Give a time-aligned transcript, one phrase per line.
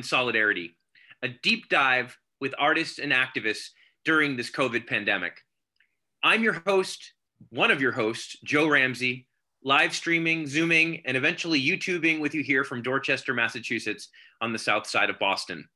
[0.00, 0.74] And solidarity,
[1.22, 3.68] a deep dive with artists and activists
[4.06, 5.34] during this COVID pandemic.
[6.22, 7.12] I'm your host,
[7.50, 9.26] one of your hosts, Joe Ramsey,
[9.62, 14.08] live streaming, Zooming, and eventually YouTubing with you here from Dorchester, Massachusetts,
[14.40, 15.68] on the south side of Boston.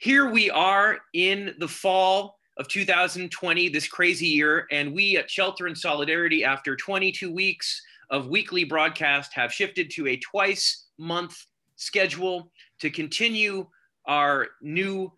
[0.00, 5.68] Here we are in the fall of 2020, this crazy year, and we at Shelter
[5.68, 11.46] and Solidarity, after 22 weeks of weekly broadcast, have shifted to a twice month
[11.76, 12.50] schedule
[12.82, 13.64] to continue
[14.06, 15.12] our new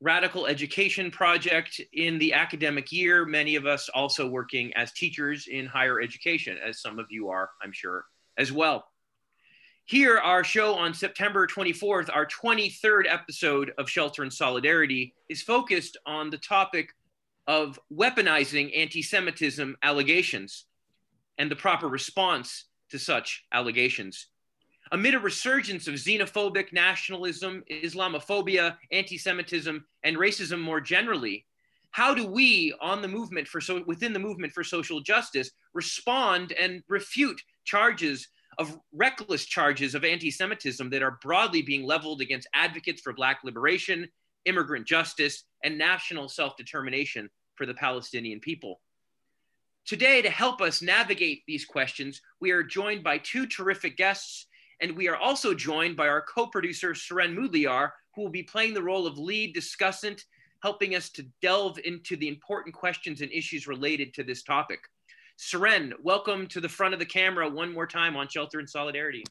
[0.00, 3.26] radical education project in the academic year.
[3.26, 7.50] Many of us also working as teachers in higher education, as some of you are,
[7.62, 8.06] I'm sure,
[8.38, 8.86] as well.
[9.84, 15.98] Here, our show on September 24th, our 23rd episode of Shelter and Solidarity, is focused
[16.06, 16.94] on the topic
[17.46, 20.64] of weaponizing anti Semitism allegations
[21.36, 24.28] and the proper response to such allegations.
[24.92, 31.46] Amid a resurgence of xenophobic nationalism, Islamophobia, anti Semitism, and racism more generally,
[31.92, 36.52] how do we, on the movement for so, within the movement for social justice, respond
[36.52, 42.48] and refute charges of reckless charges of anti Semitism that are broadly being leveled against
[42.52, 44.06] advocates for Black liberation,
[44.44, 48.82] immigrant justice, and national self determination for the Palestinian people?
[49.86, 54.48] Today, to help us navigate these questions, we are joined by two terrific guests
[54.82, 58.74] and we are also joined by our co producer, Seren Mudliar, who will be playing
[58.74, 60.24] the role of lead discussant,
[60.62, 64.80] helping us to delve into the important questions and issues related to this topic.
[65.38, 69.22] Seren, welcome to the front of the camera one more time on Shelter and Solidarity.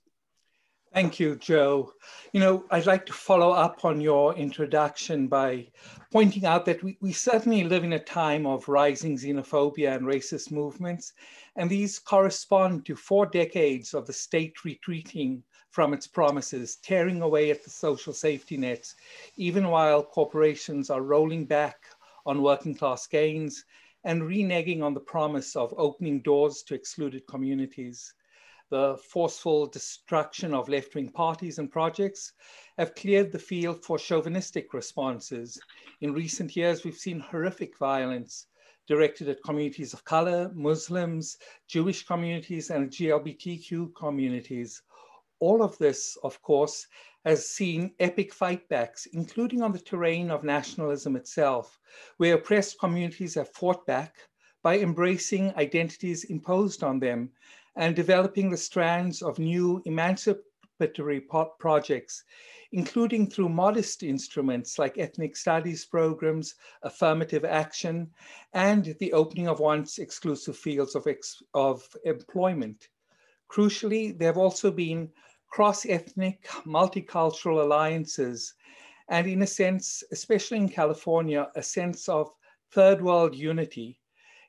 [0.93, 1.93] Thank you, Joe.
[2.33, 5.67] You know, I'd like to follow up on your introduction by
[6.11, 10.51] pointing out that we, we certainly live in a time of rising xenophobia and racist
[10.51, 11.13] movements,
[11.55, 17.49] and these correspond to four decades of the state retreating from its promises, tearing away
[17.51, 18.95] at the social safety nets,
[19.35, 21.77] even while corporations are rolling back
[22.25, 23.65] on working class gains
[24.03, 28.13] and reneging on the promise of opening doors to excluded communities
[28.71, 32.31] the forceful destruction of left wing parties and projects
[32.77, 35.59] have cleared the field for chauvinistic responses.
[35.99, 38.47] In recent years, we've seen horrific violence
[38.91, 41.37] directed at communities of color, Muslims,
[41.69, 44.81] Jewish communities, and GLBTQ communities.
[45.39, 46.87] All of this, of course,
[47.23, 51.79] has seen epic fightbacks, including on the terrain of nationalism itself,
[52.17, 54.13] where oppressed communities have fought back
[54.61, 57.31] by embracing identities imposed on them
[57.77, 61.21] and developing the strands of new emancipatory
[61.59, 62.25] projects,
[62.71, 68.09] including through modest instruments like ethnic studies programs, affirmative action,
[68.53, 71.07] and the opening of once exclusive fields of,
[71.53, 72.89] of employment.
[73.49, 75.09] Crucially, there have also been
[75.49, 78.53] cross-ethnic, multicultural alliances,
[79.09, 82.31] and in a sense, especially in California, a sense of
[82.71, 83.97] third world unity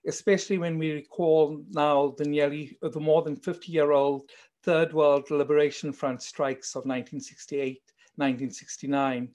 [0.07, 4.29] especially when we recall now the nearly the more than 50 year old
[4.63, 7.83] Third World Liberation Front strikes of 1968,
[8.17, 9.29] 1969.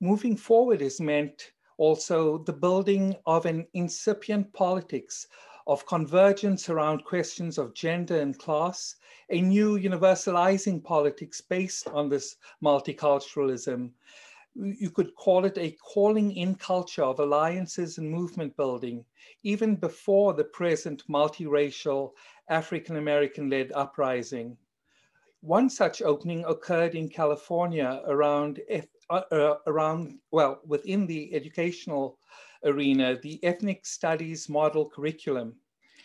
[0.00, 5.26] Moving forward has meant also the building of an incipient politics
[5.66, 8.96] of convergence around questions of gender and class,
[9.30, 13.90] a new universalizing politics based on this multiculturalism,
[14.54, 19.04] you could call it a calling in culture of alliances and movement building,
[19.44, 22.12] even before the present multiracial
[22.48, 24.56] African American led uprising.
[25.40, 28.80] One such opening occurred in California around uh,
[29.10, 32.18] uh, around, well, within the educational
[32.64, 35.54] arena, the ethnic studies model curriculum.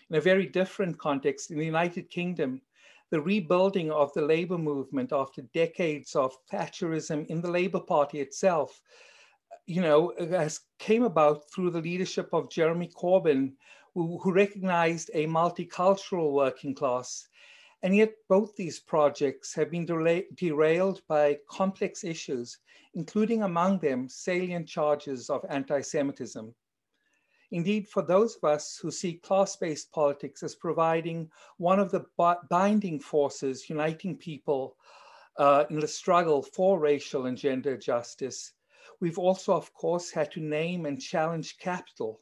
[0.09, 2.61] In a very different context, in the United Kingdom,
[3.09, 8.81] the rebuilding of the labor movement after decades of Thatcherism in the Labor Party itself,
[9.65, 13.53] you know, has came about through the leadership of Jeremy Corbyn,
[13.93, 17.27] who, who recognized a multicultural working class.
[17.83, 22.57] And yet both these projects have been derailed by complex issues,
[22.93, 26.55] including among them salient charges of anti-Semitism.
[27.51, 32.05] Indeed, for those of us who see class-based politics as providing one of the
[32.49, 34.77] binding forces uniting people
[35.37, 38.53] uh, in the struggle for racial and gender justice,
[39.01, 42.21] we've also, of course, had to name and challenge capital.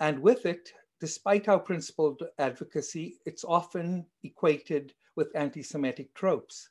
[0.00, 6.70] And with it, despite our principled advocacy, it's often equated with anti-Semitic tropes.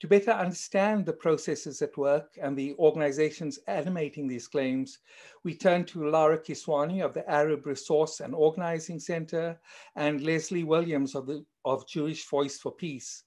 [0.00, 4.98] To better understand the processes at work and the organizations animating these claims,
[5.44, 9.60] we turn to Lara Kiswani of the Arab Resource and Organizing Center
[9.96, 13.24] and Leslie Williams of, the, of Jewish Voice for Peace.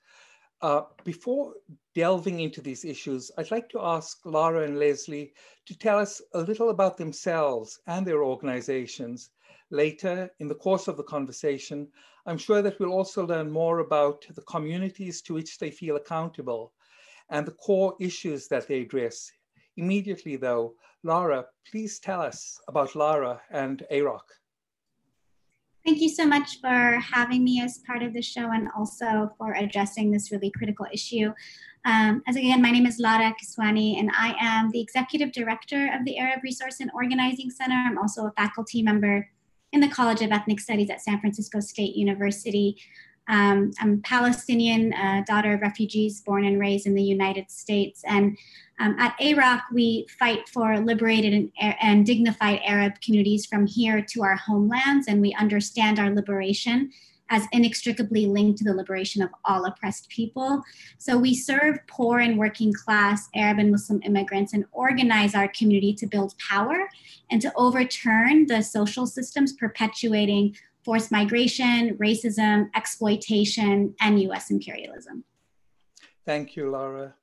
[0.63, 1.53] Uh, before
[1.93, 5.33] delving into these issues, I'd like to ask Lara and Leslie
[5.67, 9.29] to tell us a little about themselves and their organizations.
[9.73, 11.87] Later, in the course of the conversation,
[12.27, 16.73] I'm sure that we'll also learn more about the communities to which they feel accountable
[17.31, 19.31] and the core issues that they address.
[19.75, 24.21] Immediately though, Lara, please tell us about Lara and AROC.
[25.83, 29.53] Thank you so much for having me as part of the show and also for
[29.55, 31.33] addressing this really critical issue.
[31.83, 36.05] Um, as again, my name is Lara Kiswani, and I am the Executive Director of
[36.05, 37.75] the Arab Resource and Organizing Center.
[37.75, 39.27] I'm also a faculty member
[39.73, 42.77] in the College of Ethnic Studies at San Francisco State University.
[43.27, 48.03] Um, I'm Palestinian, uh, daughter of refugees born and raised in the United States.
[48.05, 48.37] And
[48.79, 54.23] um, at AROC, we fight for liberated and, and dignified Arab communities from here to
[54.23, 56.91] our homelands, and we understand our liberation
[57.29, 60.61] as inextricably linked to the liberation of all oppressed people.
[60.97, 65.93] So we serve poor and working class Arab and Muslim immigrants and organize our community
[65.95, 66.89] to build power
[67.31, 75.23] and to overturn the social systems perpetuating forced migration, racism, exploitation, and US imperialism.
[76.25, 77.15] Thank you, Laura.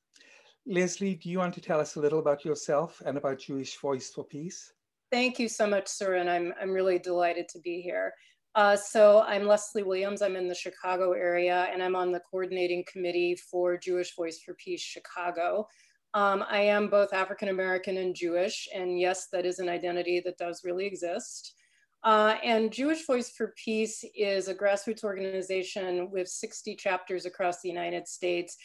[0.66, 4.10] Leslie, do you want to tell us a little about yourself and about Jewish Voice
[4.10, 4.72] for Peace?
[5.10, 8.14] Thank you so much, Sir, and I'm, I'm really delighted to be here.
[8.56, 10.22] Uh, so I'm Leslie Williams.
[10.22, 14.54] I'm in the Chicago area and I'm on the coordinating committee for Jewish Voice for
[14.54, 15.68] Peace Chicago.
[16.14, 20.38] Um, I am both African American and Jewish, and yes, that is an identity that
[20.38, 21.54] does really exist.
[22.02, 27.68] Uh, and Jewish Voice for Peace is a grassroots organization with 60 chapters across the
[27.68, 28.56] United States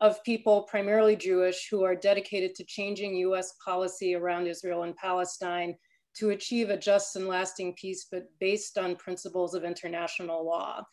[0.00, 5.76] of people, primarily Jewish, who are dedicated to changing US policy around Israel and Palestine
[6.16, 10.84] to achieve a just and lasting peace, but based on principles of international law.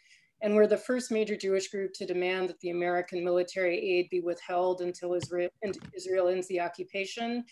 [0.42, 4.22] And we're the first major Jewish group to demand that the American military aid be
[4.22, 7.44] withheld until Israel, ends the occupation.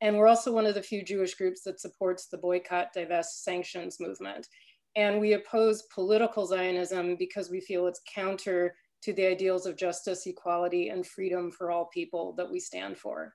[0.00, 3.98] And we're also one of the few Jewish groups that supports the boycott, divest, sanctions
[3.98, 4.46] movement.
[4.94, 10.26] And we oppose political Zionism because we feel it's counter to the ideals of justice,
[10.26, 13.34] equality, and freedom for all people that we stand for.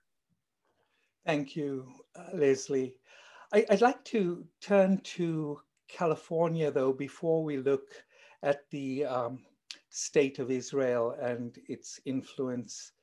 [1.26, 2.96] Thank you, uh, Leslie.
[3.54, 7.90] I, would like to turn to California, though, before we look
[8.44, 9.40] at the um,
[9.90, 12.94] state of Israel and its influence,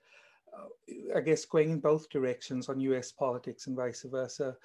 [0.56, 4.56] uh, I guess going in both directions on US politics and vice versa.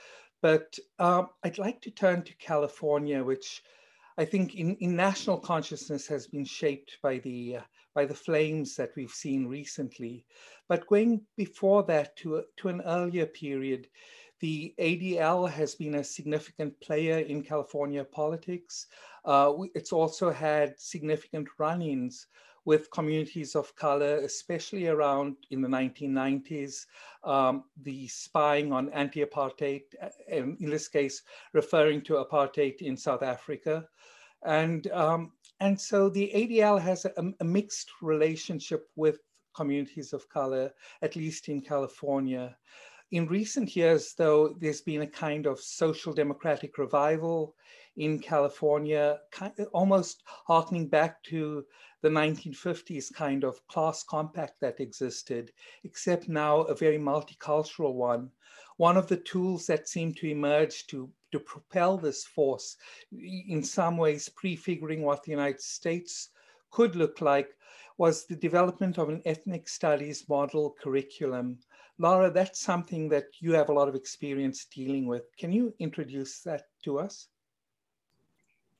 [0.41, 3.61] But um, I'd like to turn to California, which
[4.17, 7.61] I think in, in national consciousness has been shaped by the uh,
[7.95, 10.25] by the flames that we've seen recently.
[10.67, 13.87] But going before that to, a, to an earlier period,
[14.43, 18.87] the ADL has been a significant player in California politics.
[19.23, 22.27] Uh, it's also had significant run-ins
[22.65, 26.87] with communities of color, especially around in the 1990s,
[27.23, 31.21] um, the spying on anti-apartheid, uh, in this case,
[31.53, 33.87] referring to apartheid in South Africa.
[34.45, 35.31] And, um,
[35.61, 39.19] and so the ADL has a, a mixed relationship with
[39.55, 42.57] communities of color, at least in California.
[43.13, 47.55] In recent years, though, there's been a kind of social democratic revival
[47.95, 51.63] in California, kind of almost harkening back to
[52.01, 55.51] the 1950s kind of class compact that existed,
[55.83, 58.31] except now a very multicultural one.
[58.77, 62.77] One of the tools that seemed to emerge to, to propel this force,
[63.11, 66.29] in some ways prefiguring what the United States
[66.71, 67.49] could look like,
[67.99, 71.59] was the development of an ethnic studies model curriculum
[72.03, 75.23] Laura, that's something that you have a lot of experience dealing with.
[75.37, 77.29] Can you introduce that to us?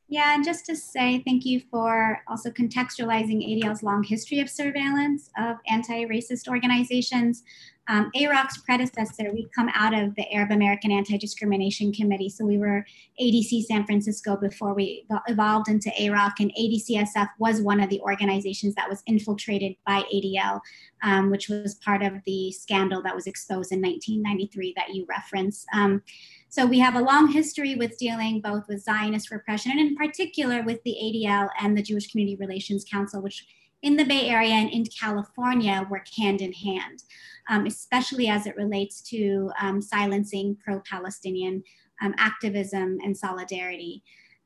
[0.09, 5.29] Yeah, and just to say thank you for also contextualizing ADL's long history of surveillance
[5.37, 7.43] of anti-racist organizations.
[7.89, 12.29] Um, AROC's predecessor, we come out of the Arab American Anti-Discrimination Committee.
[12.29, 12.85] So we were
[13.21, 18.73] ADC San Francisco before we evolved into AROC and ADCSF was one of the organizations
[18.75, 20.61] that was infiltrated by ADL,
[21.03, 25.65] um, which was part of the scandal that was exposed in 1993 that you reference.
[25.73, 26.01] Um,
[26.47, 30.61] so we have a long history with dealing both with Zionist repression and in particular
[30.63, 33.45] with the ADL and the Jewish Community Relations Council, which
[33.83, 37.03] in the Bay Area and in California work hand in hand,
[37.49, 41.61] um, especially as it relates to um, silencing pro-Palestinian
[42.01, 44.01] um, activism and solidarity.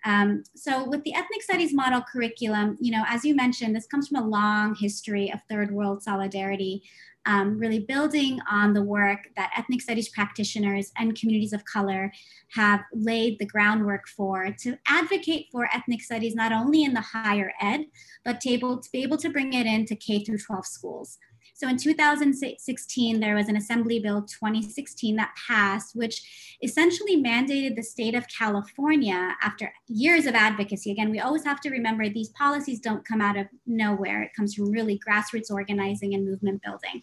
[0.06, 4.08] Um, so with the ethnic studies model curriculum, you know, as you mentioned, this comes
[4.08, 6.84] from a long history of third world solidarity
[7.28, 12.12] um, really building on the work that ethnic studies practitioners and communities of color
[12.54, 17.52] have laid the groundwork for to advocate for ethnic studies not only in the higher
[17.62, 17.86] ed,
[18.24, 21.18] but to, able, to be able to bring it into K through 12 schools.
[21.58, 26.22] So in 2016, there was an Assembly Bill 2016 that passed, which
[26.62, 30.92] essentially mandated the state of California after years of advocacy.
[30.92, 34.22] Again, we always have to remember these policies don't come out of nowhere.
[34.22, 37.02] It comes from really grassroots organizing and movement building.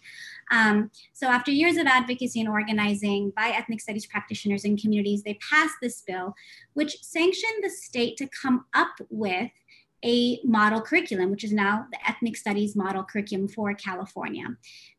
[0.53, 5.37] Um, so after years of advocacy and organizing by ethnic studies practitioners and communities, they
[5.51, 6.33] passed this bill,
[6.75, 9.51] which sanctioned the state to come up with
[10.05, 14.45] a model curriculum, which is now the ethnic studies model curriculum for California.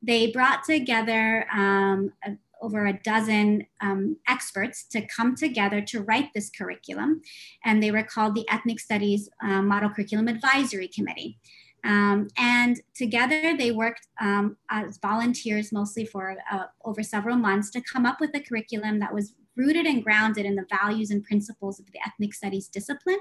[0.02, 2.32] They brought together um, a,
[2.62, 7.22] over a dozen um, experts to come together to write this curriculum,
[7.64, 11.38] and they were called the Ethnic Studies uh, Model Curriculum Advisory Committee.
[11.84, 17.82] Um, and together they worked um, as volunteers mostly for uh, over several months to
[17.82, 21.80] come up with a curriculum that was rooted and grounded in the values and principles
[21.80, 23.20] of the ethnic studies discipline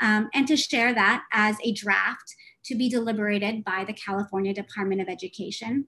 [0.00, 2.34] um, and to share that as a draft
[2.64, 5.86] to be deliberated by the California Department of Education.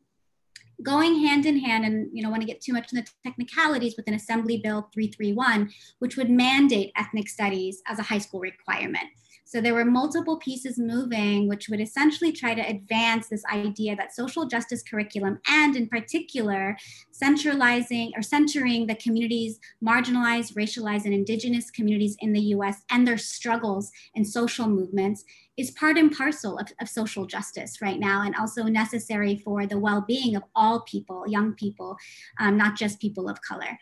[0.82, 3.94] Going hand in hand, and you know, want to get too much in the technicalities
[3.96, 5.70] with an Assembly Bill 331,
[6.00, 9.06] which would mandate ethnic studies as a high school requirement.
[9.48, 14.12] So there were multiple pieces moving, which would essentially try to advance this idea that
[14.12, 16.76] social justice curriculum, and in particular,
[17.12, 23.16] centralizing or centering the communities, marginalized, racialized, and indigenous communities in the US and their
[23.16, 25.24] struggles and social movements
[25.56, 29.78] is part and parcel of, of social justice right now and also necessary for the
[29.78, 31.96] well-being of all people, young people,
[32.40, 33.78] um, not just people of color.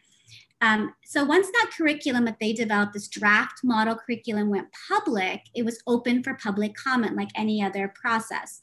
[0.60, 5.64] Um, so once that curriculum that they developed, this draft model curriculum went public, it
[5.64, 8.60] was open for public comment like any other process.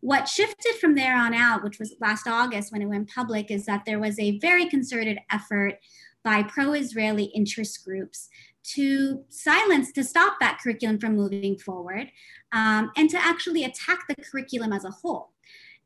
[0.00, 3.66] What shifted from there on out, which was last August when it went public, is
[3.66, 5.78] that there was a very concerted effort
[6.24, 8.28] by pro-Israeli interest groups
[8.64, 12.10] to silence, to stop that curriculum from moving forward,
[12.52, 15.31] um, and to actually attack the curriculum as a whole.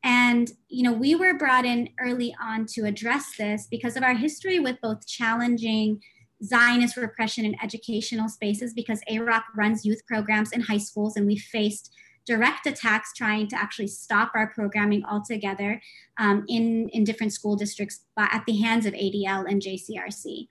[0.07, 4.13] And, you know, we were brought in early on to address this because of our
[4.13, 6.01] history with both challenging
[6.41, 11.35] Zionist repression in educational spaces because AROC runs youth programs in high schools and we
[11.37, 11.93] faced
[12.25, 15.81] direct attacks trying to actually stop our programming altogether
[16.17, 20.47] um, in, in different school districts at the hands of ADL and JCRC.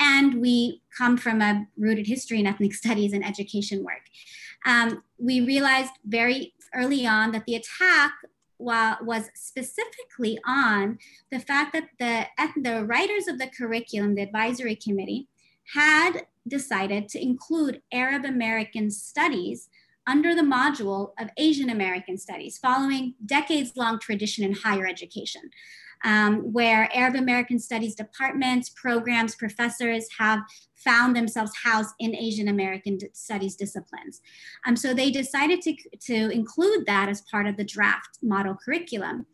[0.00, 4.02] And we come from a rooted history in ethnic studies and education work.
[4.66, 8.12] Um, we realized very early on that the attack
[8.58, 10.98] was specifically on
[11.30, 12.26] the fact that the,
[12.62, 15.28] the writers of the curriculum, the advisory committee,
[15.74, 19.68] had decided to include Arab American studies
[20.06, 25.50] under the module of Asian American studies, following decades long tradition in higher education
[26.04, 30.40] um, where Arab American Studies departments, programs, professors have
[30.74, 34.20] found themselves housed in Asian American Studies disciplines.
[34.66, 39.26] Um, so they decided to, to include that as part of the draft model curriculum.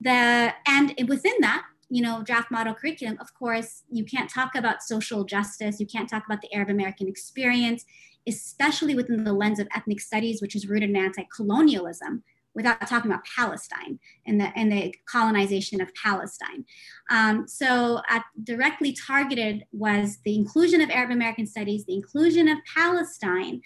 [0.00, 4.82] The, and within that, you know, draft model curriculum, of course, you can't talk about
[4.82, 7.84] social justice, you can't talk about the Arab American experience,
[8.26, 12.22] especially within the lens of ethnic studies, which is rooted in anti-colonialism,
[12.54, 16.64] without talking about Palestine and the, and the colonization of Palestine.
[17.10, 22.58] Um, so at, directly targeted was the inclusion of Arab American studies, the inclusion of
[22.74, 23.62] Palestine,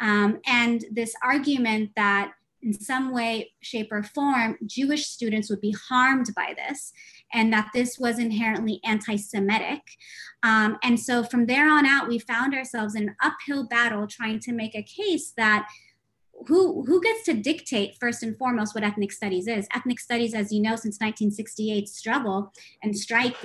[0.00, 5.76] um, and this argument that in some way, shape, or form, Jewish students would be
[5.88, 6.92] harmed by this,
[7.32, 9.82] and that this was inherently anti Semitic.
[10.42, 14.40] Um, and so from there on out, we found ourselves in an uphill battle trying
[14.40, 15.68] to make a case that
[16.46, 19.66] who who gets to dictate first and foremost what ethnic studies is?
[19.74, 22.52] Ethnic studies as you know since 1968 struggle
[22.82, 23.36] and strike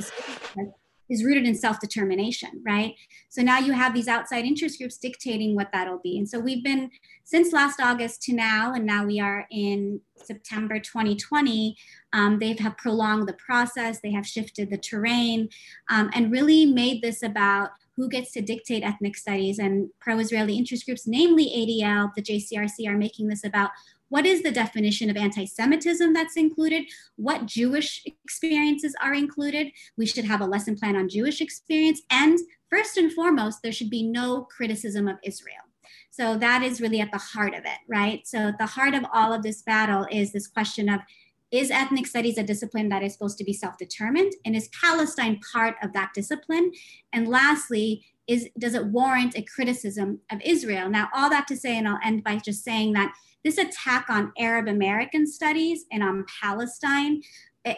[1.10, 2.93] is rooted in self-determination right?
[3.29, 6.17] So now you have these outside interest groups dictating what that'll be.
[6.17, 6.89] And so we've been
[7.24, 11.77] since last august to now and now we are in september 2020
[12.13, 15.48] um, they have prolonged the process they have shifted the terrain
[15.89, 20.86] um, and really made this about who gets to dictate ethnic studies and pro-Israeli interest
[20.86, 23.71] groups, namely ADL, the JCRC, are making this about
[24.10, 26.83] what is the definition of anti-Semitism that's included?
[27.15, 29.67] What Jewish experiences are included?
[29.98, 32.01] We should have a lesson plan on Jewish experience.
[32.12, 32.38] And
[32.69, 35.63] first and foremost, there should be no criticism of Israel.
[36.10, 38.27] So that is really at the heart of it, right?
[38.27, 41.00] So at the heart of all of this battle is this question of
[41.51, 44.34] is ethnic studies a discipline that is supposed to be self-determined?
[44.46, 46.72] And is Palestine part of that discipline?
[47.12, 50.89] And lastly, is does it warrant a criticism of Israel?
[50.89, 54.31] Now, all that to say, and I'll end by just saying that this attack on
[54.38, 57.22] Arab American studies and on Palestine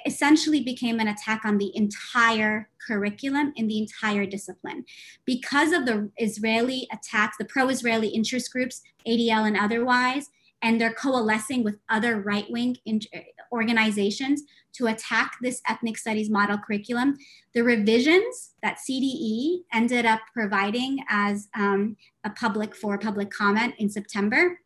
[0.05, 4.85] essentially became an attack on the entire curriculum in the entire discipline.
[5.25, 10.29] Because of the Israeli attacks, the pro Israeli interest groups, ADL and otherwise,
[10.61, 12.77] and they're coalescing with other right wing
[13.53, 14.43] organizations
[14.73, 17.15] to attack this ethnic studies model curriculum.
[17.53, 21.95] The revisions that CDE ended up providing as um,
[22.25, 24.59] a public for public comment in September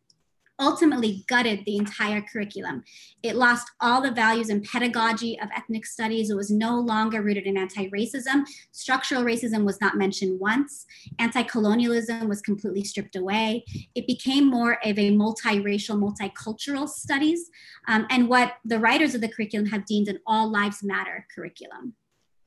[0.58, 2.82] ultimately gutted the entire curriculum.
[3.22, 6.30] It lost all the values and pedagogy of ethnic studies.
[6.30, 8.44] It was no longer rooted in anti racism.
[8.72, 10.86] Structural racism was not mentioned once.
[11.18, 13.64] Anti colonialism was completely stripped away.
[13.94, 17.50] It became more of a multiracial, multicultural studies,
[17.86, 21.94] um, and what the writers of the curriculum have deemed an all lives matter curriculum.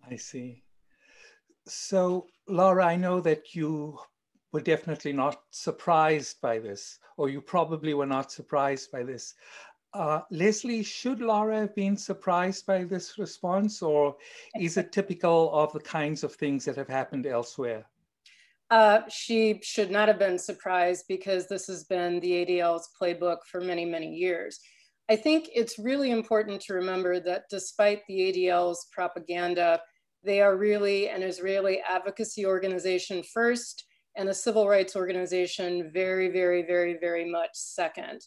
[0.09, 0.63] I see.
[1.67, 3.99] So, Laura, I know that you
[4.51, 9.35] were definitely not surprised by this, or you probably were not surprised by this.
[9.93, 14.15] Uh, Leslie, should Laura have been surprised by this response, or
[14.59, 17.85] is it typical of the kinds of things that have happened elsewhere?
[18.69, 23.59] Uh, she should not have been surprised because this has been the ADL's playbook for
[23.59, 24.59] many, many years.
[25.09, 29.81] I think it's really important to remember that despite the ADL's propaganda,
[30.23, 33.83] they are really an Israeli advocacy organization first,
[34.15, 38.21] and a civil rights organization very, very, very, very much second.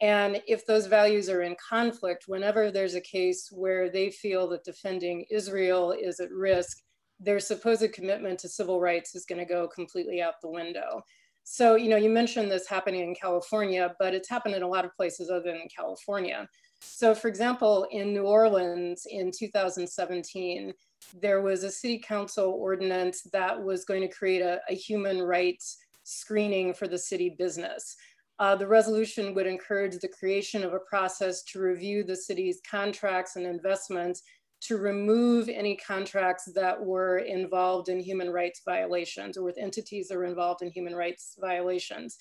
[0.00, 4.64] And if those values are in conflict, whenever there's a case where they feel that
[4.64, 6.78] defending Israel is at risk,
[7.20, 11.02] their supposed commitment to civil rights is going to go completely out the window.
[11.44, 14.84] So, you know, you mentioned this happening in California, but it's happened in a lot
[14.84, 16.48] of places other than California.
[16.84, 20.74] So, for example, in New Orleans in 2017,
[21.20, 25.78] there was a city council ordinance that was going to create a, a human rights
[26.02, 27.96] screening for the city business.
[28.38, 33.36] Uh, the resolution would encourage the creation of a process to review the city's contracts
[33.36, 34.22] and investments
[34.62, 40.16] to remove any contracts that were involved in human rights violations or with entities that
[40.16, 42.16] were involved in human rights violations.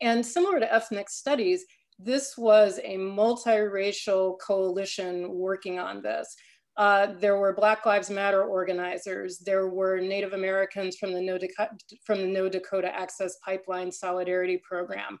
[0.00, 1.64] And similar to ethnic studies,
[1.98, 6.34] this was a multiracial coalition working on this.
[6.76, 9.38] Uh, there were Black Lives Matter organizers.
[9.38, 11.70] There were Native Americans from the No Dakota,
[12.04, 15.18] from the no Dakota Access Pipeline Solidarity Program.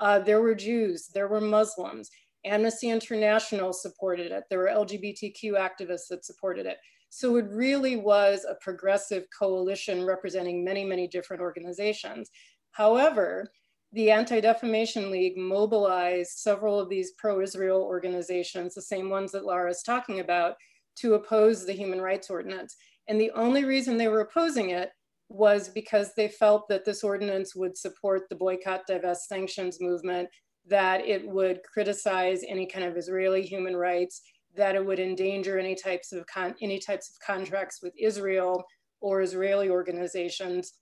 [0.00, 1.08] Uh, there were Jews.
[1.14, 2.10] There were Muslims.
[2.44, 4.44] Amnesty International supported it.
[4.50, 6.76] There were LGBTQ activists that supported it.
[7.10, 12.30] So it really was a progressive coalition representing many, many different organizations.
[12.72, 13.50] However,
[13.92, 19.82] the Anti-Defamation League mobilized several of these pro-Israel organizations, the same ones that Lara is
[19.82, 20.54] talking about,
[20.96, 22.76] to oppose the human rights ordinance.
[23.08, 24.90] And the only reason they were opposing it
[25.30, 30.28] was because they felt that this ordinance would support the boycott, divest, sanctions movement,
[30.66, 34.22] that it would criticize any kind of Israeli human rights,
[34.54, 36.26] that it would endanger any types of
[36.60, 38.64] any types of contracts with Israel
[39.00, 40.74] or Israeli organizations.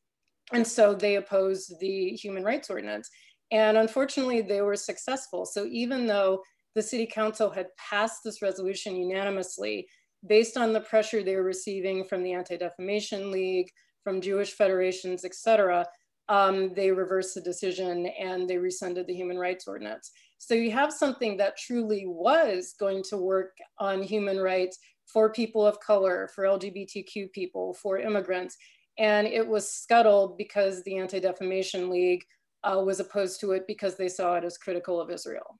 [0.52, 3.10] And so they opposed the human rights ordinance.
[3.50, 5.44] And unfortunately, they were successful.
[5.46, 6.42] So even though
[6.74, 9.86] the city council had passed this resolution unanimously,
[10.26, 13.70] based on the pressure they were receiving from the Anti-Defamation League,
[14.02, 15.86] from Jewish federations, et cetera,
[16.28, 20.10] um, they reversed the decision and they rescinded the human rights ordinance.
[20.38, 25.64] So you have something that truly was going to work on human rights for people
[25.64, 28.56] of color, for LGBTQ people, for immigrants.
[28.98, 32.24] And it was scuttled because the Anti-Defamation League
[32.64, 35.58] uh, was opposed to it because they saw it as critical of Israel.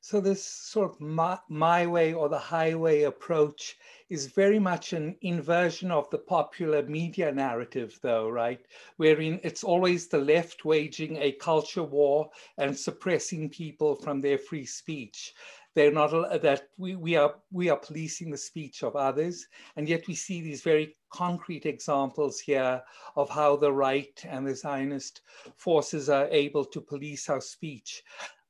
[0.00, 3.76] So this sort of my, my, way or the highway approach
[4.08, 8.64] is very much an inversion of the popular media narrative, though, right?
[8.96, 14.66] Wherein it's always the left waging a culture war and suppressing people from their free
[14.66, 15.34] speech.
[15.74, 16.10] They're not
[16.42, 20.40] that we, we are we are policing the speech of others, and yet we see
[20.40, 22.82] these very concrete examples here
[23.16, 25.20] of how the right and the Zionist
[25.56, 28.02] forces are able to police our speech.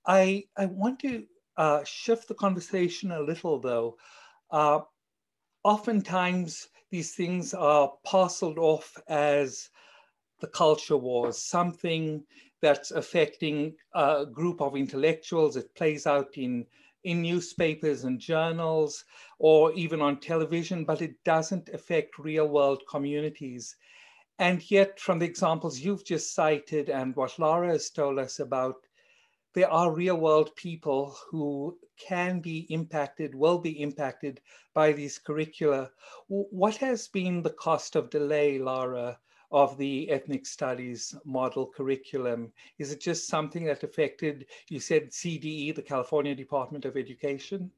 [0.06, 1.24] I, I want to
[1.56, 3.98] uh, shift the conversation a little though.
[4.50, 4.80] Uh,
[5.64, 9.68] oftentimes these things are parceled off as
[10.40, 12.24] the culture wars, something
[12.62, 15.56] that's affecting a group of intellectuals.
[15.56, 16.66] It plays out in,
[17.04, 19.04] in newspapers and journals
[19.38, 23.76] or even on television, but it doesn't affect real world communities.
[24.38, 28.76] And yet, from the examples you've just cited and what Laura has told us about,
[29.54, 34.40] there are real world people who can be impacted, will be impacted
[34.74, 35.90] by these curricula.
[36.28, 39.18] What has been the cost of delay, Laura,
[39.50, 42.52] of the ethnic studies model curriculum?
[42.78, 47.70] Is it just something that affected, you said CDE, the California Department of Education?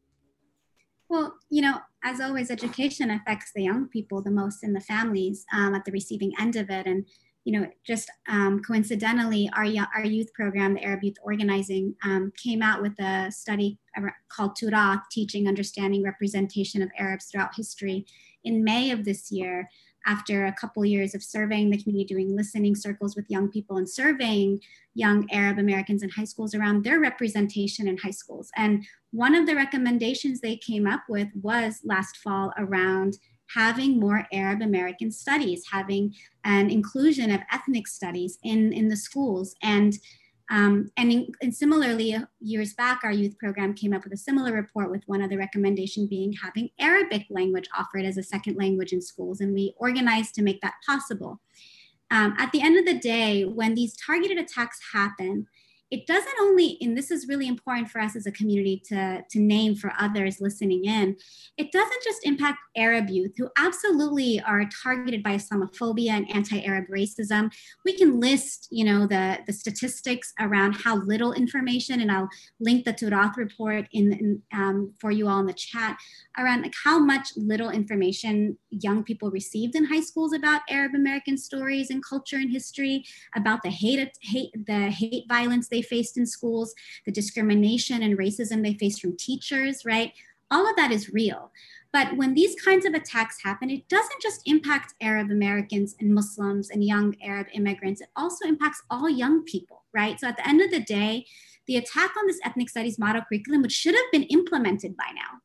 [1.08, 5.44] Well, you know, as always, education affects the young people the most in the families
[5.52, 6.86] um, at the receiving end of it.
[6.86, 7.04] And
[7.44, 12.62] you know, just um, coincidentally, our, our youth program, the Arab Youth Organizing, um, came
[12.62, 13.78] out with a study
[14.28, 18.04] called Turath, Teaching, Understanding, Representation of Arabs Throughout History
[18.44, 19.68] in May of this year,
[20.06, 23.88] after a couple years of surveying the community, doing listening circles with young people and
[23.88, 24.60] surveying
[24.94, 28.50] young Arab Americans in high schools around their representation in high schools.
[28.56, 33.18] And one of the recommendations they came up with was last fall around
[33.54, 39.54] having more Arab American studies, having an inclusion of ethnic studies in, in the schools.
[39.62, 39.98] And,
[40.50, 44.52] um, and, in, and similarly, years back, our youth program came up with a similar
[44.52, 48.92] report with one of the recommendation being having Arabic language offered as a second language
[48.92, 49.40] in schools.
[49.40, 51.40] And we organized to make that possible.
[52.10, 55.46] Um, at the end of the day, when these targeted attacks happen,
[55.90, 59.38] it doesn't only, and this is really important for us as a community to, to
[59.40, 61.16] name for others listening in,
[61.56, 67.50] it doesn't just impact Arab youth who absolutely are targeted by Islamophobia and anti-Arab racism.
[67.84, 72.28] We can list, you know, the, the statistics around how little information, and I'll
[72.60, 75.96] link the Turath report in, in um, for you all in the chat,
[76.38, 81.36] around like how much little information young people received in high schools about Arab American
[81.36, 86.26] stories and culture and history, about the hate, hate the hate violence they faced in
[86.26, 86.74] schools,
[87.06, 90.12] the discrimination and racism they faced from teachers, right?
[90.50, 91.50] All of that is real.
[91.92, 96.70] But when these kinds of attacks happen, it doesn't just impact Arab Americans and Muslims
[96.70, 100.18] and young Arab immigrants, it also impacts all young people, right?
[100.20, 101.26] So at the end of the day,
[101.66, 105.40] the attack on this ethnic studies model curriculum, which should have been implemented by now,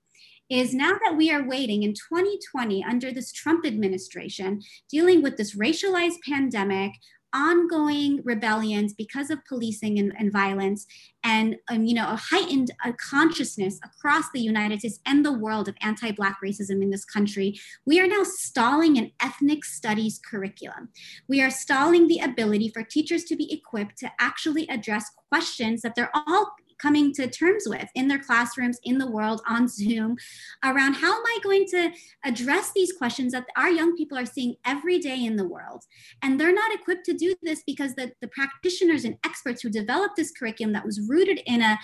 [0.49, 5.55] is now that we are waiting in 2020 under this Trump administration, dealing with this
[5.55, 6.91] racialized pandemic,
[7.35, 10.87] ongoing rebellions because of policing and, and violence
[11.23, 15.67] and um, you know a heightened uh, consciousness across the united states and the world
[15.67, 20.89] of anti-black racism in this country we are now stalling an ethnic studies curriculum.
[21.27, 25.95] We are stalling the ability for teachers to be equipped to actually address questions that
[25.95, 30.15] they're all coming to terms with in their classrooms, in the world, on Zoom,
[30.63, 31.91] around how am I going to
[32.23, 35.83] address these questions that our young people are seeing every day in the world.
[36.21, 40.15] And they're not equipped to do this because the, the practitioners and experts who developed
[40.15, 41.77] this curriculum that was rooted in a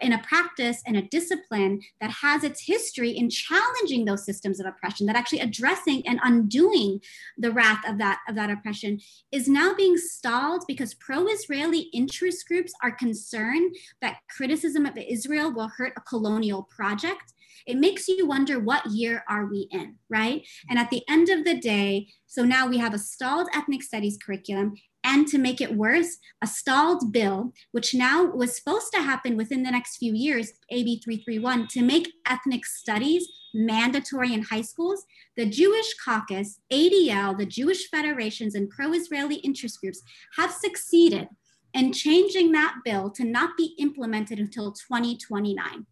[0.00, 4.66] in a practice and a discipline that has its history in challenging those systems of
[4.66, 7.00] oppression that actually addressing and undoing
[7.38, 8.98] the wrath of that of that oppression
[9.30, 15.68] is now being stalled because pro-israeli interest groups are concerned that criticism of israel will
[15.76, 17.34] hurt a colonial project.
[17.66, 20.46] It makes you wonder what year are we in right?
[20.68, 24.18] And at the end of the day so now we have a stalled ethnic studies
[24.24, 29.36] curriculum and to make it worse, a stalled bill, which now was supposed to happen
[29.36, 35.04] within the next few years, AB 331, to make ethnic studies mandatory in high schools,
[35.36, 40.02] the Jewish Caucus, ADL, the Jewish federations, and pro Israeli interest groups
[40.36, 41.28] have succeeded
[41.74, 45.86] in changing that bill to not be implemented until 2029.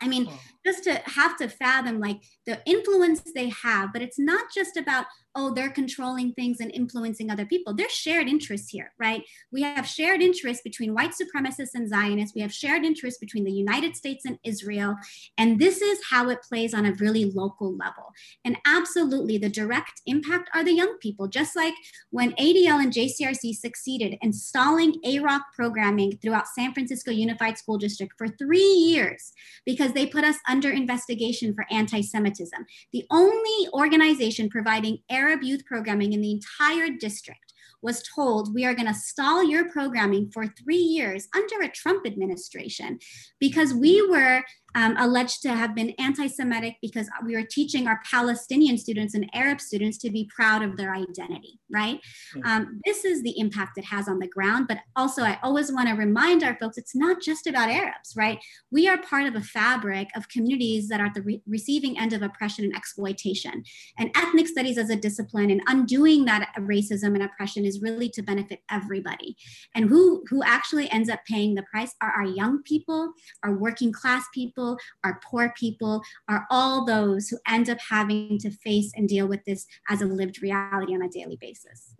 [0.00, 0.28] I mean,
[0.66, 5.06] just to have to fathom like the influence they have, but it's not just about
[5.34, 7.74] oh, they're controlling things and influencing other people.
[7.74, 9.22] There's shared interests here, right?
[9.50, 12.34] We have shared interests between white supremacists and Zionists.
[12.34, 14.96] We have shared interests between the United States and Israel.
[15.36, 18.12] And this is how it plays on a really local level.
[18.44, 21.74] And absolutely, the direct impact are the young people, just like
[22.10, 28.28] when ADL and JCRC succeeded installing AROC programming throughout San Francisco Unified School District for
[28.28, 29.32] three years
[29.66, 32.64] because they put us under investigation for anti Semitism.
[32.92, 38.74] The only organization providing Arab youth programming in the entire district was told we are
[38.74, 42.98] going to stall your programming for three years under a Trump administration
[43.40, 44.42] because we were
[44.74, 49.28] um, alleged to have been anti Semitic because we were teaching our Palestinian students and
[49.34, 52.00] Arab students to be proud of their identity, right?
[52.44, 54.66] Um, this is the impact it has on the ground.
[54.68, 58.38] But also, I always want to remind our folks it's not just about Arabs, right?
[58.70, 62.12] We are part of a fabric of communities that are at the re- receiving end
[62.12, 63.62] of oppression and exploitation.
[63.98, 68.22] And ethnic studies as a discipline and undoing that racism and oppression is really to
[68.22, 69.36] benefit everybody.
[69.74, 73.92] And who, who actually ends up paying the price are our young people, our working
[73.92, 78.92] class people people, our poor people, are all those who end up having to face
[78.96, 81.94] and deal with this as a lived reality on a daily basis.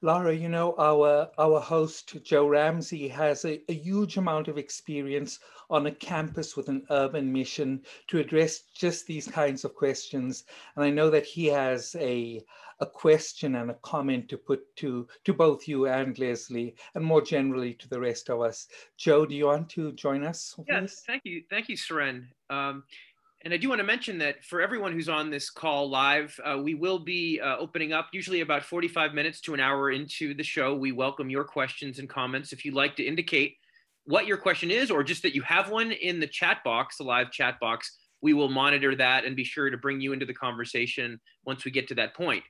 [0.00, 5.38] Laura, you know, our, our host, Joe Ramsey, has a, a, huge amount of experience
[5.70, 10.44] on a campus with an urban mission to address just these kinds of questions.
[10.74, 12.42] And I know that he has a,
[12.80, 17.22] a question and a comment to put to, to both you and Leslie, and more
[17.22, 18.68] generally to the rest of us.
[18.96, 20.54] Joe, do you want to join us?
[20.68, 21.42] Yes, thank you.
[21.50, 22.26] Thank you, Seren.
[22.50, 22.84] Um,
[23.44, 26.58] and I do want to mention that for everyone who's on this call live, uh,
[26.58, 30.42] we will be uh, opening up usually about 45 minutes to an hour into the
[30.42, 30.74] show.
[30.74, 32.52] We welcome your questions and comments.
[32.52, 33.56] If you'd like to indicate
[34.06, 37.04] what your question is, or just that you have one in the chat box, the
[37.04, 40.34] live chat box, we will monitor that and be sure to bring you into the
[40.34, 42.42] conversation once we get to that point.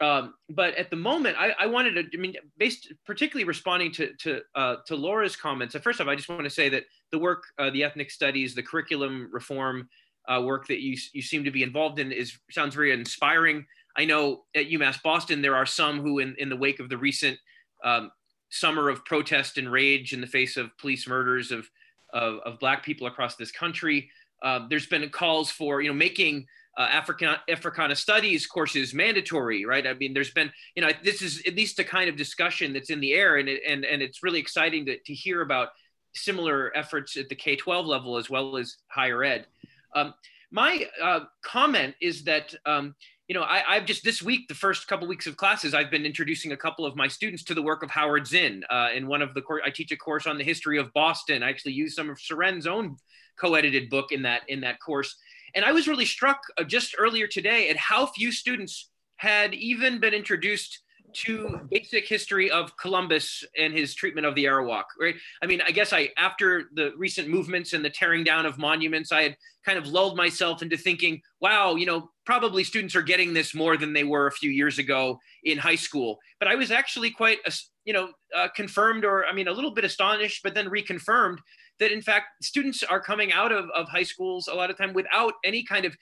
[0.00, 4.12] Um, but at the moment, I, I, wanted to, I mean, based particularly responding to
[4.20, 5.76] to, uh, to Laura's comments.
[5.76, 8.62] First off, I just want to say that the work, uh, the ethnic studies, the
[8.62, 9.88] curriculum reform
[10.28, 13.66] uh, work that you you seem to be involved in is sounds very inspiring.
[13.96, 16.98] I know at UMass Boston there are some who, in in the wake of the
[16.98, 17.38] recent
[17.84, 18.10] um,
[18.50, 21.68] summer of protest and rage in the face of police murders of
[22.12, 24.10] of, of Black people across this country,
[24.42, 29.86] uh, there's been calls for you know making uh, African Africana studies courses mandatory, right?
[29.86, 32.90] I mean, there's been, you know, this is at least a kind of discussion that's
[32.90, 35.68] in the air, and it, and and it's really exciting to, to hear about
[36.14, 39.46] similar efforts at the K-12 level as well as higher ed.
[39.94, 40.14] Um,
[40.50, 42.94] my uh, comment is that um,
[43.28, 46.06] you know I, have just this week, the first couple weeks of classes, I've been
[46.06, 48.64] introducing a couple of my students to the work of Howard Zinn.
[48.68, 51.42] Uh, in one of the course, I teach a course on the history of Boston.
[51.42, 52.96] I actually use some of Seren's own
[53.36, 55.16] co-edited book in that in that course.
[55.54, 60.00] And I was really struck uh, just earlier today at how few students had even
[60.00, 60.80] been introduced
[61.14, 65.14] to basic history of Columbus and his treatment of the Arawak, right?
[65.42, 69.12] I mean, I guess I, after the recent movements and the tearing down of monuments,
[69.12, 73.32] I had kind of lulled myself into thinking, wow, you know, probably students are getting
[73.32, 76.18] this more than they were a few years ago in high school.
[76.38, 77.38] But I was actually quite,
[77.84, 81.38] you know, uh, confirmed or, I mean, a little bit astonished, but then reconfirmed
[81.80, 84.92] that in fact students are coming out of, of high schools a lot of time
[84.92, 85.96] without any kind of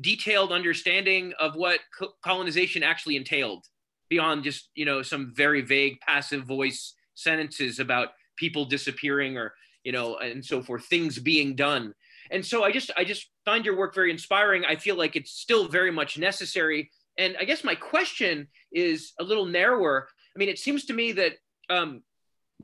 [0.00, 3.64] detailed understanding of what co- colonization actually entailed
[4.08, 9.52] beyond just you know some very vague passive voice sentences about people disappearing or
[9.84, 11.94] you know and so forth things being done.
[12.30, 14.64] And so i just i just find your work very inspiring.
[14.64, 16.90] I feel like it's still very much necessary.
[17.16, 20.08] And i guess my question is a little narrower.
[20.34, 21.32] I mean it seems to me that
[21.70, 22.02] um,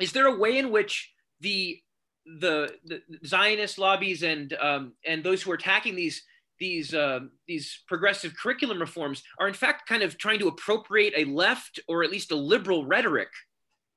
[0.01, 1.79] is there a way in which the
[2.27, 6.23] the, the Zionist lobbies and um, and those who are attacking these
[6.59, 11.25] these uh, these progressive curriculum reforms are in fact kind of trying to appropriate a
[11.25, 13.29] left or at least a liberal rhetoric.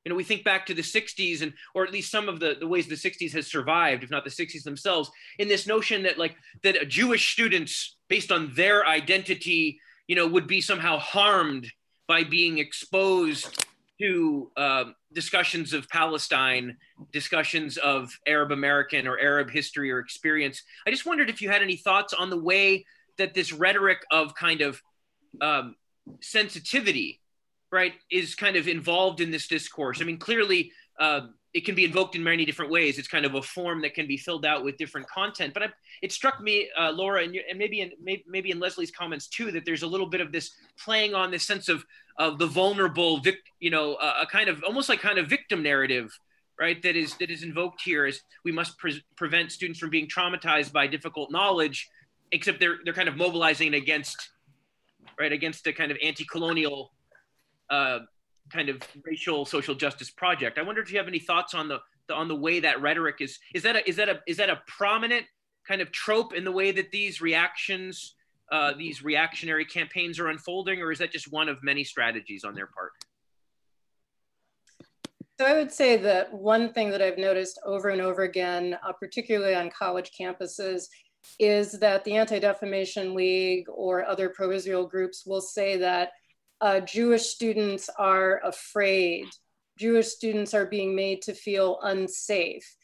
[0.04, 2.56] You know, we think back to the 60s and or at least some of the,
[2.58, 6.18] the ways the 60s has survived, if not the 60s themselves, in this notion that
[6.18, 11.72] like that Jewish students based on their identity, you know, would be somehow harmed
[12.08, 13.66] by being exposed
[14.00, 14.84] to uh,
[15.14, 16.78] discussions of Palestine,
[17.12, 20.64] discussions of Arab American or Arab history or experience.
[20.86, 22.86] I just wondered if you had any thoughts on the way
[23.18, 24.82] that this rhetoric of kind of
[25.42, 25.76] um,
[26.22, 27.22] sensitivity,
[27.72, 30.02] right, is kind of involved in this discourse.
[30.02, 31.22] I mean, clearly, uh,
[31.58, 33.00] it can be invoked in many different ways.
[33.00, 35.56] It's kind of a form that can be filled out with different content.
[35.56, 35.70] But I,
[36.04, 39.52] it struck me, uh, Laura, and, and maybe in maybe, maybe in Leslie's comments too,
[39.54, 40.52] that there's a little bit of this
[40.86, 41.84] playing on this sense of
[42.20, 45.64] of the vulnerable, vic, you know, uh, a kind of almost like kind of victim
[45.64, 46.16] narrative,
[46.60, 46.80] right?
[46.84, 50.72] That is that is invoked here is we must pre- prevent students from being traumatized
[50.72, 51.90] by difficult knowledge,
[52.32, 54.30] except they're they're kind of mobilizing against
[55.20, 56.92] right, against a kind of anti-colonial
[57.72, 58.00] uh,
[58.52, 60.58] kind of racial social justice project.
[60.58, 63.18] I wonder if you have any thoughts on the, the on the way that rhetoric
[63.20, 65.26] is is that a, is that a is that a prominent
[65.68, 68.16] kind of trope in the way that these reactions
[68.52, 72.56] uh, these reactionary campaigns are unfolding, or is that just one of many strategies on
[72.56, 72.92] their part?
[75.40, 78.94] So I would say that one thing that I've noticed over and over again, uh,
[78.94, 80.86] particularly on college campuses,
[81.40, 86.12] is that the Anti-Defamation League or other pro-Israel groups will say that
[86.62, 89.26] uh, Jewish students are afraid.
[89.78, 92.76] Jewish students are being made to feel unsafe.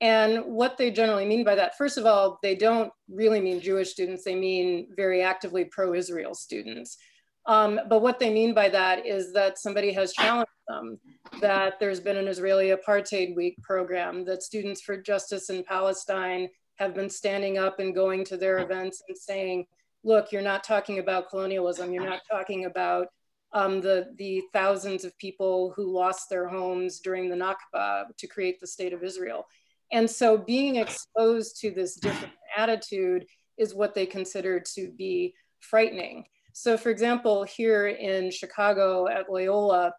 [0.00, 3.90] And what they generally mean by that, first of all, they don't really mean Jewish
[3.90, 6.96] students, they mean very actively pro Israel students.
[7.46, 10.98] Um, but what they mean by that is that somebody has challenged them,
[11.40, 16.94] that there's been an Israeli Apartheid Week program, that Students for Justice in Palestine have
[16.94, 19.66] been standing up and going to their events and saying,
[20.04, 23.08] look, you're not talking about colonialism, you're not talking about
[23.52, 28.60] um, the, the thousands of people who lost their homes during the Nakba to create
[28.60, 29.46] the state of Israel.
[29.90, 36.24] And so being exposed to this different attitude is what they consider to be frightening.
[36.52, 39.92] So for example, here in Chicago at Loyola,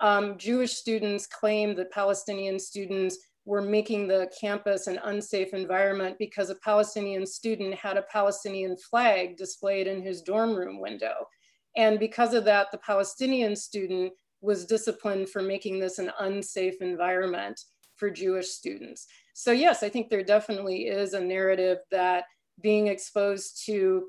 [0.00, 6.50] um, Jewish students claim that Palestinian students were making the campus an unsafe environment because
[6.50, 11.14] a Palestinian student had a Palestinian flag displayed in his dorm room window.
[11.76, 17.60] And because of that, the Palestinian student was disciplined for making this an unsafe environment
[17.96, 19.06] for Jewish students.
[19.34, 22.24] So yes, I think there definitely is a narrative that
[22.62, 24.08] being exposed to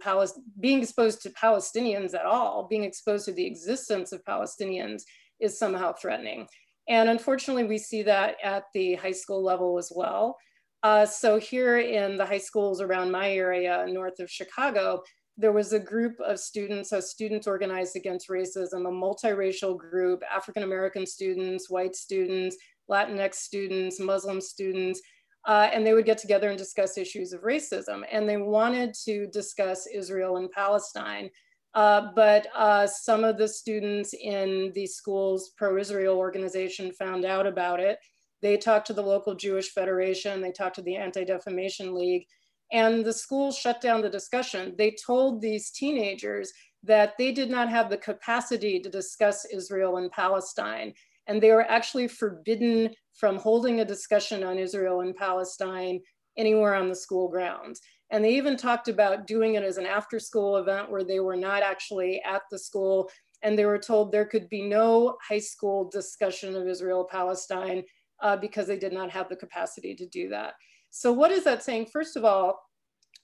[0.60, 5.04] being exposed to Palestinians at all, being exposed to the existence of Palestinians
[5.40, 6.48] is somehow threatening.
[6.88, 10.38] And unfortunately, we see that at the high school level as well.
[10.84, 15.02] Uh, so here in the high schools around my area, north of Chicago,
[15.38, 20.64] there was a group of students, so students organized against racism, a multiracial group, African
[20.64, 22.58] American students, white students,
[22.90, 25.00] Latinx students, Muslim students,
[25.46, 28.04] uh, and they would get together and discuss issues of racism.
[28.12, 31.30] And they wanted to discuss Israel and Palestine.
[31.74, 37.80] Uh, but uh, some of the students in the school's pro-Israel organization found out about
[37.80, 38.00] it.
[38.42, 42.26] They talked to the local Jewish Federation, they talked to the Anti-Defamation League,
[42.72, 44.76] and the school shut down the discussion.
[44.78, 46.52] They told these teenagers
[46.84, 50.94] that they did not have the capacity to discuss Israel and Palestine.
[51.28, 56.00] And they were actually forbidden from holding a discussion on Israel and Palestine
[56.38, 57.82] anywhere on the school grounds.
[58.12, 61.36] And they even talked about doing it as an after school event where they were
[61.36, 63.10] not actually at the school.
[63.44, 67.84] And they were told there could be no high school discussion of Israel Palestine
[68.22, 70.54] uh, because they did not have the capacity to do that.
[70.92, 71.88] So what is that saying?
[71.88, 72.62] First of all,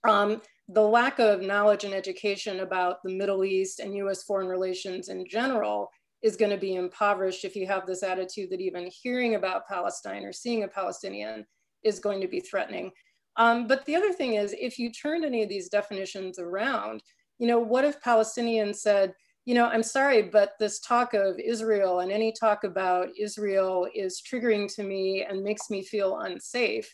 [0.04, 5.10] um, the lack of knowledge and education about the Middle East and US foreign relations
[5.10, 5.90] in general
[6.22, 10.24] is going to be impoverished if you have this attitude that even hearing about Palestine
[10.24, 11.46] or seeing a Palestinian
[11.84, 12.92] is going to be threatening.
[13.36, 17.02] Um, but the other thing is, if you turned any of these definitions around,
[17.40, 19.14] you know, what if Palestinians said,
[19.46, 24.22] you know, I'm sorry, but this talk of Israel and any talk about Israel is
[24.22, 26.94] triggering to me and makes me feel unsafe.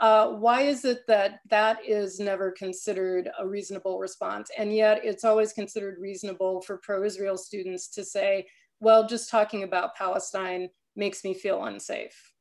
[0.00, 4.50] Uh, why is it that that is never considered a reasonable response?
[4.56, 8.46] And yet it's always considered reasonable for pro-Israel students to say,
[8.80, 12.32] well, just talking about Palestine makes me feel unsafe.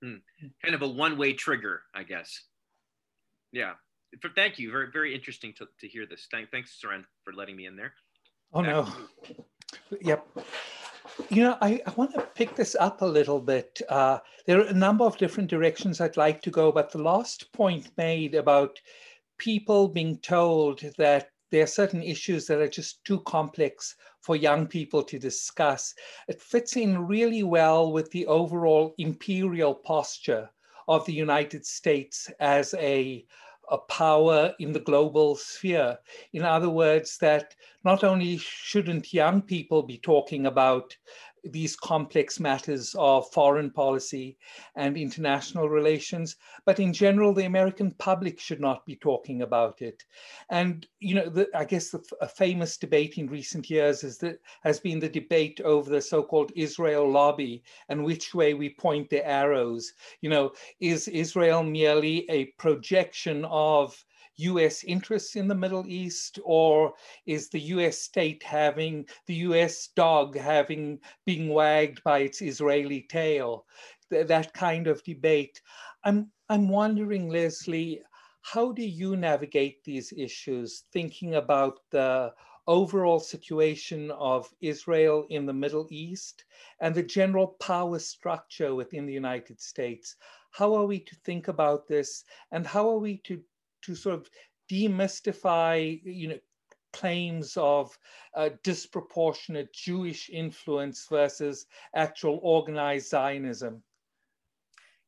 [0.00, 0.18] Hmm.
[0.62, 2.40] Kind of a one-way trigger, I guess.
[3.50, 3.72] Yeah.
[4.36, 4.70] Thank you.
[4.70, 6.28] Very, very interesting to, to hear this.
[6.30, 7.94] Thank, thanks, Soren, for letting me in there.
[8.52, 8.88] Oh, Back no.
[10.00, 10.26] Yep.
[11.28, 13.80] You know, I, I want to pick this up a little bit.
[13.88, 17.52] Uh, there are a number of different directions I'd like to go, but the last
[17.52, 18.80] point made about
[19.38, 24.66] people being told that there are certain issues that are just too complex for young
[24.66, 25.94] people to discuss.
[26.28, 30.48] It fits in really well with the overall imperial posture
[30.88, 33.26] of the United States as a,
[33.70, 35.98] a power in the global sphere.
[36.32, 40.96] In other words, that not only shouldn't young people be talking about
[41.44, 44.36] these complex matters of foreign policy
[44.76, 50.04] and international relations, but in general, the American public should not be talking about it.
[50.50, 54.38] And you know, the, I guess the, a famous debate in recent years is that
[54.62, 59.26] has been the debate over the so-called Israel lobby and which way we point the
[59.26, 59.92] arrows.
[60.20, 64.04] You know, is Israel merely a projection of
[64.36, 66.94] US interests in the Middle East, or
[67.26, 73.66] is the US state having the US dog having being wagged by its Israeli tail?
[74.10, 75.60] Th that kind of debate.
[76.04, 78.02] I'm I'm wondering, Leslie,
[78.42, 82.34] how do you navigate these issues, thinking about the
[82.66, 86.44] overall situation of Israel in the Middle East
[86.80, 90.16] and the general power structure within the United States.
[90.50, 93.42] How are we to think about this and how are we to,
[93.82, 94.28] to sort of
[94.70, 96.38] demystify, you know,
[96.92, 97.96] claims of
[98.36, 101.66] uh, disproportionate Jewish influence versus
[101.96, 103.82] actual organized Zionism?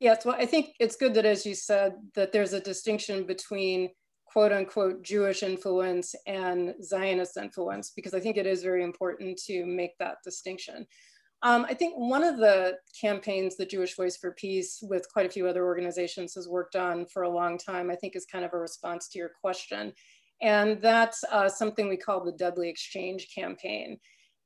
[0.01, 3.91] Yes, well, I think it's good that, as you said, that there's a distinction between
[4.27, 9.65] quote unquote Jewish influence and Zionist influence, because I think it is very important to
[9.65, 10.87] make that distinction.
[11.45, 15.31] Um, I think one of the campaigns the Jewish Voice for Peace, with quite a
[15.31, 18.55] few other organizations, has worked on for a long time, I think is kind of
[18.55, 19.93] a response to your question.
[20.41, 23.99] And that's uh, something we call the Deadly Exchange campaign.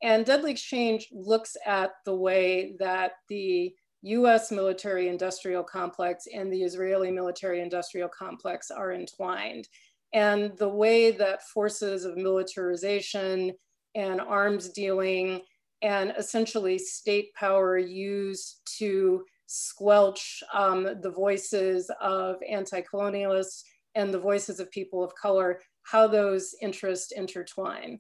[0.03, 3.73] And Deadly Exchange looks at the way that the
[4.03, 9.69] US military industrial complex and the Israeli military industrial complex are entwined.
[10.13, 13.53] And the way that forces of militarization
[13.95, 15.43] and arms dealing
[15.83, 23.63] and essentially state power used to squelch um, the voices of anti colonialists
[23.95, 27.99] and the voices of people of color, how those interests intertwine.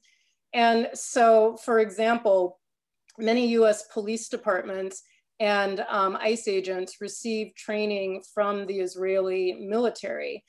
[0.52, 2.58] And so, for example,
[3.18, 5.02] many US police departments
[5.40, 10.44] and um, ICE agents receive training from the Israeli military.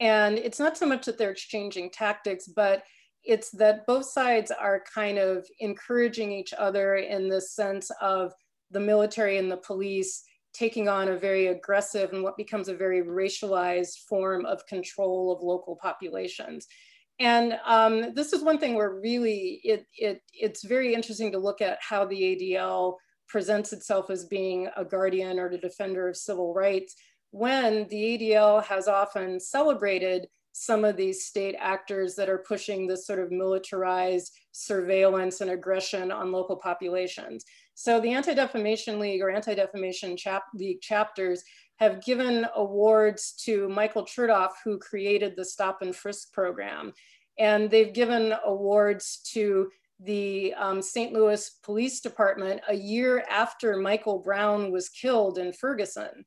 [0.00, 2.82] And it's not so much that they're exchanging tactics, but
[3.24, 8.32] it's that both sides are kind of encouraging each other in the sense of
[8.70, 10.22] the military and the police
[10.52, 15.42] taking on a very aggressive and what becomes a very racialized form of control of
[15.42, 16.66] local populations.
[17.18, 21.60] And um, this is one thing where really it, it, it's very interesting to look
[21.60, 22.96] at how the ADL
[23.28, 26.94] presents itself as being a guardian or the defender of civil rights,
[27.30, 33.08] when the ADL has often celebrated some of these state actors that are pushing this
[33.08, 37.44] sort of militarized surveillance and aggression on local populations.
[37.74, 41.42] So the Anti-Defamation League or Anti-Defamation chap League chapters
[41.80, 46.92] have given awards to Michael Chertoff, who created the Stop and Frisk program.
[47.36, 51.12] And they've given awards to the um, St.
[51.12, 56.24] Louis Police Department a year after Michael Brown was killed in Ferguson.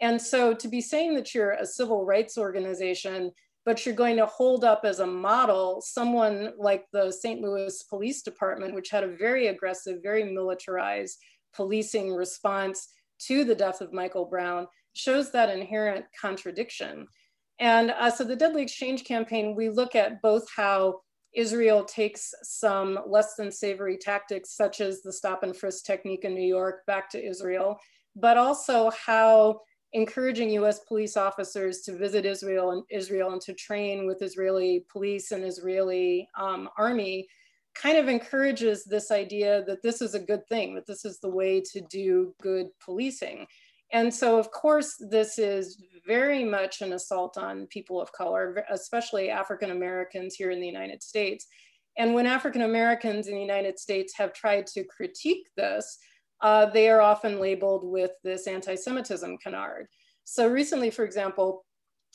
[0.00, 3.32] And so to be saying that you're a civil rights organization,
[3.66, 7.42] but you're going to hold up as a model someone like the St.
[7.42, 11.18] Louis Police Department, which had a very aggressive, very militarized
[11.52, 12.88] policing response
[13.18, 17.08] to the death of Michael Brown, shows that inherent contradiction.
[17.58, 21.00] And uh, so the Deadly Exchange campaign, we look at both how
[21.34, 26.34] Israel takes some less than savory tactics, such as the stop and frisk technique in
[26.34, 27.78] New York, back to Israel,
[28.14, 29.60] but also how
[29.96, 35.32] encouraging US police officers to visit Israel and Israel and to train with Israeli police
[35.32, 37.26] and Israeli um, army
[37.74, 41.28] kind of encourages this idea that this is a good thing, that this is the
[41.28, 43.46] way to do good policing.
[43.92, 49.30] And so, of course, this is very much an assault on people of color, especially
[49.30, 51.46] African Americans here in the United States.
[51.96, 55.98] And when African Americans in the United States have tried to critique this,
[56.40, 59.86] uh, they are often labeled with this anti-Semitism canard.
[60.24, 61.64] So recently, for example,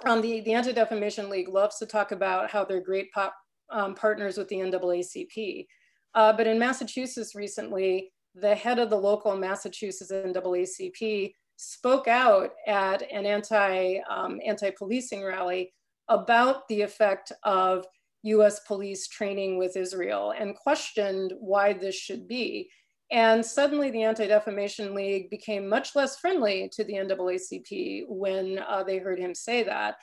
[0.05, 3.35] um, the, the Anti-Defamation League loves to talk about how they're great pop,
[3.69, 5.65] um, partners with the NAACP.
[6.13, 13.03] Uh, but in Massachusetts recently, the head of the local Massachusetts NAACP spoke out at
[13.11, 15.73] an anti, um, anti-policing rally
[16.09, 17.85] about the effect of
[18.23, 22.69] US police training with Israel and questioned why this should be.
[23.11, 28.99] And suddenly the Anti-Defamation League became much less friendly to the NAACP when uh, they
[28.99, 29.95] heard him say that.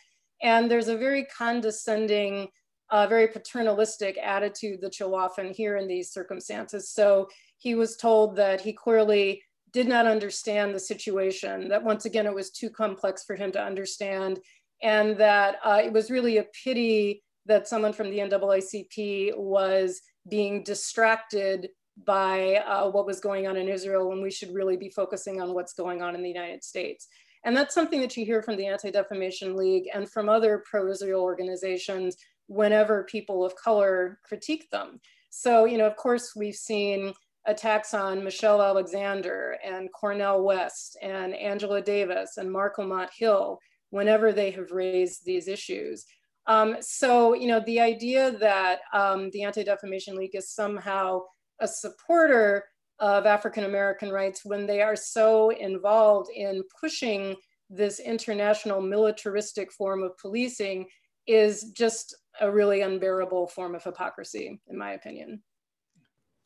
[0.42, 2.48] And there's a very condescending,
[2.90, 6.90] uh, very paternalistic attitude that you'll often hear in these circumstances.
[6.90, 9.42] So he was told that he clearly
[9.72, 13.62] did not understand the situation, that once again, it was too complex for him to
[13.62, 14.38] understand,
[14.82, 20.62] and that uh, it was really a pity that someone from the NAACP was being
[20.62, 21.68] distracted
[22.05, 25.55] by uh, what was going on in Israel when we should really be focusing on
[25.55, 27.09] what's going on in the United States.
[27.44, 32.16] And that's something that you hear from the Anti-Defamation League and from other pro-Israel organizations
[32.46, 35.01] whenever people of color critique them.
[35.30, 37.12] So, you know, of course, we've seen
[37.46, 43.59] attacks on Michelle Alexander and Cornel West and Angela Davis and Marc Lamont Hill
[43.90, 46.05] whenever they have raised these issues.
[46.46, 51.20] Um, so, you know, the idea that um, the Anti-Defamation League is somehow
[51.61, 52.64] a supporter
[53.00, 57.36] of African American rights when they are so involved in pushing
[57.70, 60.86] this international militaristic form of policing
[61.26, 65.42] is just a really unbearable form of hypocrisy, in my opinion.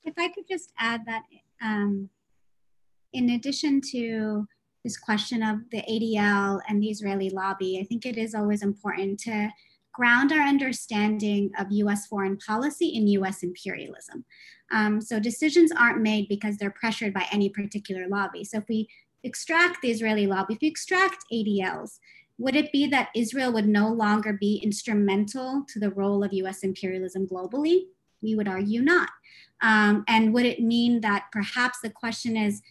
[0.04, 1.22] If I could just add that,
[1.62, 2.10] um,
[3.12, 4.46] in addition to
[4.82, 9.20] this question of the ADL and the Israeli lobby, I think it is always important
[9.20, 9.48] to
[9.92, 14.24] ground our understanding of US foreign policy in US imperialism.
[14.72, 18.44] Um, so decisions aren't made because they're pressured by any particular lobby.
[18.44, 18.88] So if we
[19.22, 21.98] extract the Israeli lobby, if we extract ADLs,
[22.38, 26.62] would it be that Israel would no longer be instrumental to the role of US
[26.62, 27.82] imperialism globally?
[28.22, 29.10] We would argue not.
[29.62, 32.62] Um, and would it mean that perhaps the question is,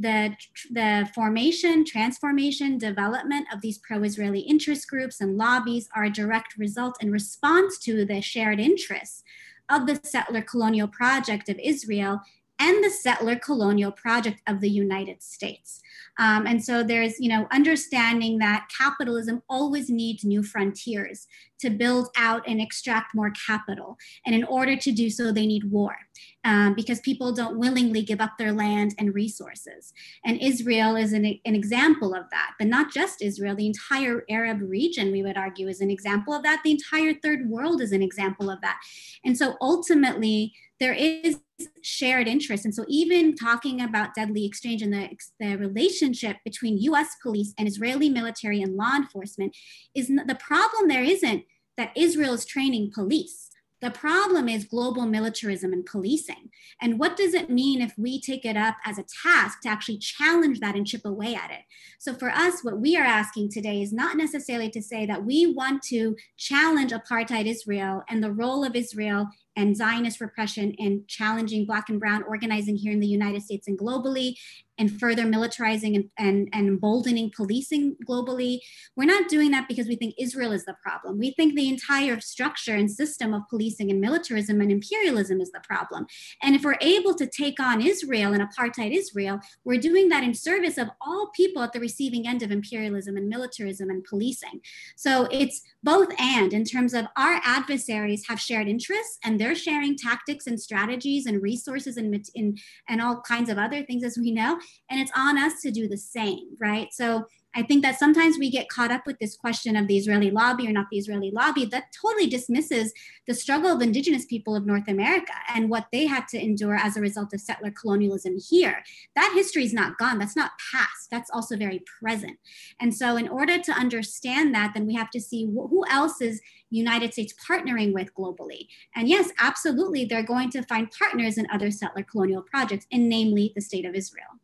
[0.00, 0.36] the,
[0.70, 6.96] the formation, transformation, development of these pro-Israeli interest groups and lobbies are a direct result
[7.00, 9.24] and response to the shared interests
[9.68, 12.20] of the settler colonial project of Israel
[12.58, 15.80] and the settler colonial project of the United States.
[16.18, 21.28] Um, and so there's, you know, understanding that capitalism always needs new frontiers
[21.60, 23.96] to build out and extract more capital.
[24.26, 25.96] And in order to do so, they need war
[26.44, 29.92] um, because people don't willingly give up their land and resources.
[30.24, 34.60] And Israel is an, an example of that, but not just Israel, the entire Arab
[34.62, 36.60] region, we would argue, is an example of that.
[36.64, 38.78] The entire third world is an example of that.
[39.24, 41.40] And so ultimately, there is
[41.82, 42.64] shared interest.
[42.64, 45.10] And so, even talking about deadly exchange and the,
[45.40, 49.56] the relationship between US police and Israeli military and law enforcement
[49.94, 51.44] is the problem there isn't
[51.76, 53.47] that Israel is training police.
[53.80, 56.50] The problem is global militarism and policing.
[56.80, 59.98] And what does it mean if we take it up as a task to actually
[59.98, 61.60] challenge that and chip away at it?
[61.98, 65.46] So, for us, what we are asking today is not necessarily to say that we
[65.46, 71.66] want to challenge apartheid Israel and the role of Israel and Zionist repression and challenging
[71.66, 74.34] Black and Brown organizing here in the United States and globally,
[74.78, 78.60] and further militarizing and, and, and emboldening policing globally.
[78.96, 81.18] We're not doing that because we think Israel is the problem.
[81.18, 85.60] We think the entire structure and system of policing and militarism and imperialism is the
[85.60, 86.06] problem.
[86.42, 90.34] And if we're able to take on Israel and apartheid Israel, we're doing that in
[90.34, 94.60] service of all people at the receiving end of imperialism and militarism and policing.
[94.96, 99.96] So it's both and in terms of our adversaries have shared interests and they're sharing
[99.96, 102.58] tactics and strategies and resources and, and,
[102.88, 104.58] and all kinds of other things as we know
[104.90, 108.50] and it's on us to do the same right so I think that sometimes we
[108.50, 111.64] get caught up with this question of the Israeli lobby or not the Israeli lobby
[111.66, 112.92] that totally dismisses
[113.26, 116.96] the struggle of indigenous people of North America and what they had to endure as
[116.96, 118.84] a result of settler colonialism here.
[119.16, 120.18] That history is not gone.
[120.18, 121.10] That's not past.
[121.10, 122.38] That's also very present.
[122.80, 126.40] And so, in order to understand that, then we have to see who else is
[126.70, 128.68] United States partnering with globally.
[128.94, 133.52] And yes, absolutely, they're going to find partners in other settler colonial projects, and namely
[133.54, 134.38] the state of Israel.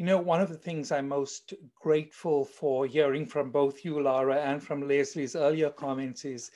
[0.00, 4.36] You know, one of the things I'm most grateful for hearing from both you, Lara,
[4.36, 6.50] and from Leslie's earlier comments is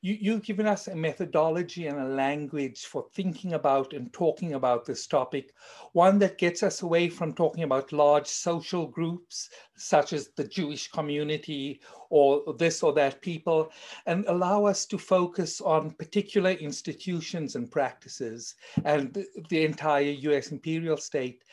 [0.00, 4.84] you, have given us a methodology and a language for thinking about and talking about
[4.84, 5.54] this topic,
[5.92, 10.90] one that gets us away from talking about large social groups, such as the Jewish
[10.90, 11.80] community
[12.10, 13.70] or this or that people,
[14.06, 20.50] and allow us to focus on particular institutions and practices and the, the entire US
[20.50, 21.44] imperial state.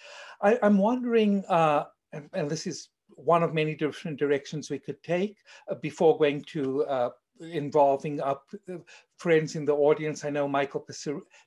[0.45, 5.01] I, am wondering, uh, and, and, this is one of many different directions we could
[5.01, 5.37] take
[5.69, 8.77] uh, before going to uh, involving up uh,
[9.17, 10.23] friends in the audience.
[10.23, 10.85] I know Michael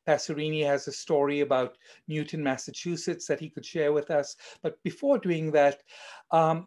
[0.07, 1.78] Passerini has a story about
[2.09, 4.34] Newton, Massachusetts that he could share with us.
[4.62, 5.82] But before doing that,
[6.32, 6.66] um,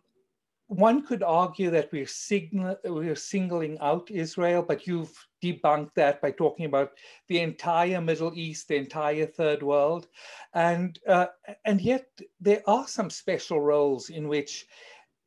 [0.72, 5.13] one could argue that we're, signal, we're singling out Israel, but you've
[5.43, 6.91] debunked that by talking about
[7.28, 10.07] the entire Middle East, the entire Third World,
[10.53, 11.28] and uh,
[11.65, 12.07] and yet
[12.39, 14.65] there are some special roles in which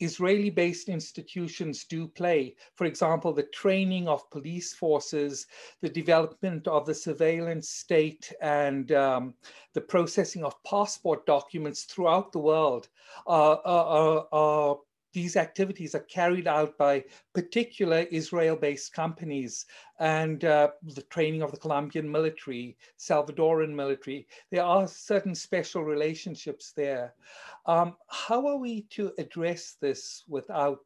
[0.01, 2.57] Israeli-based institutions do play.
[2.74, 5.47] For example, the training of police forces,
[5.82, 9.34] the development of the surveillance state, and um,
[9.74, 12.88] the processing of passport documents throughout the world
[13.26, 14.78] are, are, are
[15.15, 17.03] these activities are carried out by
[17.33, 19.65] particular Israel-based companies
[20.01, 24.27] and uh, the training of the Colombian military, Salvadoran military.
[24.51, 27.15] There are certain special relationships there.
[27.65, 30.85] Um, how are we to address this without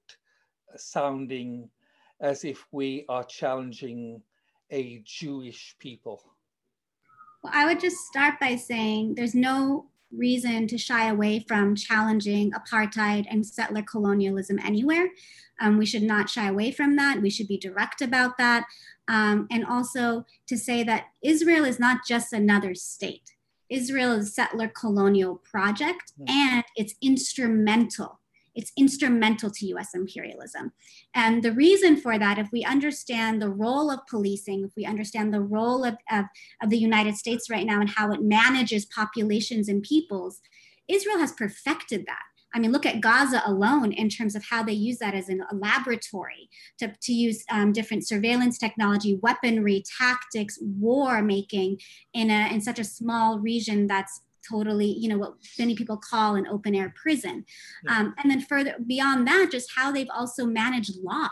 [0.77, 1.71] sounding
[2.21, 4.23] as if we are challenging
[4.71, 6.23] a Jewish people?
[7.43, 12.53] Well, I would just start by saying there's no reason to shy away from challenging
[12.53, 15.09] apartheid and settler colonialism anywhere.
[15.61, 17.21] Um, we should not shy away from that.
[17.21, 18.65] We should be direct about that.
[19.09, 23.33] Um, and also to say that Israel is not just another state.
[23.71, 28.18] Israel is a settler colonial project and it's instrumental
[28.59, 30.73] It's instrumental to US imperialism.
[31.15, 35.33] And the reason for that, if we understand the role of policing, if we understand
[35.33, 36.25] the role of, of,
[36.61, 40.41] of the United States right now and how it manages populations and peoples,
[40.89, 42.23] Israel has perfected that.
[42.53, 45.45] I mean, look at Gaza alone in terms of how they use that as an,
[45.53, 46.49] a laboratory
[46.79, 51.79] to, to use um, different surveillance technology, weaponry, tactics, war making
[52.15, 56.37] in, a, in such a small region that's totally, you know, what many people call
[56.37, 57.45] an open air prison.
[57.85, 57.99] Yeah.
[57.99, 61.29] Um, and then further beyond that, just how they've also managed law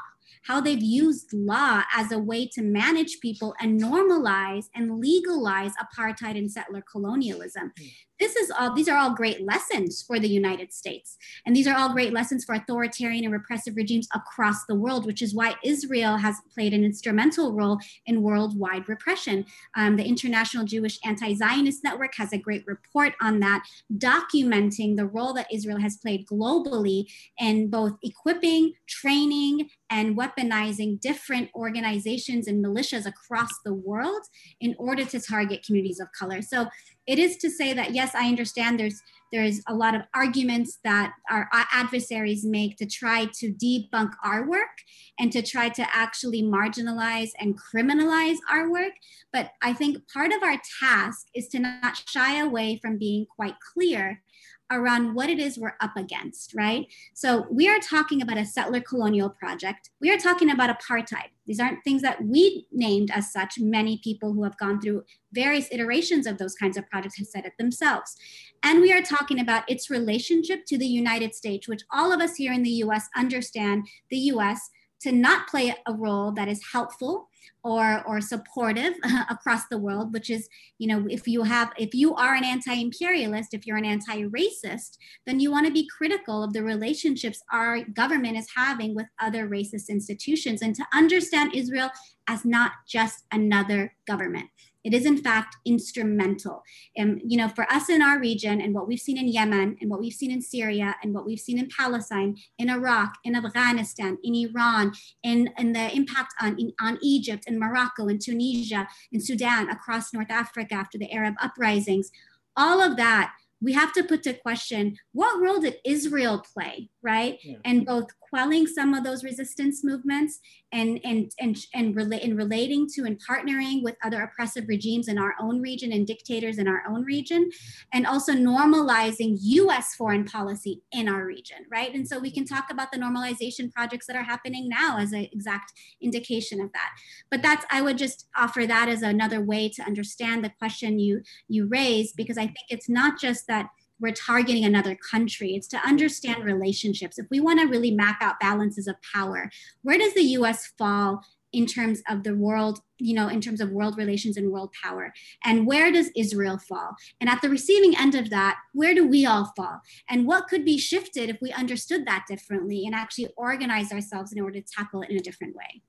[0.46, 6.38] how they've used law as a way to manage people and normalize and legalize apartheid
[6.38, 7.72] and settler colonialism.
[8.18, 11.18] This is all, these are all great lessons for the United States.
[11.44, 15.22] And these are all great lessons for authoritarian and repressive regimes across the world, which
[15.22, 19.44] is why Israel has played an instrumental role in worldwide repression.
[19.76, 23.64] Um, the International Jewish Anti Zionist Network has a great report on that,
[23.98, 27.06] documenting the role that Israel has played globally
[27.38, 34.22] in both equipping, training, and weaponizing different organizations and militias across the world
[34.60, 36.42] in order to target communities of color.
[36.42, 36.66] So
[37.06, 39.00] it is to say that yes, I understand there's
[39.32, 44.78] there's a lot of arguments that our adversaries make to try to debunk our work
[45.18, 48.92] and to try to actually marginalize and criminalize our work.
[49.32, 53.56] But I think part of our task is to not shy away from being quite
[53.74, 54.22] clear
[54.70, 56.86] around what it is we're up against, right?
[57.14, 59.90] So we are talking about a settler colonial project.
[60.00, 61.30] We are talking about apartheid.
[61.46, 63.58] These aren't things that we named as such.
[63.58, 67.44] Many people who have gone through various iterations of those kinds of projects have said
[67.44, 68.16] it themselves.
[68.62, 72.34] And we are talking about its relationship to the United States, which all of us
[72.34, 74.70] here in the US understand the US
[75.00, 77.28] to not play a role that is helpful
[77.64, 78.94] or or supportive
[79.30, 83.52] across the world which is you know if you have if you are an anti-imperialist
[83.52, 88.36] if you're an anti-racist then you want to be critical of the relationships our government
[88.36, 91.90] is having with other racist institutions and to understand israel
[92.28, 94.48] as not just another government
[94.86, 96.62] it is in fact instrumental.
[96.96, 99.90] And you know, for us in our region and what we've seen in Yemen and
[99.90, 104.16] what we've seen in Syria and what we've seen in Palestine, in Iraq, in Afghanistan,
[104.22, 104.92] in Iran,
[105.24, 110.14] in, in the impact on, in, on Egypt and Morocco and Tunisia and Sudan across
[110.14, 112.12] North Africa after the Arab uprisings,
[112.56, 117.38] all of that we have to put to question what role did Israel play, right?
[117.42, 117.56] Yeah.
[117.64, 120.40] And both quelling some of those resistance movements
[120.72, 125.16] and and and and rela- in relating to and partnering with other oppressive regimes in
[125.16, 127.48] our own region and dictators in our own region,
[127.92, 129.94] and also normalizing U.S.
[129.94, 131.94] foreign policy in our region, right?
[131.94, 135.28] And so we can talk about the normalization projects that are happening now as an
[135.32, 136.90] exact indication of that.
[137.30, 141.22] But that's I would just offer that as another way to understand the question you
[141.48, 143.68] you raised because I think it's not just that
[144.00, 145.54] we're targeting another country.
[145.54, 147.18] It's to understand relationships.
[147.18, 149.50] If we want to really map out balances of power,
[149.82, 151.22] where does the US fall
[151.52, 155.12] in terms of the world, you know, in terms of world relations and world power?
[155.44, 156.94] And where does Israel fall?
[157.20, 159.80] And at the receiving end of that, where do we all fall?
[160.10, 164.40] And what could be shifted if we understood that differently and actually organize ourselves in
[164.40, 165.82] order to tackle it in a different way?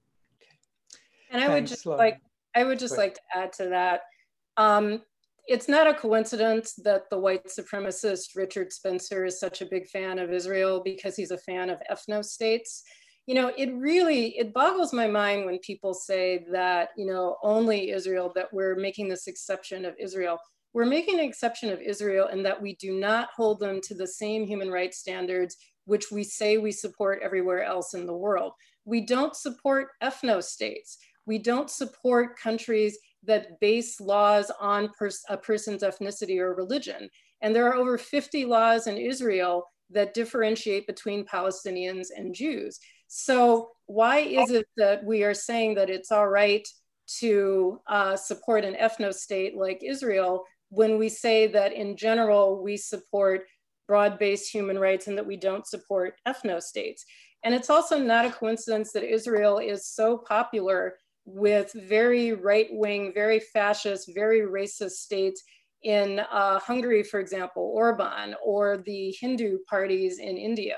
[1.30, 2.22] And I would just like
[2.56, 4.02] I would just like to add to that.
[4.56, 5.02] Um,
[5.48, 10.20] it's not a coincidence that the white supremacist Richard Spencer is such a big fan
[10.20, 12.84] of Israel because he's a fan of ethno states.
[13.26, 17.92] You know, it really it boggles my mind when people say that you know only
[17.92, 20.38] Israel that we're making this exception of Israel.
[20.74, 24.08] We're making an exception of Israel in that we do not hold them to the
[24.08, 28.52] same human rights standards which we say we support everywhere else in the world.
[28.86, 30.98] We don't support ethno states.
[31.26, 37.10] We don't support countries that base laws on pers a person's ethnicity or religion.
[37.42, 42.80] And there are over 50 laws in Israel that differentiate between Palestinians and Jews.
[43.08, 46.68] So why is it that we are saying that it's all right
[47.20, 52.76] to uh, support an ethno state like Israel when we say that in general we
[52.76, 53.46] support
[53.88, 57.06] broad-based human rights and that we don't support ethno states?
[57.44, 60.96] And it's also not a coincidence that Israel is so popular
[61.28, 65.44] with very right wing, very fascist, very racist states
[65.84, 70.78] in uh, Hungary, for example, Orban, or the Hindu parties in India.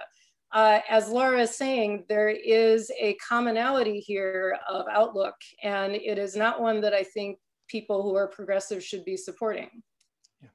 [0.51, 6.35] Uh, as Laura is saying, there is a commonality here of outlook, and it is
[6.35, 7.37] not one that I think
[7.67, 9.69] people who are progressive should be supporting.
[10.41, 10.49] Yeah.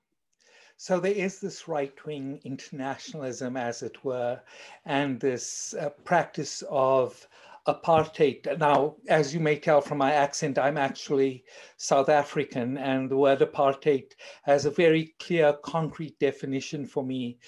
[0.76, 4.40] So there is this right-wing internationalism, as it were,
[4.84, 7.28] and this uh, practice of
[7.66, 8.58] apartheid.
[8.58, 11.44] Now, as you may tell from my accent, I'm actually
[11.76, 14.12] South African, and the word apartheid
[14.42, 17.38] has a very clear, concrete definition for me.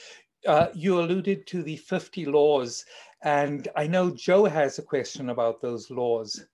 [0.46, 2.84] uh, you alluded to the 50 laws,
[3.22, 6.44] and I know Joe has a question about those laws.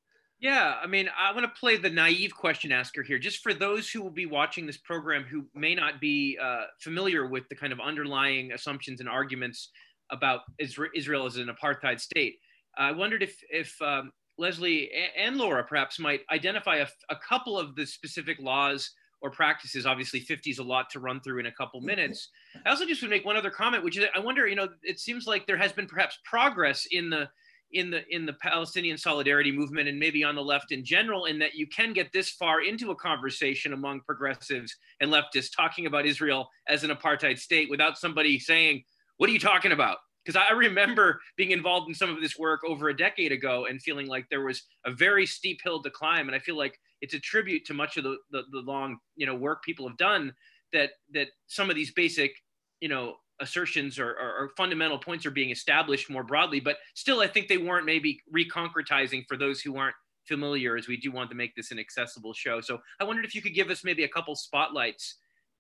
[0.40, 3.88] Yeah, I mean, I want to play the naive question asker here, just for those
[3.88, 7.72] who will be watching this program who may not be uh, familiar with the kind
[7.72, 9.70] of underlying assumptions and arguments
[10.10, 12.36] about Israel as an apartheid state.
[12.76, 17.76] I wondered if, if um, Leslie and Laura perhaps might identify a, a, couple of
[17.76, 19.86] the specific laws or practices.
[19.86, 22.30] Obviously, 50 is a lot to run through in a couple minutes.
[22.66, 24.98] I also just would make one other comment, which is I wonder, you know, it
[24.98, 27.28] seems like there has been perhaps progress in the
[27.72, 31.38] in the in the Palestinian solidarity movement and maybe on the left in general in
[31.38, 36.06] that you can get this far into a conversation among progressives and leftists talking about
[36.06, 38.82] Israel as an apartheid state without somebody saying
[39.16, 42.60] what are you talking about because I remember being involved in some of this work
[42.66, 46.28] over a decade ago and feeling like there was a very steep hill to climb
[46.28, 49.26] and I feel like it's a tribute to much of the, the, the long you
[49.26, 50.32] know work people have done
[50.72, 52.32] that that some of these basic
[52.80, 57.20] you know assertions or, or, or, fundamental points are being established more broadly, but still,
[57.20, 59.96] I think they weren't maybe reconcretizing for those who aren't
[60.26, 62.60] familiar, as we do want to make this an accessible show.
[62.60, 65.16] So I wondered if you could give us maybe a couple spotlights,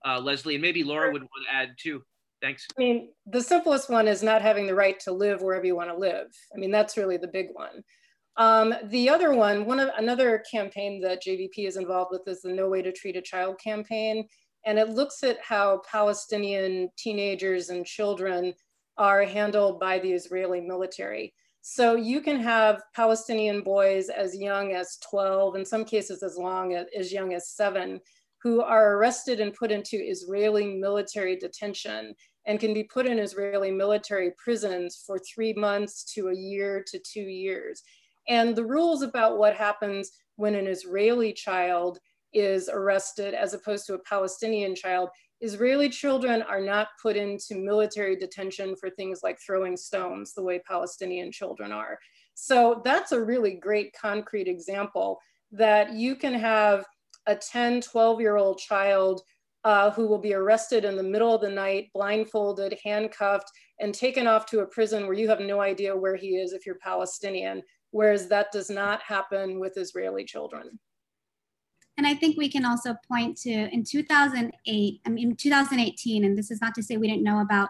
[0.06, 2.02] uh, Leslie, and maybe Laura would want to add too.
[2.42, 2.66] Thanks.
[2.76, 5.90] I mean, the simplest one is not having the right to live wherever you want
[5.90, 6.26] to live.
[6.52, 7.84] I mean, that's really the big one.
[8.36, 12.52] Um, the other one, one of another campaign that JVP is involved with is the
[12.52, 14.26] No Way to Treat a Child campaign.
[14.66, 18.54] And it looks at how Palestinian teenagers and children
[18.98, 21.34] are handled by the Israeli military.
[21.60, 26.74] So you can have Palestinian boys as young as 12, in some cases as long
[26.74, 28.00] as, as young as seven,
[28.42, 32.14] who are arrested and put into Israeli military detention
[32.46, 36.98] and can be put in Israeli military prisons for three months to a year to
[36.98, 37.82] two years.
[38.28, 41.98] And the rules about what happens when an Israeli child
[42.32, 48.16] is arrested as opposed to a Palestinian child, Israeli children are not put into military
[48.16, 51.98] detention for things like throwing stones the way Palestinian children are.
[52.34, 55.18] So that's a really great concrete example
[55.50, 56.86] that you can have
[57.26, 59.20] a 10, 12 year old child
[59.64, 63.50] uh, who will be arrested in the middle of the night, blindfolded, handcuffed,
[63.80, 66.66] and taken off to a prison where you have no idea where he is if
[66.66, 70.78] you're Palestinian, whereas that does not happen with Israeli children.
[71.98, 76.50] And I think we can also point to in 2008, I mean, 2018, and this
[76.50, 77.68] is not to say we didn't know about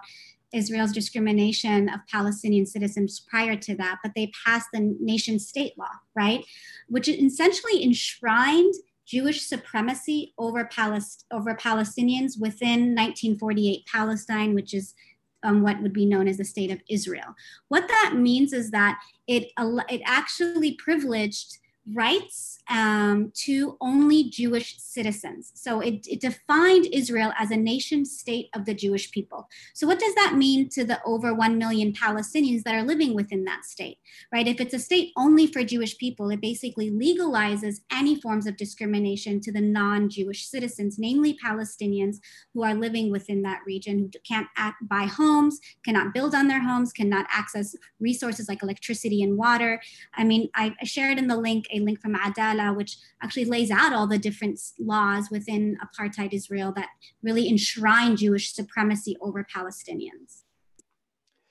[0.52, 5.90] Israel's discrimination of Palestinian citizens prior to that, but they passed the nation state law,
[6.14, 6.44] right?
[6.88, 8.74] Which essentially enshrined
[9.12, 14.94] Jewish supremacy over, Palest- over Palestinians within 1948 Palestine, which is
[15.42, 17.34] um, what would be known as the state of Israel.
[17.68, 21.58] What that means is that it, it actually privileged
[21.90, 25.50] rights um, to only Jewish citizens.
[25.54, 29.48] So it, it, defined Israel as a nation state of the Jewish people.
[29.74, 33.44] So what does that mean to the over 1 million Palestinians that are living within
[33.44, 33.98] that state,
[34.32, 34.46] right?
[34.46, 39.40] If it's a state only for Jewish people, it basically legalizes any forms of discrimination
[39.40, 42.18] to the non-Jewish citizens, namely Palestinians
[42.54, 44.46] who are living within that region, who can't
[44.82, 49.80] buy homes, cannot build on their homes, cannot access resources like electricity and water.
[50.14, 53.92] I mean, I shared in the link a link from Adalah, which actually lays out
[53.92, 56.88] all the different laws within apartheid Israel that
[57.22, 60.42] really enshrine Jewish supremacy over Palestinians.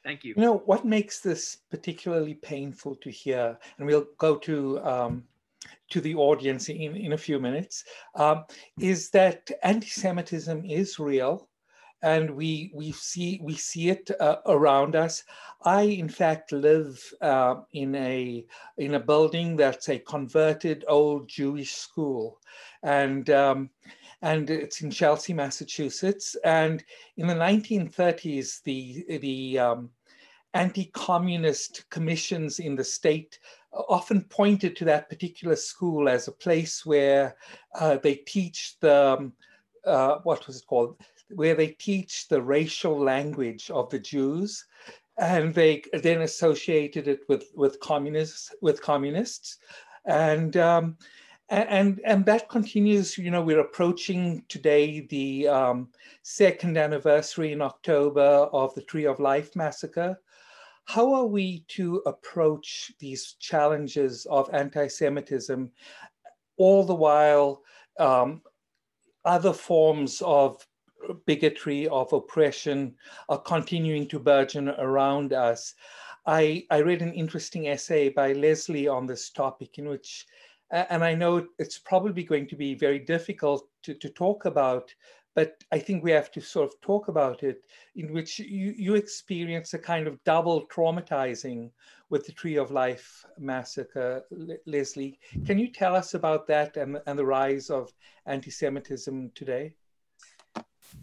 [0.03, 0.33] Thank you.
[0.35, 5.23] You know, what makes this particularly painful to hear, and we'll go to um,
[5.91, 7.83] to the audience in, in a few minutes,
[8.15, 8.45] um,
[8.79, 11.49] is that anti-Semitism is real
[12.01, 15.23] and we we see we see it uh, around us.
[15.63, 18.45] I in fact live uh, in a
[18.77, 22.39] in a building that's a converted old Jewish school,
[22.83, 23.69] and um,
[24.21, 26.35] and it's in Chelsea, Massachusetts.
[26.43, 26.83] And
[27.17, 29.89] in the 1930s, the the um,
[30.53, 33.39] anti-communist commissions in the state
[33.71, 37.37] often pointed to that particular school as a place where
[37.79, 39.33] uh, they teach the um,
[39.85, 40.95] uh, what was it called
[41.35, 44.65] where they teach the racial language of the Jews,
[45.17, 49.57] and they then associated it with with communists with communists,
[50.05, 50.97] and um,
[51.49, 53.17] and and that continues.
[53.17, 55.89] You know, we're approaching today the um,
[56.23, 60.19] second anniversary in October of the Tree of Life massacre.
[60.85, 65.71] How are we to approach these challenges of anti-Semitism,
[66.57, 67.61] all the while
[67.99, 68.41] um,
[69.23, 70.65] other forms of
[71.25, 72.95] bigotry, of oppression
[73.29, 75.75] are continuing to burgeon around us.
[76.25, 80.25] I, I read an interesting essay by Leslie on this topic in which,
[80.69, 84.93] and I know it's probably going to be very difficult to, to talk about
[85.33, 88.95] but I think we have to sort of talk about it, in which you, you
[88.95, 91.71] experience a kind of double traumatizing
[92.09, 94.23] with the Tree of Life massacre.
[94.65, 97.93] Leslie, can you tell us about that and, and the rise of
[98.25, 99.73] anti Semitism today?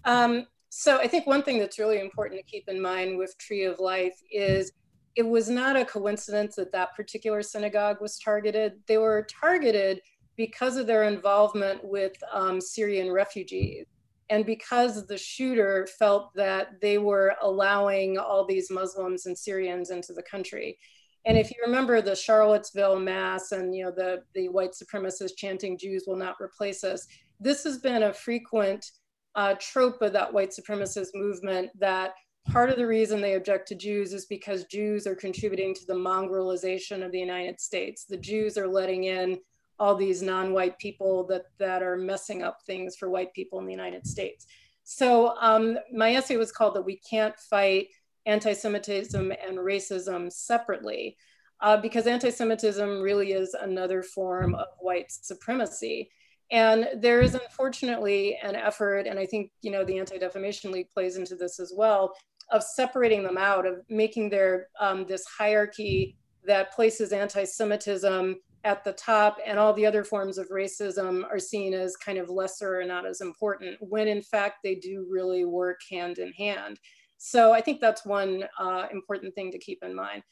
[0.05, 3.65] Um, so, I think one thing that's really important to keep in mind with Tree
[3.65, 4.73] of Life is
[5.17, 8.75] it was not a coincidence that that particular synagogue was targeted.
[8.87, 10.01] They were targeted
[10.37, 13.87] because of their involvement with um, Syrian refugees
[14.31, 20.13] and because the shooter felt that they were allowing all these Muslims and Syrians into
[20.13, 20.79] the country.
[21.25, 25.79] And if you remember the Charlottesville mass and you know the, the white supremacists chanting
[25.79, 27.07] Jews will not replace us,
[27.41, 28.93] this has been a frequent
[29.35, 32.15] uh, trope of that white supremacist movement that
[32.51, 35.95] part of the reason they object to Jews is because Jews are contributing to the
[35.95, 38.05] mongrelization of the United States.
[38.05, 39.39] The Jews are letting in
[39.79, 43.73] all these non-white people that that are messing up things for white people in the
[43.73, 44.47] United States.
[44.85, 47.89] So um, my essay was called "That We Can't Fight
[48.27, 51.17] Anti-Semitism and Racism Separately,"
[51.61, 56.11] uh, because anti-Semitism really is another form of white supremacy.
[56.51, 61.17] And there is unfortunately an effort, and I think you know the Anti-Defamation League plays
[61.17, 62.15] into this as well,
[62.51, 68.93] of separating them out, of making their um, this hierarchy that places anti-Semitism at the
[68.93, 72.85] top and all the other forms of racism are seen as kind of lesser or
[72.85, 76.79] not as important when in fact they do really work hand in hand.
[77.19, 80.23] So i think that's one uh, important thing to keep in mind.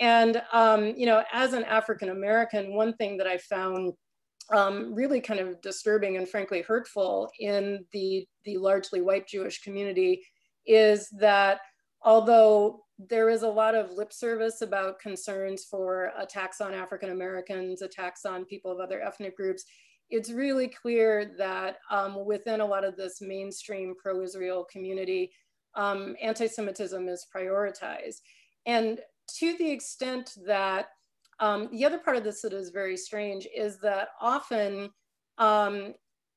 [0.00, 3.92] And um, you know as an african american one thing that i found
[4.50, 10.22] um, really kind of disturbing and frankly hurtful in the the largely white jewish community
[10.66, 11.60] is that
[12.02, 17.82] although there is a lot of lip service about concerns for attacks on African Americans,
[17.82, 19.64] attacks on people of other ethnic groups.
[20.10, 25.32] It's really clear that um, within a lot of this mainstream pro Israel community,
[25.74, 28.20] um, anti Semitism is prioritized.
[28.66, 29.00] And
[29.38, 30.88] to the extent that
[31.42, 34.88] um, the other part of this that is very strange is that often
[35.38, 35.92] um,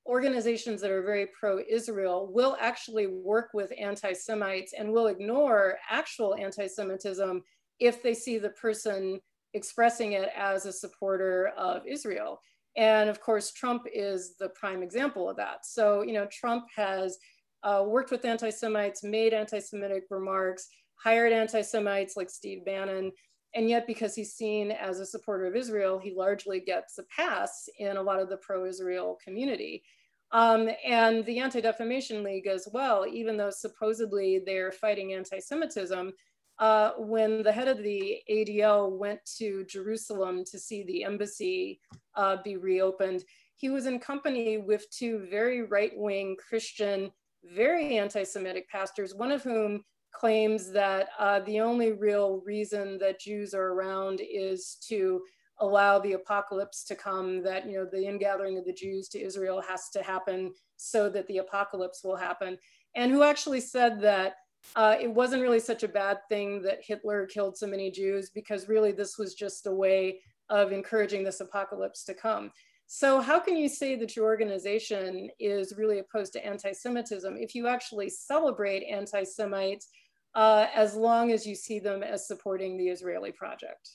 [0.08, 7.44] organizations that are very pro-Israel will actually work with anti-Semites and will ignore actual anti-Semitism
[7.80, 9.20] if they see the person
[9.54, 12.40] expressing it as a supporter of Israel.
[12.76, 15.68] And of course, Trump is the prime example of that.
[15.68, 17.20] So, you know, Trump has
[17.62, 23.12] uh, worked with anti-Semites, made anti-Semitic remarks, hired anti-Semites like Steve Bannon,
[23.56, 27.70] and yet, because he's seen as a supporter of Israel, he largely gets a pass
[27.80, 29.84] in a lot of the pro Israel community.
[30.32, 36.12] Um, and the Anti Defamation League as well, even though supposedly they're fighting anti Semitism,
[36.60, 41.80] uh, when the head of the ADL went to Jerusalem to see the embassy
[42.16, 43.24] uh, be reopened,
[43.56, 47.12] he was in company with two very right wing Christian,
[47.44, 49.84] very anti Semitic pastors, one of whom
[50.20, 55.22] claims that uh, the only real reason that Jews are around is to
[55.60, 59.62] allow the apocalypse to come, that, you know, the ingathering of the Jews to Israel
[59.68, 62.58] has to happen so that the apocalypse will happen.
[62.96, 64.36] And who actually said that
[64.76, 68.68] uh, it wasn't really such a bad thing that Hitler killed so many Jews because
[68.68, 72.52] really this was just a way of encouraging this apocalypse to come.
[72.88, 77.68] So how can you say that your organization is really opposed to anti-Semitism if you
[77.68, 79.88] actually celebrate anti-Semites
[80.36, 83.90] uh, as long as you see them as supporting the Israeli project.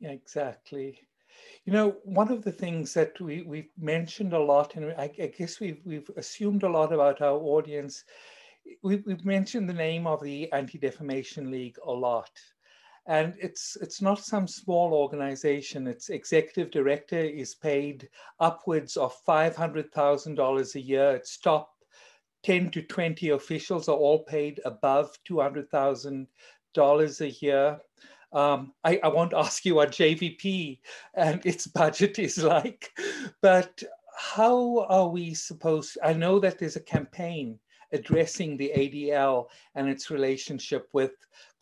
[0.00, 0.98] Yeah, exactly.
[1.64, 5.26] You know, one of the things that we, we've mentioned a lot, and I, I
[5.26, 8.04] guess we've, we've assumed a lot about our audience,
[8.82, 12.30] we, we've mentioned the name of the Anti-Defamation League a lot.
[13.06, 15.86] And it's it's not some small organization.
[15.86, 18.08] Its executive director is paid
[18.40, 21.10] upwards of five hundred thousand dollars a year.
[21.10, 21.73] Its top
[22.44, 27.80] 10 to 20 officials are all paid above $200,000 a year.
[28.32, 30.78] Um, I, I, won't ask you what JVP
[31.14, 32.90] and its budget is like,
[33.40, 33.82] but
[34.16, 37.58] how are we supposed, I know that there's a campaign
[37.92, 41.12] addressing the ADL and its relationship with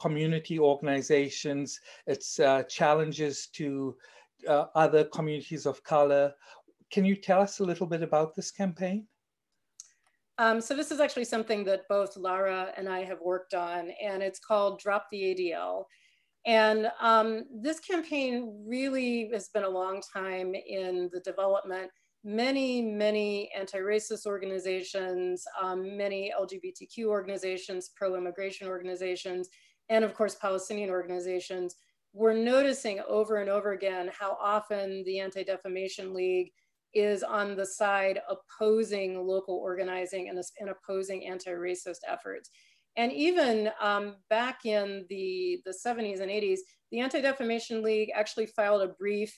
[0.01, 3.97] community organizations, its uh, challenges to
[4.49, 6.33] uh, other communities of color.
[6.91, 9.07] Can you tell us a little bit about this campaign?
[10.43, 14.25] Um, so this is actually something that both Lara and I have worked on, and
[14.25, 15.85] it's called Drop the ADL.
[16.45, 21.93] And um, this campaign really has been a long time in the development.
[22.25, 29.49] Many, many anti-racist organizations, um, many LGBTQ organizations, pro-immigration organizations,
[29.91, 31.77] and of course, Palestinian organizations
[32.13, 36.51] were noticing over and over again how often the Anti-Defamation League
[36.95, 42.51] is on the side opposing local organizing and, and opposing anti-racist efforts.
[42.97, 46.59] And even um, back in the, the 70s and 80s,
[46.91, 49.35] the Anti-Defamation League actually filed a brief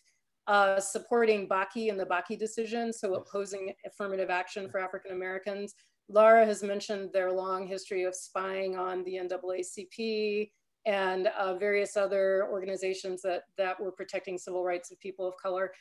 [0.47, 5.75] uh, supporting Bakke and the Bakke decision, so opposing affirmative action for African Americans.
[6.09, 10.51] Lara has mentioned their long history of spying on the NAACP
[10.87, 15.73] and uh, various other organizations that, that were protecting civil rights of people of color.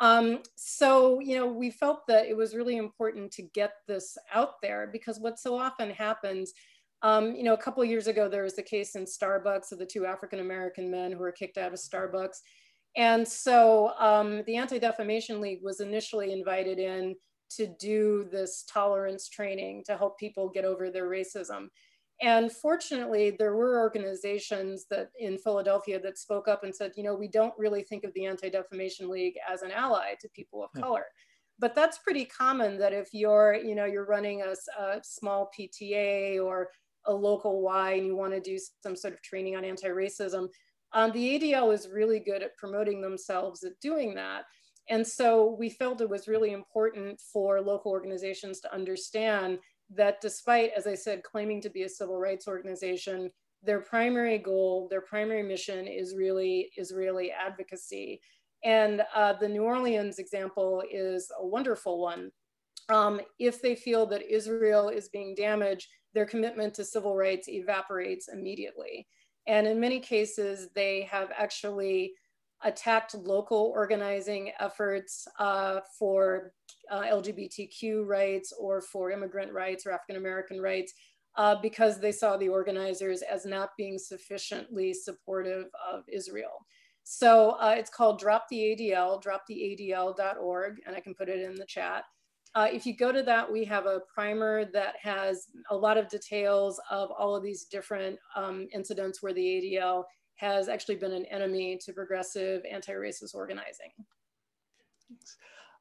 [0.00, 4.60] Um, so, you know, we felt that it was really important to get this out
[4.62, 6.52] there because what so often happens,
[7.02, 9.86] um, you know, a couple years ago, there was the case in Starbucks of the
[9.86, 12.38] two African-American men who were kicked out of Starbucks.
[12.96, 17.14] And so um, the Anti-Defamation League was initially invited in
[17.50, 21.68] to do this tolerance training to help people get over their racism.
[22.20, 27.14] And fortunately, there were organizations that in Philadelphia that spoke up and said, you know,
[27.14, 31.06] we don't really think of the Anti-Defamation League as an ally to people of color.
[31.60, 36.44] But that's pretty common that if you're, you know, you're running a, a small PTA
[36.44, 36.70] or
[37.06, 40.48] a local Y and you want to do some sort of training on anti-racism,
[40.92, 44.44] um, the ADL is really good at promoting themselves at doing that.
[44.88, 49.58] And so we felt it was really important for local organizations to understand
[49.94, 53.30] that despite, as I said, claiming to be a civil rights organization,
[53.62, 58.20] their primary goal, their primary mission is really Israeli advocacy.
[58.64, 62.30] And uh, the New Orleans example is a wonderful one.
[62.88, 68.28] Um, if they feel that Israel is being damaged, their commitment to civil rights evaporates
[68.28, 69.06] immediately.
[69.46, 72.12] And in many cases, they have actually
[72.64, 76.52] attacked local organizing efforts uh, for
[76.90, 80.92] uh, LGBTQ rights or for immigrant rights or African American rights
[81.36, 86.66] uh, because they saw the organizers as not being sufficiently supportive of Israel.
[87.04, 91.64] So uh, it's called Drop the ADL, droptheadl.org, and I can put it in the
[91.66, 92.04] chat.
[92.54, 96.08] Uh, if you go to that, we have a primer that has a lot of
[96.08, 100.04] details of all of these different um, incidents where the ADL
[100.38, 103.90] has actually been an enemy to progressive anti-racist organizing.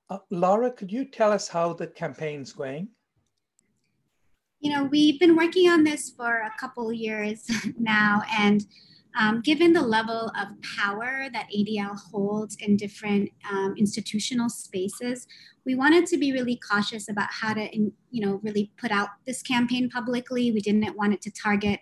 [0.09, 2.89] Uh, Lara, could you tell us how the campaign's going?
[4.59, 7.45] You know, we've been working on this for a couple years
[7.77, 8.65] now, and
[9.17, 10.47] um, given the level of
[10.77, 15.27] power that ADL holds in different um, institutional spaces,
[15.65, 19.41] we wanted to be really cautious about how to, you know, really put out this
[19.41, 20.51] campaign publicly.
[20.51, 21.79] We didn't want it to target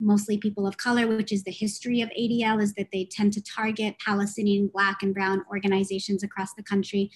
[0.00, 3.42] mostly people of color, which is the history of ADL, is that they tend to
[3.42, 7.10] target Palestinian, Black, and Brown organizations across the country.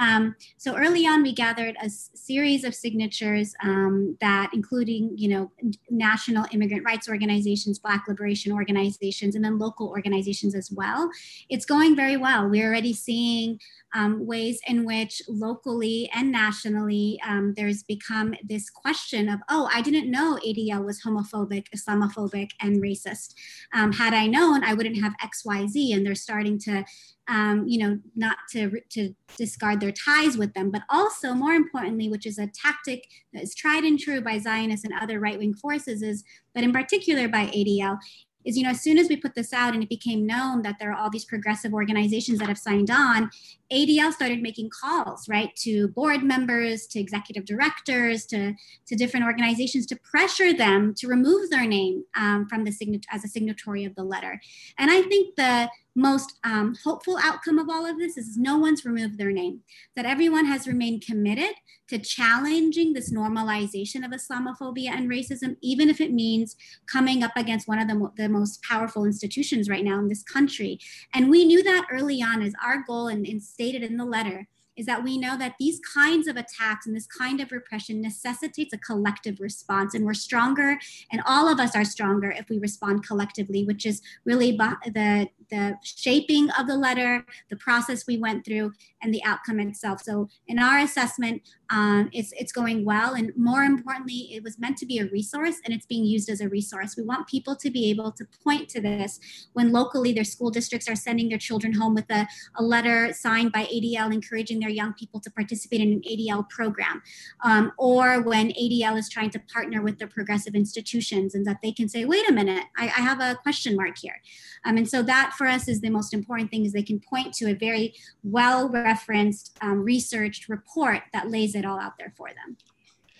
[0.00, 5.52] Um, so early on, we gathered a series of signatures um, that, including, you know,
[5.90, 11.10] national immigrant rights organizations, Black liberation organizations, and then local organizations as well.
[11.50, 12.48] It's going very well.
[12.48, 13.60] We're already seeing
[13.94, 19.82] um, ways in which locally and nationally um, there's become this question of, oh, I
[19.82, 23.34] didn't know ADL was homophobic, Islamophobic, and racist.
[23.74, 25.92] Um, had I known, I wouldn't have X, Y, Z.
[25.92, 26.84] And they're starting to
[27.30, 32.08] um, you know, not to, to discard their ties with them, but also more importantly,
[32.08, 36.02] which is a tactic that is tried and true by Zionists and other right-wing forces
[36.02, 36.24] is,
[36.54, 37.98] but in particular by ADL,
[38.44, 40.76] is you know as soon as we put this out and it became known that
[40.78, 43.30] there are all these progressive organizations that have signed on
[43.72, 48.54] adl started making calls right to board members to executive directors to,
[48.86, 53.24] to different organizations to pressure them to remove their name um, from the signature as
[53.24, 54.40] a signatory of the letter.
[54.78, 58.84] And i think the most um, hopeful outcome of all of this is no one's
[58.84, 59.60] removed their name,
[59.96, 61.54] that everyone has remained committed
[61.88, 67.66] to challenging this normalization of Islamophobia and racism, even if it means coming up against
[67.66, 70.78] one of the, the most powerful institutions right now in this country.
[71.12, 74.46] And we knew that early on as our goal and, and stated in the letter
[74.76, 78.72] is that we know that these kinds of attacks and this kind of repression necessitates
[78.72, 79.94] a collective response.
[79.94, 80.78] And we're stronger,
[81.12, 85.76] and all of us are stronger if we respond collectively, which is really the, the
[85.82, 88.72] shaping of the letter, the process we went through,
[89.02, 90.02] and the outcome itself.
[90.02, 93.14] So, in our assessment, um, it's, it's going well.
[93.14, 96.40] And more importantly, it was meant to be a resource and it's being used as
[96.40, 96.96] a resource.
[96.96, 99.20] We want people to be able to point to this
[99.52, 102.26] when locally their school districts are sending their children home with a,
[102.56, 107.02] a letter signed by ADL encouraging their young people to participate in an ADL program,
[107.44, 111.72] um, or when ADL is trying to partner with the progressive institutions and that they
[111.72, 114.20] can say, wait a minute, I, I have a question mark here.
[114.64, 117.32] Um, and so that for us is the most important thing is they can point
[117.32, 122.58] to a very well-referenced, um, researched report that lays it all out there for them.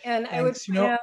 [0.05, 0.39] And Thanks.
[0.39, 1.01] I would you know, out,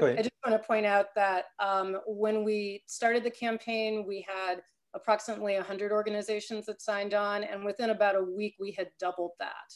[0.00, 4.24] I, I, just want to point out that um, when we started the campaign, we
[4.28, 4.62] had
[4.94, 9.74] approximately 100 organizations that signed on, and within about a week, we had doubled that.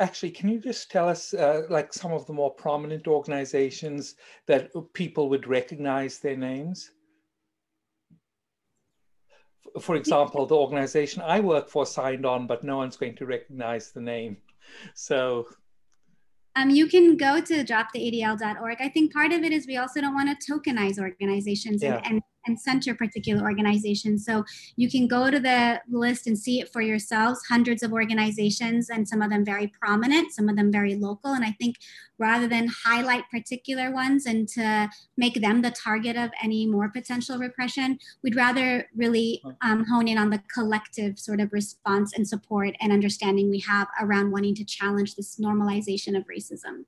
[0.00, 4.16] Actually, can you just tell us, uh, like, some of the more prominent organizations
[4.48, 6.90] that people would recognize their names?
[9.80, 13.92] For example, the organization I work for signed on, but no one's going to recognize
[13.92, 14.36] the name.
[14.94, 15.46] So
[16.54, 18.76] um, you can go to droptheadl.org.
[18.80, 21.96] I think part of it is we also don't want to tokenize organizations yeah.
[21.96, 24.24] and, and and center particular organizations.
[24.24, 24.44] So
[24.76, 29.06] you can go to the list and see it for yourselves, hundreds of organizations, and
[29.08, 31.32] some of them very prominent, some of them very local.
[31.32, 31.76] And I think
[32.18, 37.38] rather than highlight particular ones and to make them the target of any more potential
[37.38, 42.74] repression, we'd rather really um, hone in on the collective sort of response and support
[42.80, 46.84] and understanding we have around wanting to challenge this normalization of racism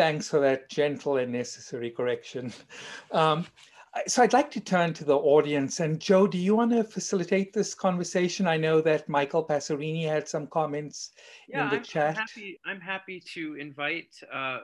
[0.00, 2.52] thanks for that gentle and necessary correction.
[3.12, 3.44] Um,
[4.06, 5.80] so I'd like to turn to the audience.
[5.80, 8.46] And Joe, do you want to facilitate this conversation?
[8.46, 11.10] I know that Michael Passerini had some comments
[11.48, 12.10] yeah, in the I'm, chat.
[12.10, 14.60] I'm happy, I'm happy to invite uh,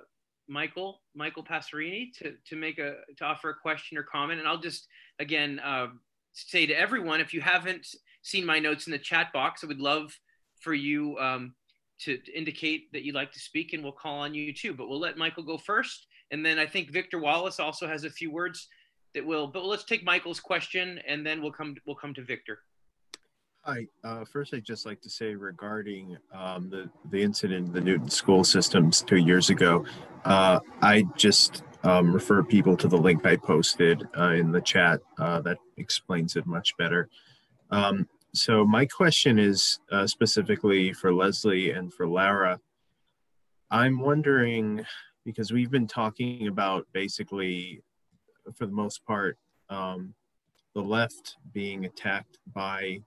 [0.48, 4.38] Michael, Michael Passerini to, to make a, to offer a question or comment.
[4.38, 4.86] And I'll just,
[5.18, 5.88] again, uh,
[6.32, 7.86] say to everyone, if you haven't
[8.22, 10.16] seen my notes in the chat box, I would love
[10.60, 11.54] for you um,
[12.00, 14.72] to, to indicate that you'd like to speak and we'll call on you too.
[14.72, 16.06] But we'll let Michael go first.
[16.30, 18.68] And then I think Victor Wallis also has a few words
[19.16, 19.48] that will.
[19.48, 22.60] But let's take Michael's question, and then we'll come we'll come to Victor.
[23.62, 23.88] Hi.
[24.04, 28.10] Uh, first, I'd just like to say regarding um, the the incident in the Newton
[28.10, 29.84] school systems two years ago,
[30.24, 35.00] uh, I just um, refer people to the link I posted uh, in the chat
[35.18, 37.08] uh, that explains it much better.
[37.70, 42.60] Um, so my question is uh, specifically for Leslie and for Lara.
[43.70, 44.84] I'm wondering
[45.24, 47.82] because we've been talking about basically
[48.54, 49.38] for the most part,
[49.70, 50.14] um,
[50.74, 53.00] the left being attacked by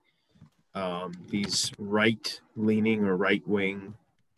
[0.76, 3.94] um, these right leaning or right wing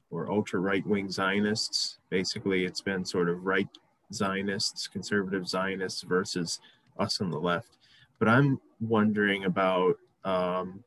[0.10, 1.97] or ultra right wing Zionists.
[2.10, 3.70] Basically, it's been sort of right
[4.14, 6.60] Zionists, conservative Zionists versus
[6.99, 7.78] us on the left.
[8.20, 10.84] But I'm wondering about um,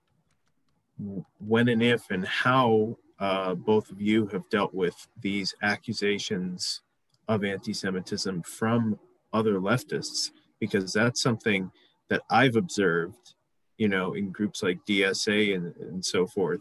[1.41, 6.83] when and if and how uh, both of you have dealt with these accusations
[7.29, 8.99] of anti Semitism from
[9.35, 10.30] other leftists
[10.61, 11.70] because that's something
[12.09, 13.35] that I've observed,
[13.76, 16.61] you know, in groups like DSA and, and so forth.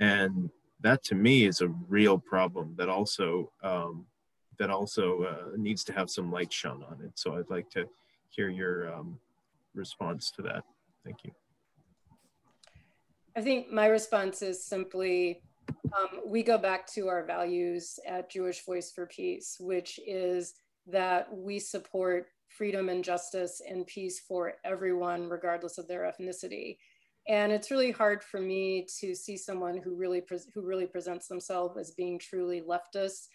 [0.00, 0.50] And
[0.80, 4.06] that to me is a real problem that also um,
[4.58, 7.12] that also uh, needs to have some light shone on it.
[7.14, 7.86] So I'd like to
[8.30, 9.18] hear your um,
[9.74, 10.64] response to that.
[11.04, 11.32] Thank you.
[13.36, 18.64] I think my response is simply um, we go back to our values at Jewish
[18.64, 20.54] Voice for Peace, which is
[20.86, 26.78] that we support freedom and justice and peace for everyone, regardless of their ethnicity.
[27.28, 30.22] And it's really hard for me to see someone who really
[30.54, 33.26] who really presents themselves as being truly leftist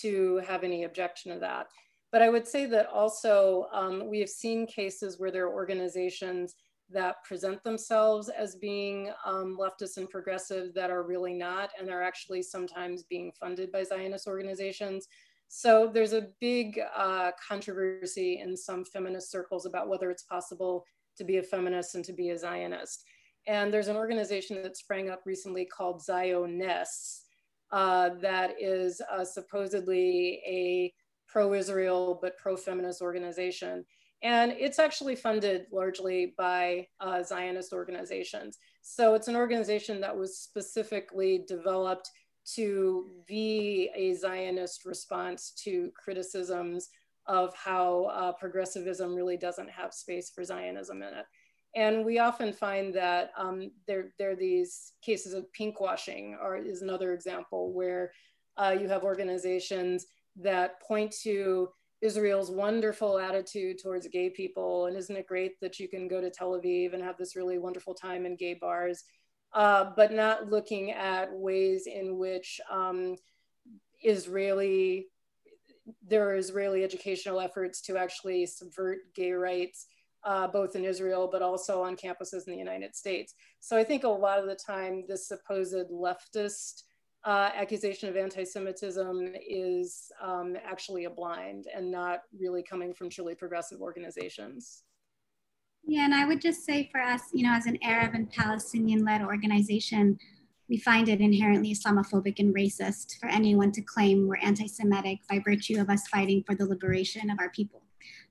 [0.00, 1.68] to have any objection to that.
[2.12, 6.54] But I would say that also um, we have seen cases where there are organizations
[6.90, 12.02] that present themselves as being um, leftist and progressive that are really not, and are
[12.02, 15.06] actually sometimes being funded by Zionist organizations.
[15.48, 20.84] So there's a big uh, controversy in some feminist circles about whether it's possible
[21.16, 23.04] to be a feminist and to be a Zionist.
[23.46, 27.22] And there's an organization that sprang up recently called Zioness
[27.72, 30.92] uh, that is uh, supposedly a
[31.28, 33.84] pro-Israel but pro-feminist organization.
[34.22, 38.58] And it's actually funded largely by uh, Zionist organizations.
[38.82, 42.10] So it's an organization that was specifically developed
[42.54, 46.88] to be a Zionist response to criticisms
[47.26, 51.26] of how uh, progressivism really doesn't have space for Zionism in it.
[51.76, 56.82] And we often find that um, there, there are these cases of pinkwashing, or is
[56.82, 58.12] another example where
[58.56, 61.68] uh, you have organizations that point to
[62.00, 64.86] Israel's wonderful attitude towards gay people.
[64.86, 67.58] And isn't it great that you can go to Tel Aviv and have this really
[67.58, 69.04] wonderful time in gay bars?
[69.54, 73.16] Uh, but not looking at ways in which um,
[74.02, 75.06] Israeli,
[76.06, 79.86] there are Israeli educational efforts to actually subvert gay rights,
[80.24, 83.34] uh, both in Israel, but also on campuses in the United States.
[83.60, 86.82] So I think a lot of the time, this supposed leftist
[87.24, 93.34] uh, accusation of anti-Semitism is um, actually a blind and not really coming from truly
[93.34, 94.82] progressive organizations.
[95.84, 99.04] Yeah, and I would just say for us, you know, as an Arab and Palestinian
[99.04, 100.18] led organization,
[100.68, 105.40] we find it inherently Islamophobic and racist for anyone to claim we're anti Semitic by
[105.42, 107.82] virtue of us fighting for the liberation of our people.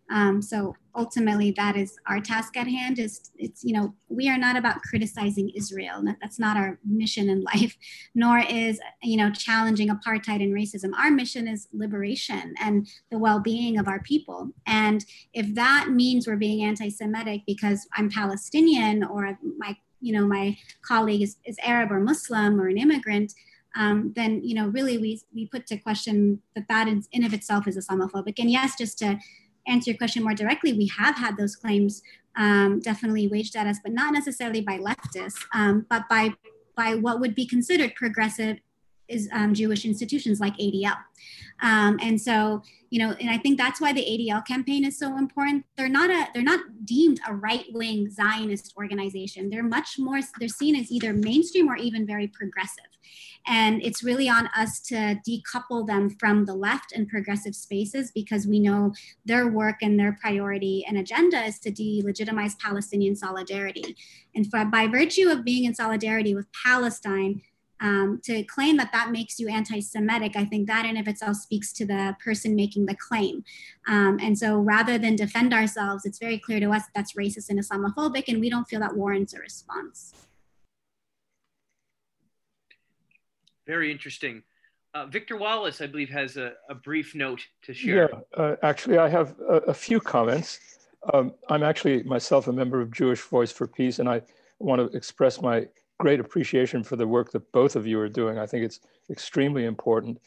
[0.10, 2.98] Um, so ultimately, that is our task at hand.
[3.00, 6.04] Is it's you know we are not about criticizing Israel.
[6.22, 7.78] That's not our mission in life,
[8.16, 10.92] nor is you know challenging apartheid and racism.
[10.98, 14.50] Our mission is liberation and the well-being of our people.
[14.66, 20.58] And if that means we're being anti-Semitic because I'm Palestinian or my you know my
[20.82, 23.34] colleague is, is Arab or Muslim or an immigrant,
[23.76, 27.34] um, then you know really we we put to question that that in, in of
[27.34, 28.40] itself is Islamophobic.
[28.40, 29.20] And yes, just to
[29.68, 32.02] answer your question more directly, we have had those claims
[32.36, 36.34] um, definitely waged at us, but not necessarily by leftists, um, but by
[36.76, 38.58] by what would be considered progressive
[39.08, 40.98] is um, Jewish institutions like ADL.
[41.62, 45.18] Um, and so, you know, and I think that's why the ADL campaign is so
[45.18, 45.66] important.
[45.76, 49.50] They're not a, they're not deemed a right-wing Zionist organization.
[49.50, 52.86] They're much more, they're seen as either mainstream or even very progressive.
[53.48, 58.46] And it's really on us to decouple them from the left and progressive spaces because
[58.46, 58.94] we know
[59.26, 63.96] their work and their priority and agenda is to delegitimize Palestinian solidarity.
[64.36, 67.42] And for, by virtue of being in solidarity with Palestine,
[67.80, 71.72] um, to claim that that makes you anti-Semitic, I think that in of itself speaks
[71.74, 73.44] to the person making the claim.
[73.88, 77.50] Um, and so rather than defend ourselves, it's very clear to us that that's racist
[77.50, 80.14] and Islamophobic, and we don't feel that warrants a response.
[83.66, 84.44] Very interesting.
[84.94, 88.10] Uh, Victor Wallis, I believe, has a, a brief note to share.
[88.12, 90.60] Yeah, uh, actually, I have a, a few comments.
[91.14, 94.22] Um, I'm actually myself a member of Jewish Voice for Peace, and I
[94.60, 95.68] want to express my
[96.00, 98.38] great appreciation for the work that both of you are doing.
[98.38, 98.80] I think it's
[99.10, 100.20] extremely important.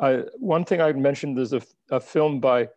[0.00, 2.68] I, one thing I mentioned is a, a film by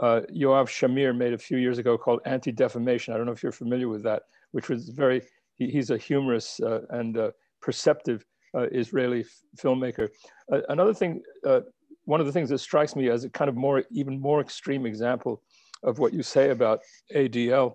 [0.00, 3.14] uh, Yoav Shamir made a few years ago called Anti-Defamation.
[3.14, 5.22] I don't know if you're familiar with that, which was very,
[5.54, 7.30] he, he's a humorous uh, and uh,
[7.62, 9.24] perceptive uh, Israeli
[9.56, 10.08] filmmaker.
[10.52, 11.60] Uh, another thing, uh,
[12.04, 14.86] one of the things that strikes me as a kind of more, even more extreme
[14.86, 15.42] example
[15.82, 16.80] of what you say about
[17.14, 17.74] ADL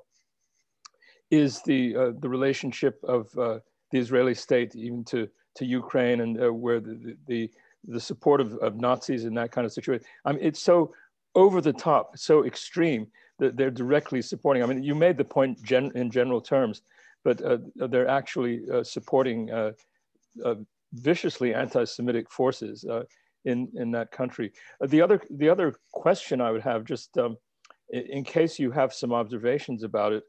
[1.32, 3.30] is the, the relationship of
[3.92, 7.52] the Israeli state even to, to Ukraine and uh, where the, the,
[7.88, 10.06] the support of, of Nazis in that kind of situation.
[10.26, 10.94] I mean, it's so
[11.36, 13.08] over the top, so extreme
[13.40, 14.64] that they're directly supporting.
[14.64, 16.82] I mean, you made the point gen in general terms,
[17.24, 19.72] but uh, they're actually uh, supporting uh,
[20.44, 20.56] uh,
[20.94, 23.04] viciously anti-Semitic forces uh,
[23.46, 24.52] in, in that country.
[24.88, 27.38] the, other, the other question I would have, just um,
[27.90, 30.24] in, in, case you have some observations about it,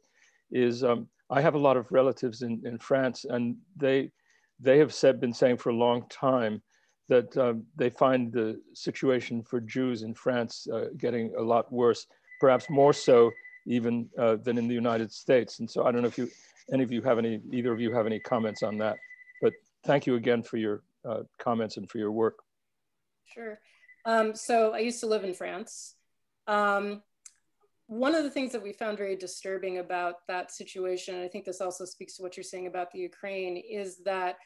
[0.51, 4.13] is um, I have a lot of relatives in, in France, and they
[4.61, 6.63] they have said been saying for a long time
[7.09, 12.07] that um, they find the situation for Jews in France uh, getting a lot worse,
[12.39, 13.31] perhaps more so
[13.67, 15.59] even uh, than in the United States.
[15.59, 16.29] And so I don't know if you
[16.73, 18.99] any of you have any either of you have any comments on that.
[19.41, 19.55] But
[19.85, 22.39] thank you again for your uh, comments and for your work.
[23.25, 23.59] Sure.
[24.05, 25.95] Um, so I used to live in France.
[26.47, 27.03] Um,
[27.93, 31.45] one of the things that we found very disturbing about that situation, and I think
[31.45, 34.37] this also speaks to what you're saying about the Ukraine, is that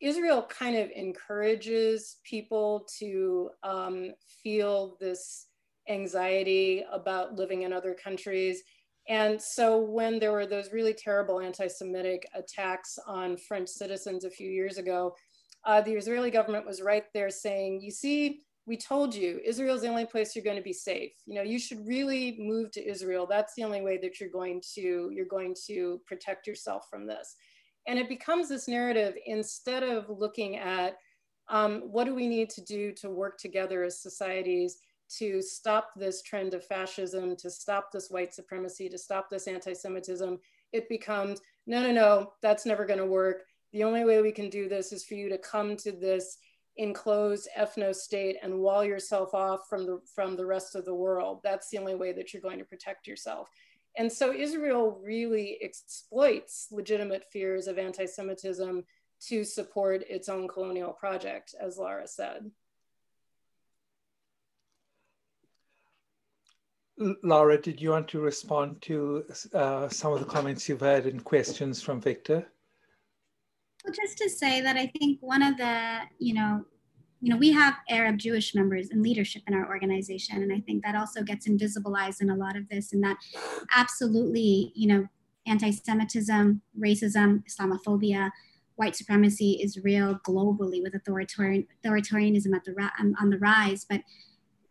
[0.00, 5.46] Israel kind of encourages people to um, feel this
[5.88, 8.62] anxiety about living in other countries.
[9.08, 14.48] And so when there were those really terrible anti-Semitic attacks on French citizens a few
[14.48, 15.16] years ago,
[15.64, 19.88] uh, the Israeli government was right there saying, you see, we told you Israel's the
[19.88, 21.12] only place you're going to be safe.
[21.24, 23.26] You know, you should really move to Israel.
[23.28, 27.36] That's the only way that you're going to you're going to protect yourself from this.
[27.86, 30.96] And it becomes this narrative instead of looking at
[31.48, 34.78] um, what do we need to do to work together as societies
[35.18, 40.40] to stop this trend of fascism, to stop this white supremacy, to stop this anti-Semitism.
[40.72, 43.44] It becomes no, no, no, that's never going to work.
[43.72, 46.38] The only way we can do this is for you to come to this
[46.78, 51.40] enclosed ethno state and wall yourself off from the from the rest of the world.
[51.42, 53.48] That's the only way that you're going to protect yourself.
[53.98, 58.84] And so israel really exploits legitimate fears of anti-semitism
[59.28, 62.50] to support its own colonial project as lara said.
[67.22, 71.22] Lara, did you want to respond to uh, some of the comments you've had and
[71.22, 72.46] questions from Victor?
[73.86, 76.64] Well, just to say that I think one of the, you know,
[77.20, 80.84] you know, we have Arab Jewish members in leadership in our organization, and I think
[80.84, 83.16] that also gets invisibilized in a lot of this, and that
[83.74, 85.06] absolutely, you know,
[85.46, 88.30] anti-Semitism, racism, Islamophobia,
[88.74, 93.86] white supremacy is real globally with authoritarian authoritarianism at the um, on the rise.
[93.88, 94.00] But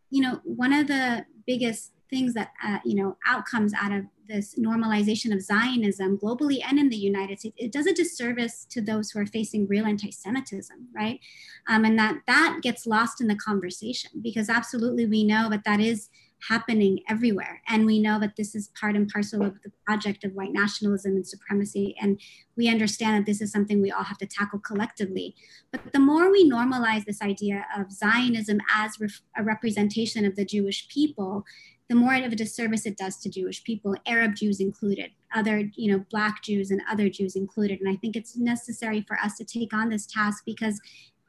[0.10, 4.56] you know, one of the biggest things that uh, you know outcomes out of this
[4.56, 9.11] normalization of Zionism globally and in the United States, it does a disservice to those
[9.11, 11.19] who are facing real anti-Semitism, right?
[11.68, 15.80] Um, and that that gets lost in the conversation because absolutely we know that that
[15.80, 16.10] is
[16.49, 17.61] happening everywhere.
[17.68, 21.14] And we know that this is part and parcel of the project of white nationalism
[21.14, 21.95] and supremacy.
[21.99, 22.19] And
[22.56, 25.36] we understand that this is something we all have to tackle collectively.
[25.72, 28.98] But the more we normalize this idea of Zionism as
[29.38, 31.45] a representation of the Jewish people,
[31.90, 35.91] the more of a disservice it does to Jewish people, Arab Jews included, other, you
[35.91, 37.80] know, Black Jews and other Jews included.
[37.80, 40.82] And I think it's necessary for us to take on this task because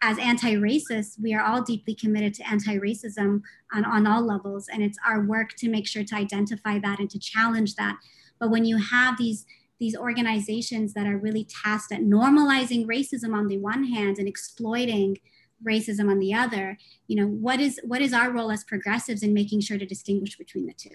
[0.02, 3.42] as anti-racists, we are all deeply committed to anti-racism
[3.74, 4.68] on, on all levels.
[4.72, 7.96] And it's our work to make sure to identify that and to challenge that.
[8.38, 9.46] But when you have these
[9.78, 15.18] these organizations that are really tasked at normalizing racism on the one hand and exploiting
[15.64, 16.76] racism on the other,
[17.06, 20.36] you know, what is what is our role as progressives in making sure to distinguish
[20.36, 20.90] between the two?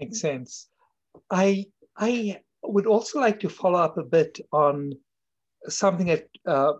[0.00, 0.68] Makes sense.
[1.30, 1.66] I
[1.96, 4.92] I would also like to follow up a bit on
[5.68, 6.72] something that uh,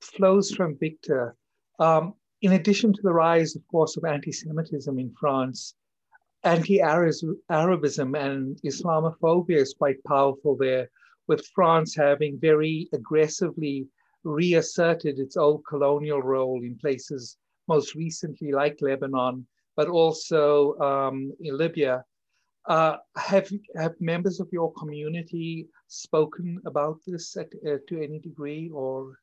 [0.00, 1.36] flows from Victor.
[1.78, 5.74] Um, in addition to the rise, of course, of anti-Semitism in France,
[6.44, 10.90] anti-Arabism and Islamophobia is quite powerful there,
[11.26, 13.86] with France having very aggressively
[14.24, 17.36] reasserted its old colonial role in places
[17.68, 22.04] most recently like Lebanon, but also um, in Libya.
[22.66, 28.70] Uh, have, have members of your community spoken about this at, uh, to any degree,
[28.72, 29.18] or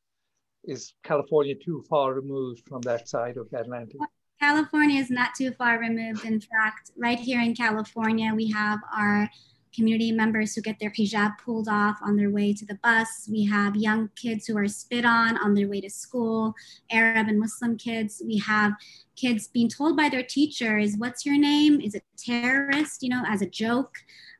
[0.64, 4.00] is California too far removed from that side of the Atlantic?
[4.40, 6.24] California is not too far removed.
[6.24, 9.28] In fact, right here in California, we have our
[9.74, 13.28] community members who get their hijab pulled off on their way to the bus.
[13.30, 16.54] We have young kids who are spit on on their way to school,
[16.90, 18.22] Arab and Muslim kids.
[18.24, 18.72] We have
[19.16, 21.80] kids being told by their teachers, What's your name?
[21.80, 23.02] Is it terrorist?
[23.02, 23.94] You know, as a joke.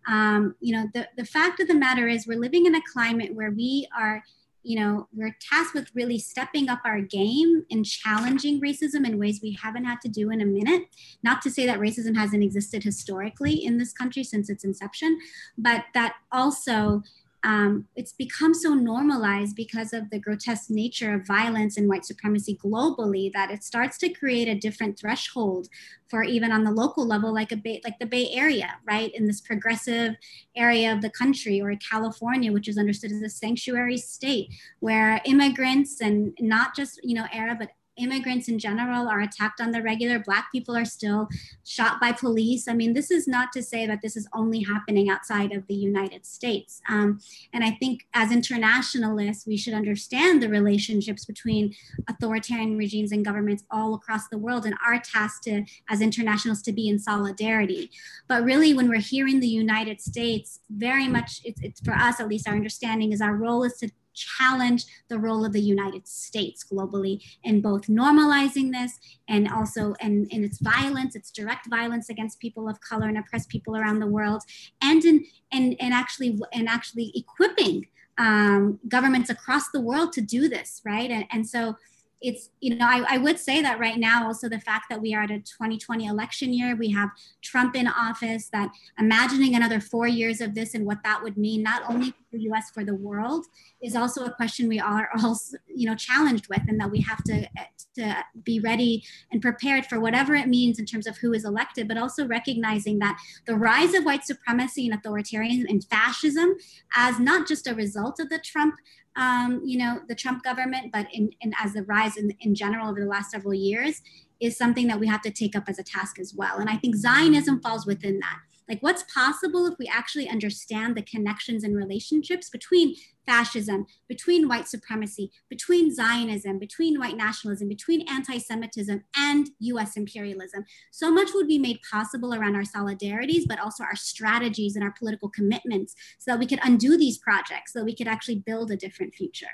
[0.07, 3.35] Um, you know, the, the fact of the matter is, we're living in a climate
[3.35, 4.23] where we are
[4.63, 9.41] you know, we're tasked with really stepping up our game and challenging racism in ways
[9.43, 10.83] we haven't had to do in a minute.
[11.23, 15.19] Not to say that racism hasn't existed historically in this country since its inception,
[15.57, 17.03] but that also
[17.45, 22.59] um, it's become so normalized because of the grotesque nature of violence and white supremacy
[22.63, 25.69] globally that it starts to create a different threshold
[26.09, 29.27] for even on the local level, like a Bay, like the Bay Area, right, in
[29.27, 30.17] this progressive
[30.57, 34.49] area of the country, or California, which is understood as a sanctuary state,
[34.81, 39.71] where immigrants and not just you know Arab but immigrants in general are attacked on
[39.71, 40.19] the regular.
[40.19, 41.29] Black people are still
[41.65, 42.69] shot by police.
[42.69, 45.75] I mean, this is not to say that this is only happening outside of the
[45.75, 46.81] United States.
[46.89, 47.21] Um,
[47.53, 51.75] and I think as internationalists, we should understand the relationships between
[52.09, 56.73] authoritarian regimes and governments all across the world and our task to, as internationals to
[56.73, 57.91] be in solidarity.
[58.29, 62.21] But really, when we're here in the United States, very much it's, it's for us,
[62.21, 66.07] at least our understanding is our role is to challenge the role of the United
[66.07, 72.09] States globally in both normalizing this and also in, in its violence, its direct violence
[72.11, 74.43] against people of color and oppressed people around the world,
[74.83, 77.87] and in and, and actually and actually equipping
[78.19, 81.11] um, governments across the world to do this, right?
[81.11, 81.77] And, and so
[82.21, 85.15] it's you know I, I, would say that right now also the fact that we
[85.15, 87.11] are at a 2020 election year we have
[87.43, 91.63] trump in office that imagining another four years of this and what that would mean
[91.63, 93.47] not only for the us for the world
[93.83, 97.23] is also a question we are also you know challenged with and that we have
[97.25, 97.47] to
[97.95, 101.87] to be ready and prepared for whatever it means in terms of who is elected
[101.87, 103.17] but also recognizing that
[103.47, 106.57] the rise of white supremacy and authoritarianism and fascism
[106.97, 108.75] as not just a result of the trump
[109.17, 112.89] um, you know, the Trump government, but in, in as the rise in, in general
[112.89, 114.03] over the last several years
[114.41, 116.59] is something that we have to take up as a task as well.
[116.59, 118.39] And I think Zionism falls within that.
[118.69, 124.69] Like, what's possible if we actually understand the connections and relationships between fascism, between white
[124.69, 130.65] supremacy, between Zionism, between white nationalism, between anti Semitism and US imperialism?
[130.91, 134.95] So much would be made possible around our solidarities, but also our strategies and our
[134.99, 138.71] political commitments so that we could undo these projects, so that we could actually build
[138.71, 139.47] a different future.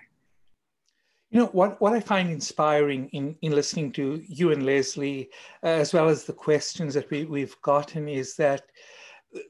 [1.31, 5.31] You know, what, what I find inspiring in, in listening to you and Leslie,
[5.65, 8.63] uh, as well as the questions that we, we've gotten, is that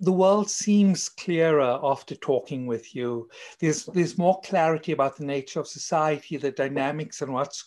[0.00, 3.28] the world seems clearer after talking with you.
[3.60, 7.64] There's there's more clarity about the nature of society, the dynamics, and what's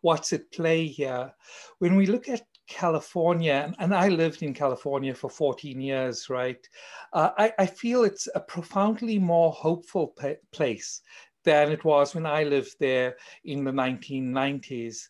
[0.00, 1.32] what's at play here.
[1.78, 6.68] When we look at California, and I lived in California for 14 years, right?
[7.12, 10.14] Uh, I, I, feel it's a profoundly more hopeful
[10.52, 11.00] place
[11.48, 13.16] than it was when I lived there
[13.46, 15.08] in the 1990s.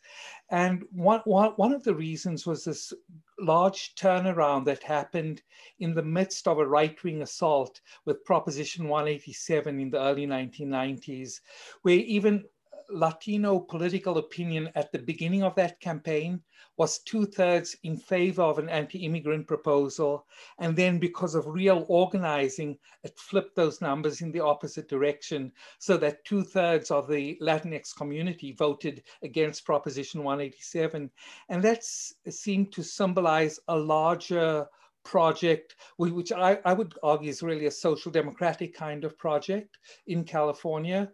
[0.51, 2.93] And one, one, one of the reasons was this
[3.40, 5.43] large turnaround that happened
[5.81, 11.40] in the midst of a right wing assault with Proposition 187 in the early 1990s,
[11.82, 12.44] where even
[12.90, 16.43] Latino political opinion at the beginning of that campaign
[16.77, 20.27] was two thirds in favor of an anti immigrant proposal.
[20.59, 25.97] And then, because of real organizing, it flipped those numbers in the opposite direction so
[25.98, 31.10] that two thirds of the Latinx community voted against Proposition 187.
[31.48, 34.69] And that seemed to symbolize a larger
[35.05, 40.24] project, which I, I would argue is really a social democratic kind of project in
[40.24, 41.10] California.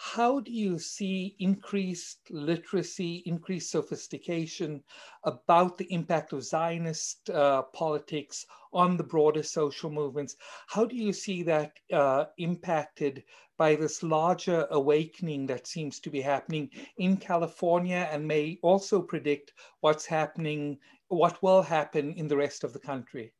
[0.00, 4.84] How do you see increased literacy, increased sophistication
[5.24, 10.36] about the impact of Zionist uh, politics on the broader social movements?
[10.68, 13.24] How do you see that uh, impacted
[13.56, 19.52] by this larger awakening that seems to be happening in California and may also predict
[19.80, 23.32] what's happening what will happen in the rest of the country?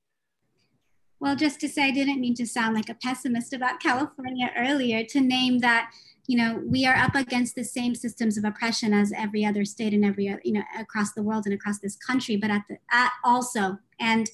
[1.21, 5.05] Well, just to say, I didn't mean to sound like a pessimist about California earlier,
[5.05, 5.91] to name that,
[6.29, 9.95] you know, we are up against the same systems of oppression as every other state
[9.95, 13.11] and every, you know, across the world and across this country, but at the, at
[13.25, 14.29] also, and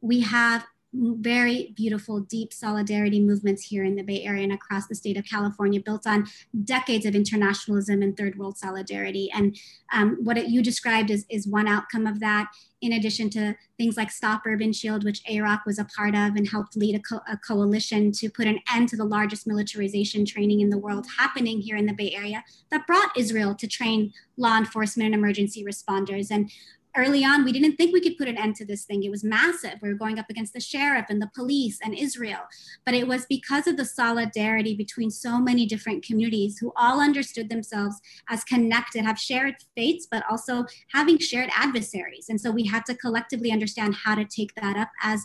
[0.00, 4.94] we have very beautiful, deep solidarity movements here in the Bay Area and across the
[4.94, 6.26] state of California, built on
[6.64, 9.30] decades of internationalism and third world solidarity.
[9.34, 9.58] And
[9.92, 12.48] um, what it, you described is, is one outcome of that,
[12.80, 16.48] in addition to things like Stop Urban Shield, which AROC was a part of and
[16.48, 20.60] helped lead a, co- a coalition to put an end to the largest militarization training
[20.60, 24.56] in the world happening here in the Bay Area that brought Israel to train law
[24.56, 26.30] enforcement and emergency responders.
[26.30, 26.50] And
[26.96, 29.02] early on, we didn't think we could put an end to this thing.
[29.02, 29.74] It was massive.
[29.82, 32.40] We were going up against the sheriff and the police and Israel.
[32.84, 37.48] But it was because of the solidarity between so many different communities who all understood
[37.48, 42.26] themselves as connected, have shared fates, but also having shared adversaries.
[42.28, 45.24] And so we had to collectively understand how to take that up as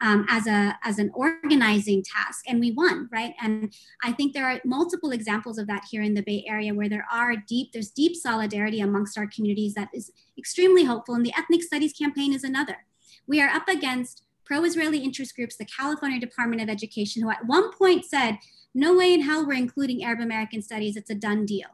[0.00, 3.34] um, as a as an organizing task and we won right?
[3.42, 6.88] And i think there are multiple examples of that here in the bay area where
[6.88, 11.34] there are deep there's deep solidarity amongst our communities that is extremely hopeful and the
[11.36, 12.78] ethnic studies campaign is another.
[13.26, 17.72] We are up against pro-israeli interest groups the california department of education who at one
[17.72, 18.38] point said
[18.76, 21.68] no way in hell we're including arab american studies it's a done deal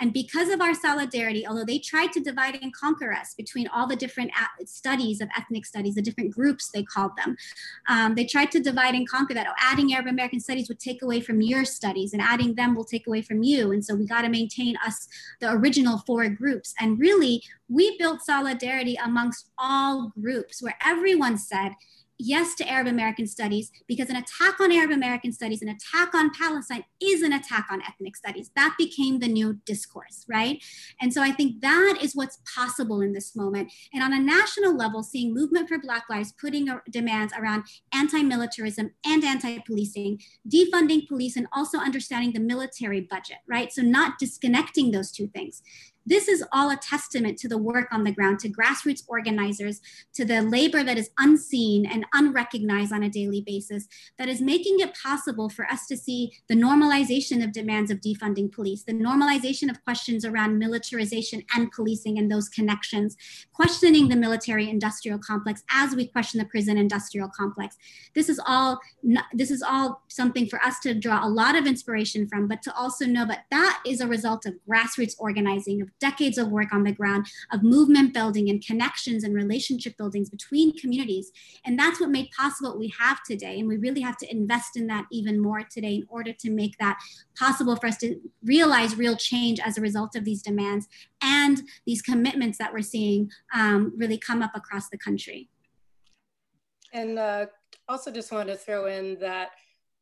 [0.00, 3.86] and because of our solidarity, although they tried to divide and conquer us between all
[3.86, 4.30] the different
[4.64, 7.36] studies of ethnic studies, the different groups they called them,
[7.88, 9.46] um, they tried to divide and conquer that.
[9.48, 12.84] Oh, adding Arab American studies would take away from your studies, and adding them will
[12.84, 13.72] take away from you.
[13.72, 15.08] And so we got to maintain us,
[15.40, 16.74] the original four groups.
[16.78, 21.72] And really, we built solidarity amongst all groups where everyone said,
[22.18, 26.30] yes to Arab American studies because an attack on Arab American studies, an attack on
[26.32, 28.50] Palestine is an attack on ethnic studies.
[28.56, 30.62] That became the new discourse, right?
[31.00, 33.72] And so I think that is what's possible in this moment.
[33.92, 38.92] And on a national level, seeing Movement for Black Lives putting demands around anti militarism
[39.04, 43.72] and anti policing, defunding police, and also understanding the military budget, right?
[43.72, 45.62] So not disconnecting those two things.
[46.08, 49.82] This is all a testament to the work on the ground, to grassroots organizers,
[50.14, 53.86] to the labor that is unseen and unrecognized on a daily basis,
[54.18, 58.50] that is making it possible for us to see the normalization of demands of defunding
[58.50, 63.14] police, the normalization of questions around militarization and policing and those connections,
[63.52, 67.76] questioning the military industrial complex as we question the prison industrial complex.
[68.14, 68.80] This is all
[69.34, 72.74] this is all something for us to draw a lot of inspiration from, but to
[72.74, 76.84] also know that that is a result of grassroots organizing, of decades of work on
[76.84, 81.32] the ground of movement building and connections and relationship buildings between communities.
[81.64, 83.58] And that's what made possible what we have today.
[83.58, 86.76] And we really have to invest in that even more today in order to make
[86.78, 86.98] that
[87.36, 90.86] possible for us to realize real change as a result of these demands
[91.22, 95.48] and these commitments that we're seeing um, really come up across the country.
[96.92, 97.46] And uh,
[97.88, 99.50] also just wanted to throw in that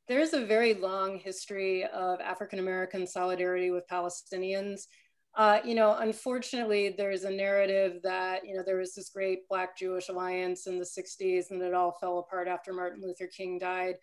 [0.09, 4.87] there's a very long history of African American solidarity with Palestinians.
[5.37, 9.77] Uh, you know, unfortunately, there's a narrative that, you know, there was this great Black
[9.77, 13.97] Jewish alliance in the 60s and it all fell apart after Martin Luther King died.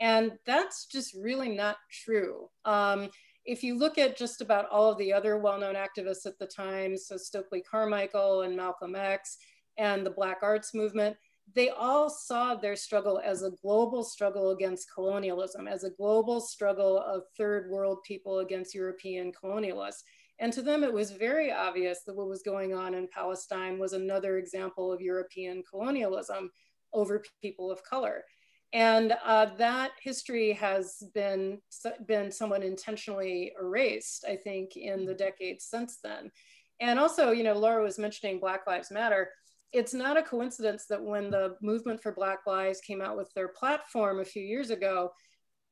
[0.00, 2.48] And that's just really not true.
[2.64, 3.10] Um,
[3.44, 6.46] if you look at just about all of the other well known activists at the
[6.46, 9.36] time, so Stokely Carmichael and Malcolm X
[9.76, 11.16] and the Black Arts Movement,
[11.54, 16.98] they all saw their struggle as a global struggle against colonialism, as a global struggle
[16.98, 20.02] of third world people against European colonialists.
[20.40, 23.92] And to them, it was very obvious that what was going on in Palestine was
[23.92, 26.50] another example of European colonialism
[26.92, 28.24] over people of color.
[28.72, 31.58] And uh, that history has been,
[32.06, 36.30] been somewhat intentionally erased, I think, in the decades since then.
[36.80, 39.30] And also, you know, Lara was mentioning Black Lives Matter.
[39.72, 43.48] It's not a coincidence that when the movement for Black Lives came out with their
[43.48, 45.10] platform a few years ago,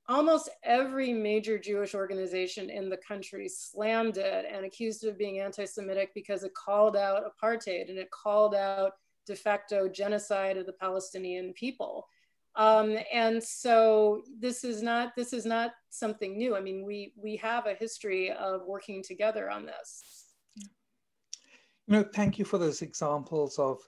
[0.09, 5.41] almost every major Jewish organization in the country slammed it and accused it of being
[5.41, 8.93] anti-Semitic because it called out apartheid and it called out
[9.27, 12.07] de facto genocide of the Palestinian people.
[12.55, 16.57] Um, and so this is not this is not something new.
[16.57, 20.24] I mean, we we have a history of working together on this.
[20.57, 20.69] You
[21.89, 23.81] know, thank you for those examples of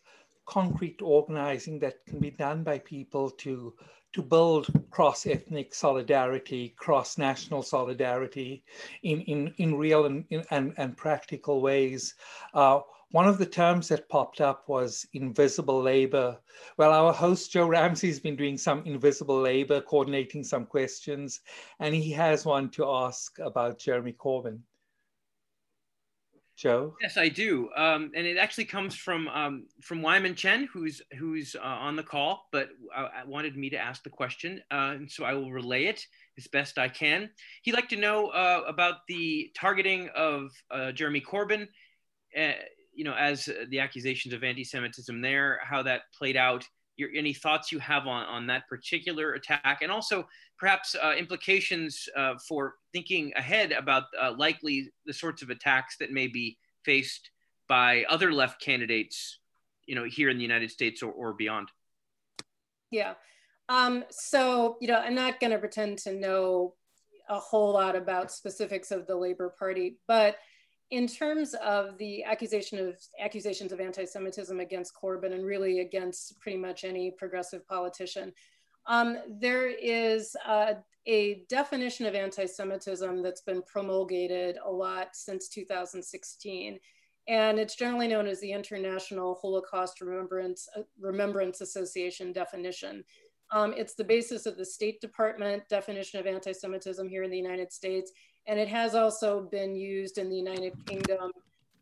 [0.47, 3.75] concrete organizing that can be done by people to
[4.13, 8.65] to build cross-ethnic solidarity, cross-national solidarity
[9.03, 12.15] in, in, in real and, in, and, and practical ways.
[12.55, 12.81] Uh,
[13.11, 16.39] one of the terms that popped up was invisible labor.
[16.77, 21.41] Well, our host, Joe Ramsey, has been doing some invisible labor, coordinating some questions,
[21.81, 24.61] and he has one to ask about Jeremy Corbyn.
[26.59, 26.97] Joe?
[27.01, 31.55] Yes, I do, um, and it actually comes from um, from Wyman Chen, who's who's
[31.55, 35.23] uh, on the call, but uh, wanted me to ask the question, uh, and so
[35.23, 36.05] I will relay it
[36.37, 37.31] as best I can.
[37.63, 41.69] He'd like to know uh, about the targeting of uh, Jeremy Corbyn,
[42.37, 42.53] uh,
[42.93, 46.67] you know, as the accusations of anti-Semitism there, how that played out.
[46.97, 50.27] Your, any thoughts you have on, on that particular attack, and also
[50.59, 56.13] perhaps uh, implications uh, for thinking ahead about uh, likely the sorts of attacks that
[56.13, 57.31] may be faced
[57.69, 59.39] by other left candidates,
[59.87, 61.69] you know, here in the United States or, or beyond.
[62.91, 63.15] Yeah.
[63.69, 66.75] Um, so, you know, I'm not going to pretend to know
[67.29, 70.37] a whole lot about specifics of the Labor Party, but
[70.91, 76.57] in terms of the accusation of accusations of anti-Semitism against Corbyn and really against pretty
[76.57, 78.33] much any progressive politician,
[78.89, 80.35] um, there is
[81.07, 86.79] a definition of anti-Semitism that's been promulgated a lot since 2016.
[87.29, 93.05] And it's generally known as the International Holocaust Remembrance, uh, Remembrance Association definition.
[93.53, 97.73] Um, it's the basis of the State Department definition of anti-Semitism here in the United
[97.73, 98.13] States.
[98.47, 101.31] And it has also been used in the United Kingdom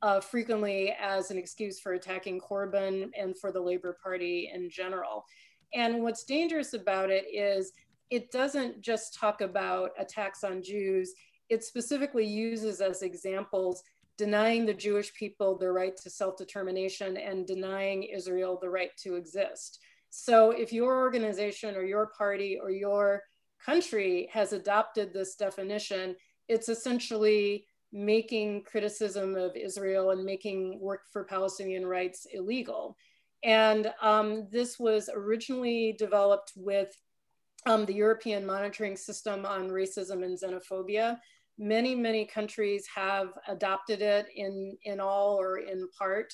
[0.03, 5.24] uh, frequently as an excuse for attacking Corbyn and for the Labour Party in general.
[5.74, 7.72] And what's dangerous about it is
[8.10, 11.12] it doesn't just talk about attacks on Jews,
[11.48, 13.82] it specifically uses as examples
[14.16, 19.16] denying the Jewish people their right to self determination and denying Israel the right to
[19.16, 19.80] exist.
[20.10, 23.22] So if your organization or your party or your
[23.64, 26.16] country has adopted this definition,
[26.48, 32.97] it's essentially making criticism of Israel and making work for Palestinian rights illegal.
[33.45, 36.97] And um, this was originally developed with
[37.67, 41.19] um, the European monitoring system on racism and xenophobia.
[41.59, 46.33] Many, many countries have adopted it in, in all or in part.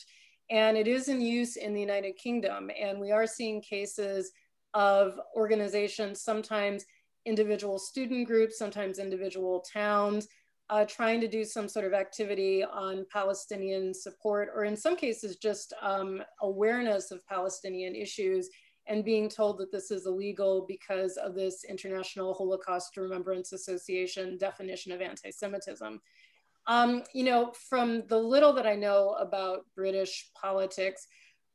[0.51, 2.70] And it is in use in the United Kingdom.
[2.79, 4.33] And we are seeing cases
[4.74, 6.85] of organizations, sometimes
[7.24, 10.29] individual student groups, sometimes individual towns,
[10.73, 15.36] uh, trying to do some sort of activity on Palestinian support, or in some cases,
[15.36, 18.49] just um, awareness of Palestinian issues
[18.86, 24.93] and being told that this is illegal because of this International Holocaust Remembrance Association definition
[24.93, 26.01] of anti Semitism.
[26.66, 31.07] Um, you know, from the little that I know about British politics,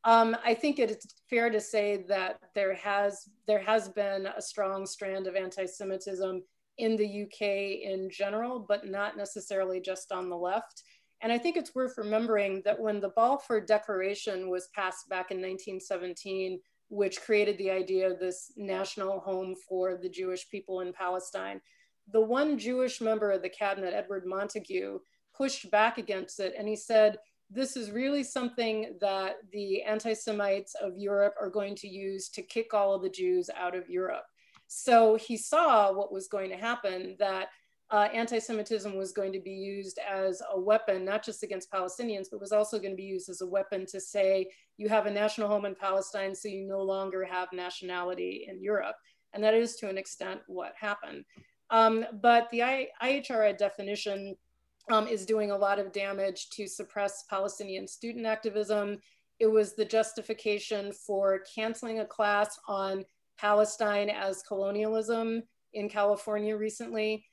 [0.04, 4.86] um, I think it's fair to say that there has there has been a strong
[4.86, 6.44] strand of anti-Semitism
[6.78, 10.84] in the UK in general, but not necessarily just on the left.
[11.22, 15.38] And I think it's worth remembering that when the Balfour Declaration was passed back in
[15.38, 16.60] 1917,
[16.90, 21.60] which created the idea of this national home for the Jewish people in Palestine,
[22.14, 25.00] the one Jewish member of the cabinet, Edward Montagu,
[25.36, 26.54] pushed back against it.
[26.58, 27.18] And he said,
[27.50, 32.42] this is really something that the anti Semites of Europe are going to use to
[32.42, 34.26] kick all of the Jews out of Europe.
[34.68, 37.50] So he saw what was going to happen that
[37.90, 42.28] uh, anti Semitism was going to be used as a weapon, not just against Palestinians,
[42.30, 45.12] but was also going to be used as a weapon to say, you have a
[45.12, 48.96] national home in Palestine, so you no longer have nationality in Europe.
[49.34, 51.24] And that is to an extent what happened.
[51.70, 54.36] Um, but the I IHRA definition
[54.92, 58.98] um, is doing a lot of damage to suppress Palestinian student activism.
[59.40, 63.06] It was the justification for canceling a class on
[63.40, 65.44] Palestine as colonialism
[65.74, 67.26] in California recently.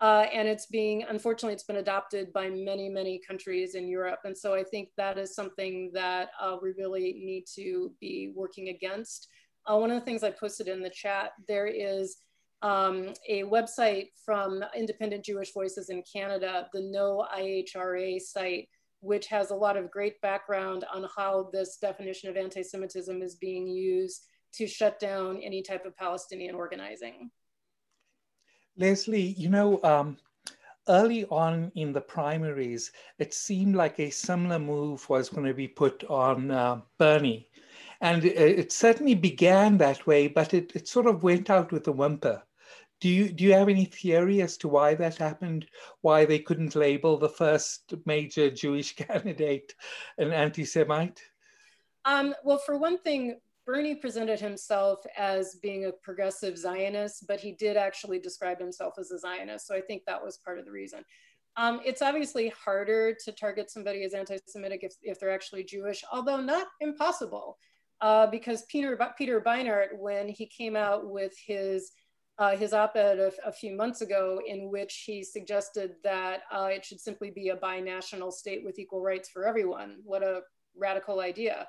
[0.00, 4.18] Uh, and it's being, unfortunately, it's been adopted by many, many countries in Europe.
[4.24, 8.68] And so I think that is something that uh, we really need to be working
[8.68, 9.28] against.
[9.66, 12.18] Uh, one of the things I posted in the chat, there is
[12.60, 18.68] um, a website from Independent Jewish Voices in Canada, the No IHRA site,
[19.00, 23.36] which has a lot of great background on how this definition of anti Semitism is
[23.36, 27.30] being used to shut down any type of Palestinian organizing.
[28.76, 30.16] Leslie, you know, um,
[30.88, 35.68] early on in the primaries, it seemed like a similar move was going to be
[35.68, 37.48] put on uh, Bernie.
[38.00, 41.88] And it, it, certainly began that way, but it, it sort of went out with
[41.88, 42.42] a whimper.
[43.00, 45.66] Do you, do you have any theory as to why that happened?
[46.00, 49.74] Why they couldn't label the first major Jewish candidate
[50.18, 51.22] an anti Semite?
[52.04, 57.52] Um, well, for one thing, Bernie presented himself as being a progressive Zionist, but he
[57.52, 59.66] did actually describe himself as a Zionist.
[59.66, 61.04] So I think that was part of the reason.
[61.56, 66.40] Um, it's obviously harder to target somebody as anti-Semitic if, if they're actually Jewish, although
[66.40, 67.58] not impossible,
[68.02, 71.90] uh, because Peter Peter Beinart, when he came out with his
[72.38, 76.84] uh, his op-ed a, a, few months ago, in which he suggested that uh, it
[76.84, 79.96] should simply be a binational state with equal rights for everyone.
[80.04, 80.42] What a
[80.76, 81.66] radical idea!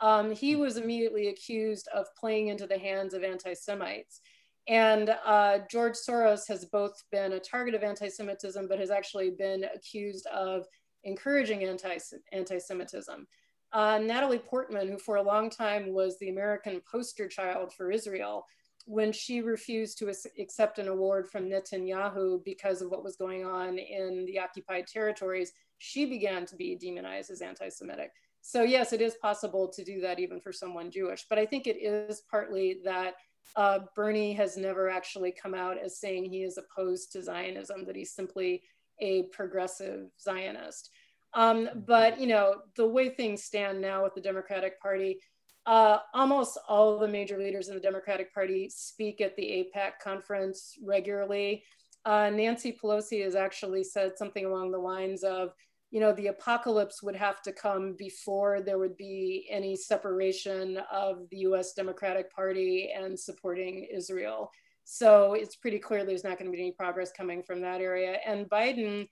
[0.00, 4.20] Um, he was immediately accused of playing into the hands of anti Semites.
[4.68, 9.30] And uh, George Soros has both been a target of anti Semitism, but has actually
[9.30, 10.66] been accused of
[11.04, 13.26] encouraging anti Semitism.
[13.72, 18.44] Uh, Natalie Portman, who for a long time was the American poster child for Israel,
[18.86, 23.78] when she refused to accept an award from Netanyahu because of what was going on
[23.78, 28.10] in the occupied territories, she began to be demonized as anti Semitic.
[28.46, 31.66] So yes, it is possible to do that even for someone Jewish, but I think
[31.66, 33.14] it is partly that
[33.56, 37.96] uh, Bernie has never actually come out as saying he is opposed to Zionism, that
[37.96, 38.62] he's simply
[39.00, 40.90] a progressive Zionist.
[41.34, 45.18] Um, but you know, the way things stand now with the Democratic Party,
[45.66, 49.42] uh, almost all the major leaders in the Democratic Party speak at the
[49.76, 51.64] AIPAC conference regularly.
[52.04, 55.50] Uh, Nancy Pelosi has actually said something along the lines of,
[55.90, 61.28] you know, the apocalypse would have to come before there would be any separation of
[61.30, 64.50] the US Democratic Party and supporting Israel.
[64.84, 68.18] So it's pretty clear there's not going to be any progress coming from that area.
[68.26, 69.08] And Biden,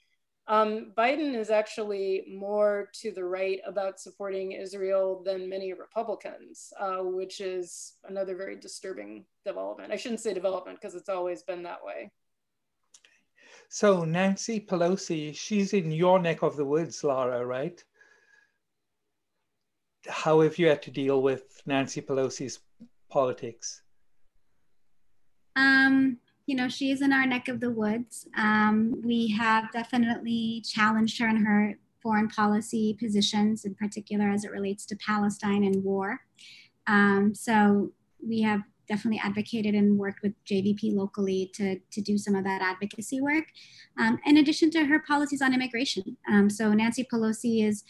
[0.47, 6.99] um, Biden is actually more to the right about supporting Israel than many Republicans, uh,
[6.99, 9.93] which is another very disturbing development.
[9.93, 12.11] I shouldn't say development because it's always been that way.
[13.75, 17.83] So Nancy Pelosi, she's in your neck of the woods, Lara, right?
[20.07, 22.61] How have you had to deal with Nancy Pelosi's
[23.11, 23.83] politics?
[25.57, 28.29] Um, you know, she is in our neck of the woods.
[28.37, 34.53] Um, we have definitely challenged her in her foreign policy positions, in particular as it
[34.53, 36.21] relates to Palestine and war.
[36.87, 37.91] Um, so
[38.25, 42.63] we have definitely advocated and worked with JVP locally to, to do some of that
[42.63, 43.45] advocacy work,
[43.99, 46.17] um, in addition to her policies on immigration.
[46.31, 47.85] Um, so Nancy Pelosi is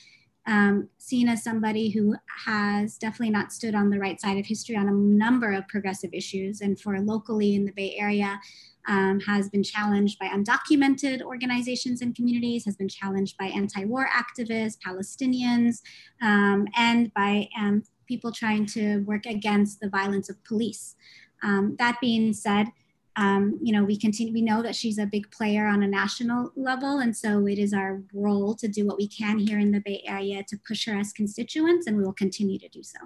[0.46, 2.14] um, seen as somebody who
[2.44, 6.10] has definitely not stood on the right side of history on a number of progressive
[6.12, 6.60] issues.
[6.60, 8.38] And for locally in the Bay Area,
[8.86, 14.08] um, has been challenged by undocumented organizations and communities, has been challenged by anti war
[14.14, 15.80] activists, Palestinians,
[16.20, 20.96] um, and by um, people trying to work against the violence of police.
[21.42, 22.68] Um, that being said,
[23.16, 26.50] um, you know, we continue, we know that she's a big player on a national
[26.56, 26.98] level.
[26.98, 30.02] And so it is our role to do what we can here in the Bay
[30.06, 32.98] Area to push her as constituents, and we will continue to do so.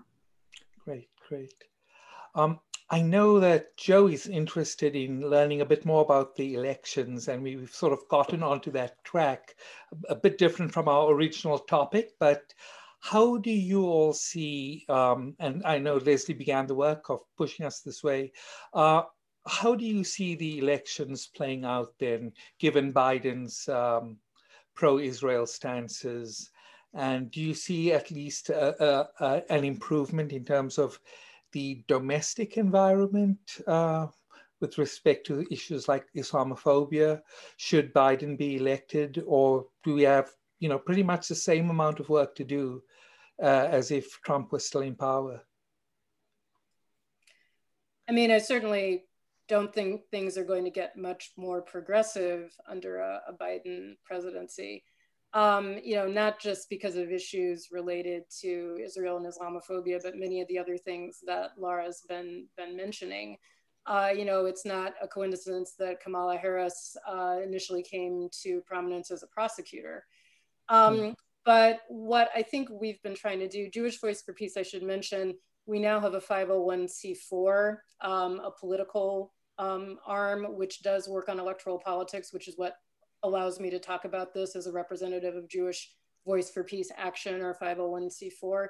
[0.84, 1.52] Great, great.
[2.34, 2.60] Um,
[2.90, 7.70] I know that Joey's interested in learning a bit more about the elections, and we've
[7.70, 9.56] sort of gotten onto that track,
[10.08, 12.54] a bit different from our original topic, but
[13.00, 17.64] how do you all see, um, and I know Leslie began the work of pushing
[17.64, 18.32] us this way,
[18.74, 19.02] uh,
[19.46, 24.18] how do you see the elections playing out then, given Biden's um,
[24.74, 26.50] pro-Israel stances?
[26.94, 30.98] And do you see at least an improvement in terms of
[31.52, 34.08] the domestic environment uh,
[34.60, 37.20] with respect to issues like Islamophobia?
[37.56, 42.00] Should Biden be elected, or do we have you know, pretty much the same amount
[42.00, 42.82] of work to do
[43.42, 45.40] uh, as if Trump was still in power.
[48.08, 49.04] I mean, I certainly
[49.48, 54.84] don't think things are going to get much more progressive under a, a Biden presidency.
[55.34, 60.40] Um, you know, not just because of issues related to Israel and Islamophobia, but many
[60.40, 63.36] of the other things that Laura's been been mentioning.
[63.86, 69.10] Uh, you know, it's not a coincidence that Kamala Harris uh, initially came to prominence
[69.10, 70.04] as a prosecutor.
[70.68, 71.14] Um, mm.
[71.44, 74.82] But what I think we've been trying to do, Jewish Voice for Peace, I should
[74.82, 75.34] mention,
[75.66, 81.78] we now have a 501c4, um, a political um, arm, which does work on electoral
[81.78, 82.74] politics, which is what
[83.22, 85.90] allows me to talk about this as a representative of Jewish
[86.26, 88.68] Voice for Peace Action or 501c4.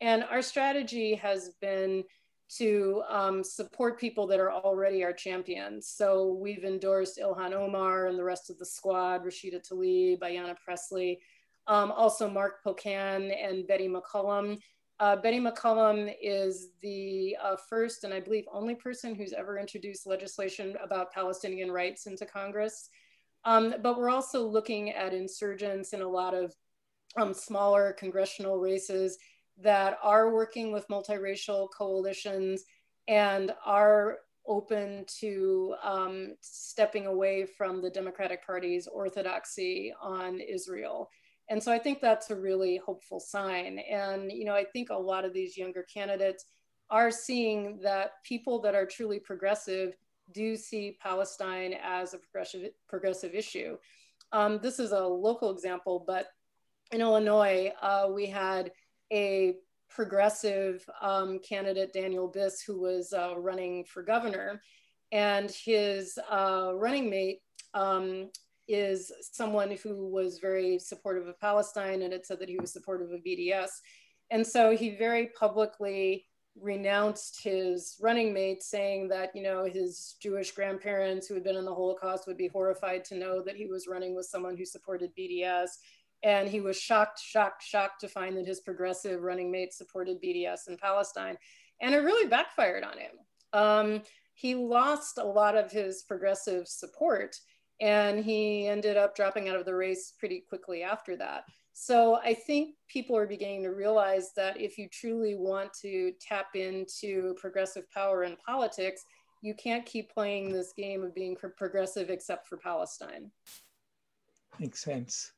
[0.00, 2.04] And our strategy has been
[2.56, 5.88] to um, support people that are already our champions.
[5.88, 11.20] So we've endorsed Ilhan Omar and the rest of the squad, Rashida Tlaib, Ayanna Pressley,
[11.66, 14.58] um, also Mark Pocan and Betty McCollum.
[15.00, 20.06] Uh, Betty McCollum is the uh, first and I believe only person who's ever introduced
[20.06, 22.88] legislation about Palestinian rights into Congress.
[23.44, 26.54] Um, but we're also looking at insurgents in a lot of
[27.16, 29.18] um, smaller congressional races
[29.60, 32.64] that are working with multiracial coalitions
[33.08, 41.10] and are open to um, stepping away from the Democratic Party's orthodoxy on Israel.
[41.50, 43.78] And so I think that's a really hopeful sign.
[43.78, 46.44] And, you know, I think a lot of these younger candidates
[46.90, 49.94] are seeing that people that are truly progressive
[50.32, 53.76] do see Palestine as a progressive, progressive issue.
[54.32, 56.26] Um, this is a local example, but
[56.92, 58.72] in Illinois, uh, we had
[59.12, 59.54] a
[59.88, 64.60] progressive um, candidate, Daniel Biss, who was uh, running for governor.
[65.12, 67.40] And his uh, running mate
[67.74, 68.30] um,
[68.68, 73.10] is someone who was very supportive of Palestine and had said that he was supportive
[73.10, 73.70] of BDS.
[74.30, 76.26] And so he very publicly
[76.60, 81.64] renounced his running mate, saying that, you know, his Jewish grandparents who had been in
[81.64, 85.10] the Holocaust would be horrified to know that he was running with someone who supported
[85.16, 85.68] BDS.
[86.22, 90.68] And he was shocked, shocked, shocked to find that his progressive running mate supported BDS
[90.68, 91.36] in Palestine.
[91.80, 93.12] And it really backfired on him.
[93.52, 94.02] Um,
[94.34, 97.36] he lost a lot of his progressive support
[97.80, 101.44] and he ended up dropping out of the race pretty quickly after that.
[101.72, 106.56] So I think people are beginning to realize that if you truly want to tap
[106.56, 109.04] into progressive power in politics,
[109.42, 113.30] you can't keep playing this game of being progressive except for Palestine.
[114.58, 115.32] Makes sense.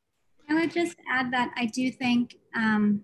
[0.50, 3.02] I would just add that I do think, um,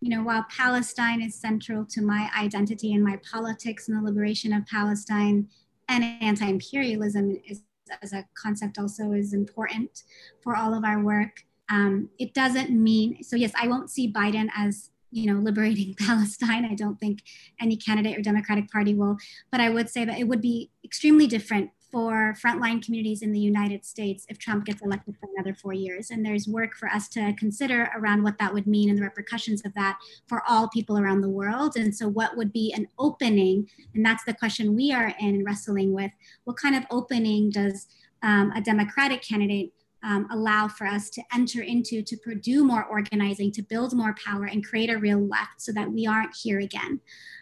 [0.00, 4.52] you know, while Palestine is central to my identity and my politics and the liberation
[4.52, 5.48] of Palestine
[5.88, 7.62] and anti-imperialism is
[8.02, 10.04] as a concept also is important
[10.42, 11.44] for all of our work.
[11.70, 16.64] Um, it doesn't mean, so yes, I won't see Biden as you know liberating palestine
[16.64, 17.18] i don't think
[17.60, 19.16] any candidate or democratic party will
[19.50, 23.38] but i would say that it would be extremely different for frontline communities in the
[23.38, 26.10] United States if Trump gets elected for another four years.
[26.10, 29.62] And there's work for us to consider around what that would mean and the repercussions
[29.64, 31.76] of that for all people around the world.
[31.76, 33.68] And so, what would be an opening?
[33.94, 36.10] And that's the question we are in wrestling with.
[36.44, 37.86] What kind of opening does
[38.22, 39.72] um, a Democratic candidate
[40.02, 44.46] um, allow for us to enter into to do more organizing, to build more power,
[44.46, 47.00] and create a real left so that we aren't here again?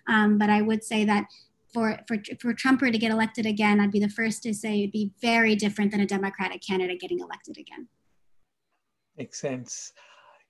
[0.09, 1.27] Um, but I would say that
[1.73, 4.93] for, for, for Trumper to get elected again, I'd be the first to say it'd
[4.93, 7.89] be very different than a Democratic candidate getting elected again.
[9.17, 9.93] Makes sense.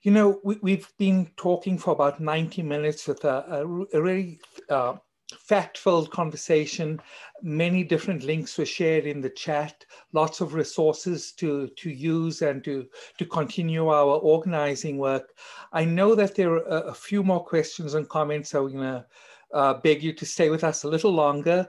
[0.01, 4.39] You know, we, have been talking for about 90 minutes with a, a, a really
[4.69, 4.95] uh,
[5.37, 7.01] fact-filled conversation.
[7.41, 12.63] Many different links were shared in the chat, lots of resources to, to use and
[12.63, 12.87] to,
[13.17, 15.33] to continue our organizing work.
[15.73, 19.05] I know that there are a, few more questions and comments, so we're gonna
[19.53, 21.67] uh, beg you to stay with us a little longer.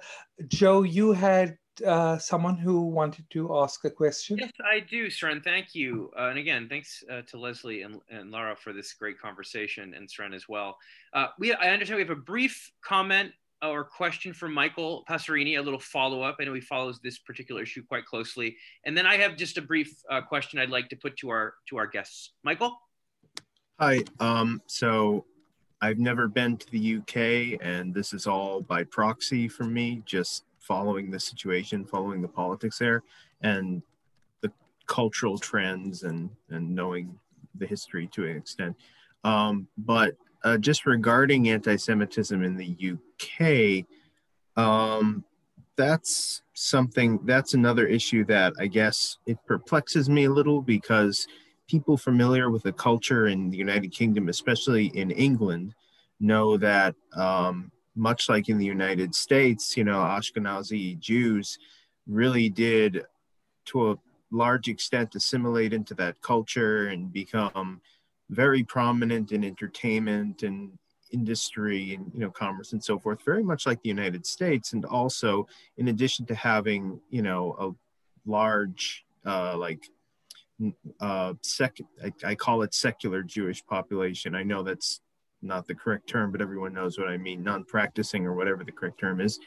[0.48, 4.38] Joe, you had uh, someone who wanted to ask a question.
[4.38, 5.42] Yes, I do, Seren.
[5.42, 6.10] Thank you.
[6.18, 10.08] Uh, and again, thanks uh, to Leslie and, and Lara for this great conversation, and
[10.08, 10.76] Seren as well.
[11.12, 13.32] Uh, we, I understand we have a brief comment
[13.62, 16.36] or question from Michael Passerini, a little follow up.
[16.40, 19.62] I know he follows this particular issue quite closely, and then I have just a
[19.62, 22.32] brief uh, question I'd like to put to our to our guests.
[22.42, 22.78] Michael.
[23.78, 24.04] Hi.
[24.18, 25.24] Um, so
[25.82, 30.44] I've never been to the UK, and this is all by proxy for me, just
[30.58, 33.02] following the situation, following the politics there,
[33.40, 33.82] and
[34.42, 34.52] the
[34.86, 37.18] cultural trends, and and knowing
[37.54, 38.76] the history to an extent.
[39.24, 43.86] Um, but uh, just regarding anti-Semitism in the UK,
[44.62, 45.24] um,
[45.76, 47.20] that's something.
[47.24, 51.26] That's another issue that I guess it perplexes me a little because
[51.70, 55.72] people familiar with the culture in the United Kingdom, especially in England,
[56.18, 61.58] know that um, much like in the United States, you know, Ashkenazi Jews
[62.08, 63.04] really did,
[63.66, 63.98] to a
[64.32, 67.80] large extent, assimilate into that culture and become
[68.30, 70.72] very prominent in entertainment and
[71.12, 74.72] industry and you know commerce and so forth very much like the united states.
[74.72, 79.82] And also in addition to having you know a large uh, like
[81.00, 84.34] uh, sec I, I, call it secular Jewish population.
[84.34, 85.00] I know that's
[85.42, 89.00] not the correct term, but everyone knows what I mean, non-practicing or whatever the correct
[89.00, 89.38] term is.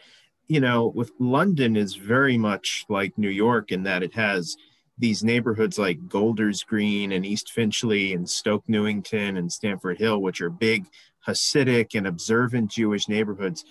[0.47, 4.55] You know, with London is very much like New York in that it has
[4.97, 10.41] these neighborhoods like Golders Green and East Finchley and Stoke Newington and Stamford Hill, which
[10.41, 10.85] are big
[11.27, 13.63] Hasidic and observant Jewish neighborhoods.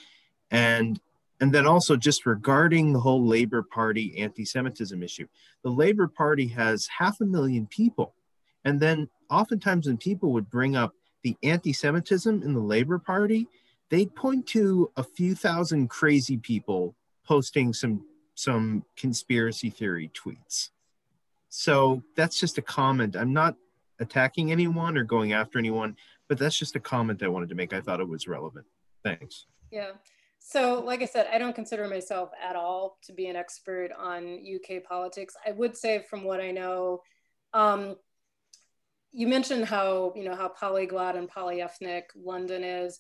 [0.50, 1.00] And
[1.42, 5.26] and then also just regarding the whole Labor Party anti-Semitism issue,
[5.64, 8.14] the Labor Party has half a million people.
[8.64, 10.94] And then oftentimes when people would bring up
[11.24, 13.48] the anti-Semitism in the Labor Party,
[13.90, 16.94] they'd point to a few thousand crazy people
[17.26, 18.06] posting some
[18.36, 20.70] some conspiracy theory tweets.
[21.48, 23.16] So that's just a comment.
[23.16, 23.56] I'm not
[23.98, 25.96] attacking anyone or going after anyone,
[26.28, 27.72] but that's just a comment I wanted to make.
[27.72, 28.66] I thought it was relevant.
[29.04, 29.46] Thanks.
[29.72, 29.90] Yeah.
[30.44, 34.40] So, like I said, I don't consider myself at all to be an expert on
[34.44, 35.34] UK politics.
[35.46, 37.00] I would say, from what I know,
[37.54, 37.96] um,
[39.12, 42.98] you mentioned how you know how polyglot and polyethnic London is,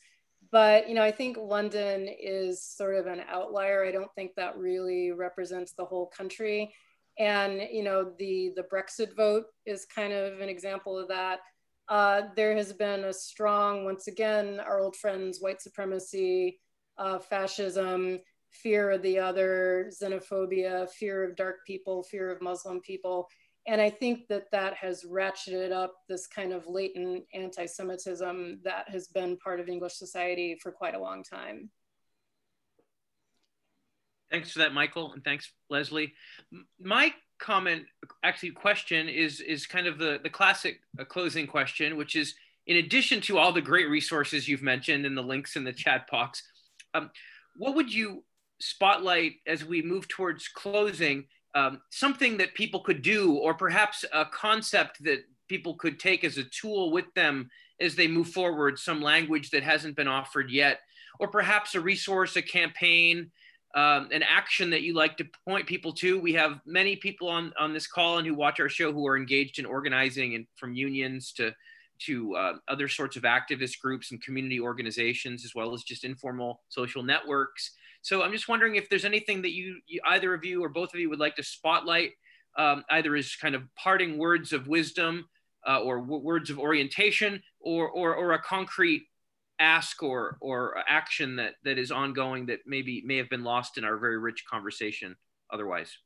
[0.52, 3.84] but you know I think London is sort of an outlier.
[3.84, 6.72] I don't think that really represents the whole country,
[7.18, 11.40] and you know the the Brexit vote is kind of an example of that.
[11.88, 16.60] Uh, there has been a strong, once again, our old friends, white supremacy,
[17.02, 18.18] uh, fascism,
[18.50, 23.28] fear of the other, xenophobia, fear of dark people, fear of Muslim people
[23.66, 28.88] and I think that that has ratcheted up this kind of latent anti Semitism that
[28.88, 31.70] has been part of English society for quite a long time.
[34.30, 36.14] Thanks for that, Michael, and thanks, Leslie.
[36.80, 37.84] My comment,
[38.24, 42.34] actually, question is is kind of the the classic uh, closing question, which is
[42.66, 46.08] in addition to all the great resources you've mentioned and the links in the chat
[46.10, 46.42] box,
[46.94, 47.10] um,
[47.56, 48.24] what would you
[48.60, 51.24] spotlight as we move towards closing
[51.54, 56.38] um, something that people could do, or perhaps a concept that people could take as
[56.38, 57.50] a tool with them
[57.80, 60.80] as they move forward, some language that hasn't been offered yet,
[61.20, 63.30] or perhaps a resource, a campaign,
[63.74, 66.18] um, an action that you like to point people to.
[66.18, 69.16] We have many people on, on this call and who watch our show who are
[69.16, 71.54] engaged in organizing and from unions to
[72.06, 76.62] to uh, other sorts of activist groups and community organizations, as well as just informal
[76.68, 77.72] social networks.
[78.02, 80.92] So I'm just wondering if there's anything that you, you either of you or both
[80.92, 82.10] of you would like to spotlight,
[82.58, 85.28] um, either as kind of parting words of wisdom
[85.68, 89.04] uh, or words of orientation, or, or, or a concrete
[89.60, 93.84] ask or, or action that, that is ongoing that maybe may have been lost in
[93.84, 95.14] our very rich conversation
[95.52, 95.96] otherwise.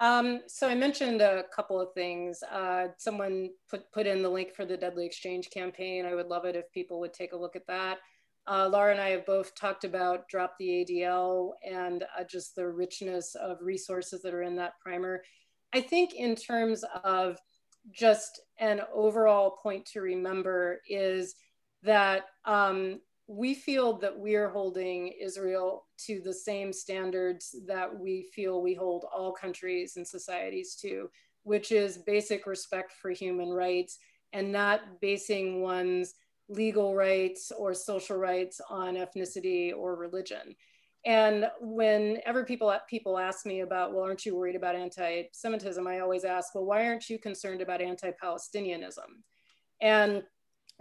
[0.00, 2.42] Um, so I mentioned a couple of things.
[2.42, 6.06] Uh, someone put, put in the link for the Deadly Exchange campaign.
[6.06, 7.98] I would love it if people would take a look at that.
[8.46, 12.66] Uh, Laura and I have both talked about Drop the ADL and uh, just the
[12.66, 15.22] richness of resources that are in that primer.
[15.74, 17.36] I think in terms of
[17.92, 21.34] just an overall point to remember is
[21.82, 23.00] that um,
[23.32, 29.04] we feel that we're holding Israel to the same standards that we feel we hold
[29.14, 31.08] all countries and societies to,
[31.44, 33.98] which is basic respect for human rights
[34.32, 36.14] and not basing one's
[36.48, 40.56] legal rights or social rights on ethnicity or religion.
[41.06, 45.86] And whenever people people ask me about, well, aren't you worried about anti-Semitism?
[45.86, 49.22] I always ask, well, why aren't you concerned about anti-Palestinianism?
[49.80, 50.24] And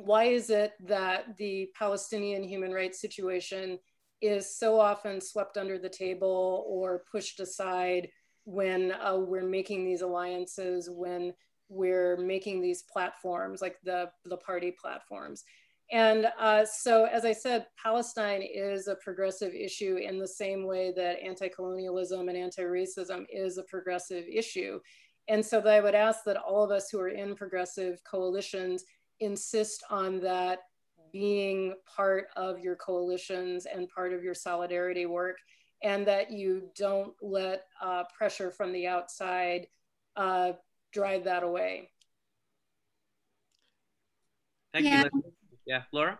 [0.04, 3.80] why is it that the Palestinian human rights situation
[4.22, 8.10] is so often swept under the table or pushed aside
[8.46, 11.34] when uh, we're making these alliances, when
[11.70, 15.44] we're making these platforms like the, the party platforms.
[15.92, 20.94] And uh, so, as I said, Palestine is a progressive issue in the same way
[20.96, 24.80] that anti colonialism and anti racism is a progressive issue.
[25.28, 28.84] And so, I would ask that all of us who are in progressive coalitions
[29.20, 30.60] insist on that
[31.12, 35.38] being part of your coalitions and part of your solidarity work,
[35.84, 39.68] and that you don't let uh, pressure from the outside
[40.16, 40.52] uh,
[40.94, 41.90] drive that away.
[44.74, 45.06] Thank yeah.
[45.12, 45.24] you.
[45.66, 46.20] Yeah, Laura?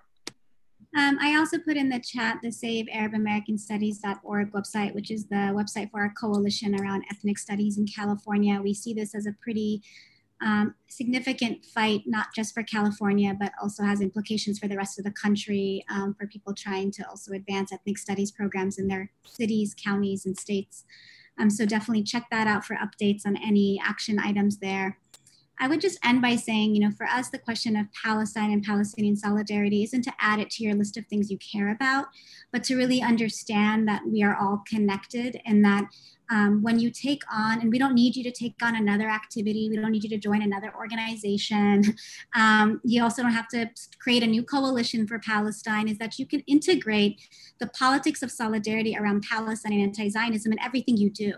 [0.98, 5.28] Um, I also put in the chat the Save Arab American Studies.org website, which is
[5.28, 8.60] the website for our coalition around ethnic studies in California.
[8.62, 9.84] We see this as a pretty
[10.42, 15.06] um, significant fight, not just for California, but also has implications for the rest of
[15.06, 19.76] the country um, for people trying to also advance ethnic studies programs in their cities,
[19.76, 20.86] counties, and states.
[21.38, 24.98] Um, so definitely check that out for updates on any action items there.
[25.62, 28.64] I would just end by saying, you know, for us, the question of Palestine and
[28.64, 32.06] Palestinian solidarity isn't to add it to your list of things you care about,
[32.54, 35.90] but to really understand that we are all connected and that
[36.30, 39.68] um, when you take on, and we don't need you to take on another activity,
[39.70, 41.84] we don't need you to join another organization.
[42.36, 43.70] Um, you also don't have to
[44.00, 47.20] create a new coalition for Palestine, is that you can integrate
[47.60, 51.34] the politics of solidarity around Palestine and anti Zionism in everything you do.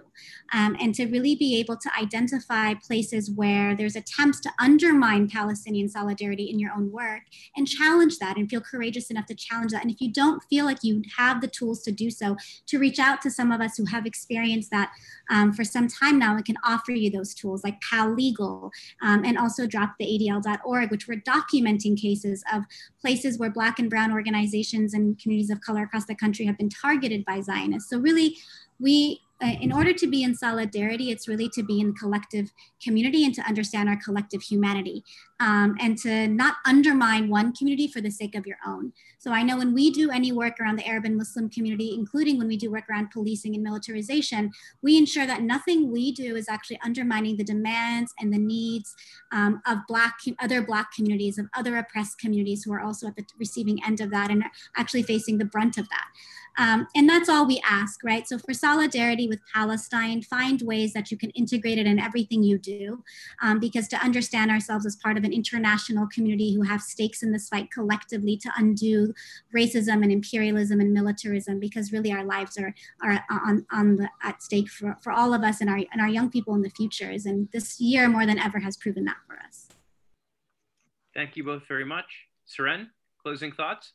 [0.54, 5.90] Um, and to really be able to identify places where there's attempts to undermine Palestinian
[5.90, 7.22] solidarity in your own work
[7.56, 9.84] and challenge that and feel courageous enough to challenge that.
[9.84, 12.36] And if you don't feel like you have the tools to do so,
[12.68, 14.81] to reach out to some of us who have experienced that
[15.30, 18.72] um, for some time now and can offer you those tools like PAL Legal
[19.02, 22.64] um, and also drop the ADL.org, which we're documenting cases of
[23.00, 26.70] places where Black and Brown organizations and communities of color across the country have been
[26.70, 27.90] targeted by Zionists.
[27.90, 28.38] So really,
[28.80, 32.52] we uh, in order to be in solidarity, it's really to be in collective
[32.84, 35.04] community and to understand our collective humanity
[35.40, 38.94] um, and to not undermine one community for the sake of your own.
[39.18, 42.38] So I know when we do any work around the Arab and Muslim community, including
[42.38, 44.52] when we do work around policing and militarization,
[44.82, 48.96] we ensure that nothing we do is actually undermining the demands and the needs
[49.32, 53.26] um, of Black, other Black communities, of other oppressed communities who are also at the
[53.40, 54.44] receiving end of that and
[54.76, 56.06] actually facing the brunt of that.
[56.58, 58.28] Um, and that's all we ask, right?
[58.28, 62.58] So for solidarity with Palestine, find ways that you can integrate it in everything you
[62.58, 63.04] do,
[63.42, 67.32] um, because to understand ourselves as part of an international community who have stakes in
[67.32, 69.14] this fight collectively to undo
[69.56, 74.44] racism and imperialism and militarism, because really our lives are, are on, on the, at
[74.44, 77.26] stake for, for all of us and our, and our young people in the futures.
[77.26, 79.68] And this year more than ever has proven that for us.
[81.14, 82.28] Thank you both very much.
[82.48, 82.88] Seren,
[83.22, 83.94] closing thoughts?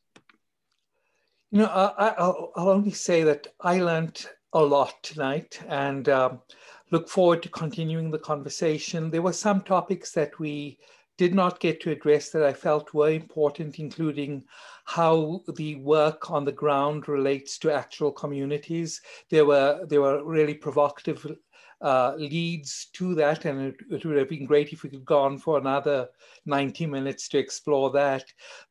[1.51, 6.41] You know, I, will only say that I learned a lot tonight and um,
[6.91, 9.11] look forward to continuing the conversation.
[9.11, 10.79] There were some topics that we
[11.19, 14.45] did not get to address that I felt were important, including
[14.85, 19.01] how the work on the ground relates to actual communities.
[19.31, 21.27] There were there were really provocative
[21.81, 23.45] uh, leads to that.
[23.45, 26.09] And it, it, would have been great if we could go on for another
[26.47, 28.25] 90 minutes to explore that.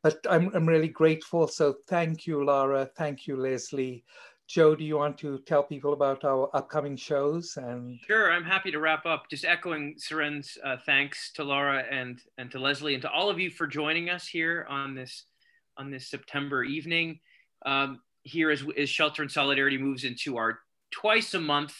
[0.04, 1.48] But I'm, I'm really grateful.
[1.48, 2.90] So thank you, Laura.
[2.98, 4.04] Thank you, Leslie.
[4.48, 7.58] Joe, do you want to tell people about our upcoming shows?
[7.58, 9.26] And sure, I'm happy to wrap up.
[9.30, 13.40] Just echoing Seren's uh, thanks to Laura and and to Leslie and to all of
[13.40, 15.24] you for joining us here on this
[15.78, 17.20] on this September evening.
[17.66, 20.60] Um, here as, as Shelter and Solidarity moves into our
[20.92, 21.76] twice a month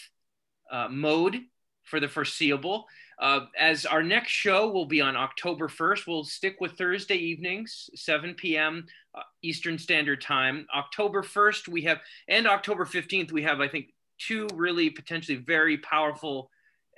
[0.72, 1.42] uh, mode
[1.84, 2.88] for the foreseeable.
[3.18, 7.90] Uh, as our next show will be on October 1st, we'll stick with Thursday evenings,
[7.96, 8.86] 7 p.m.
[9.14, 10.68] Uh, Eastern Standard Time.
[10.76, 15.78] October 1st, we have, and October 15th, we have, I think, two really potentially very
[15.78, 16.50] powerful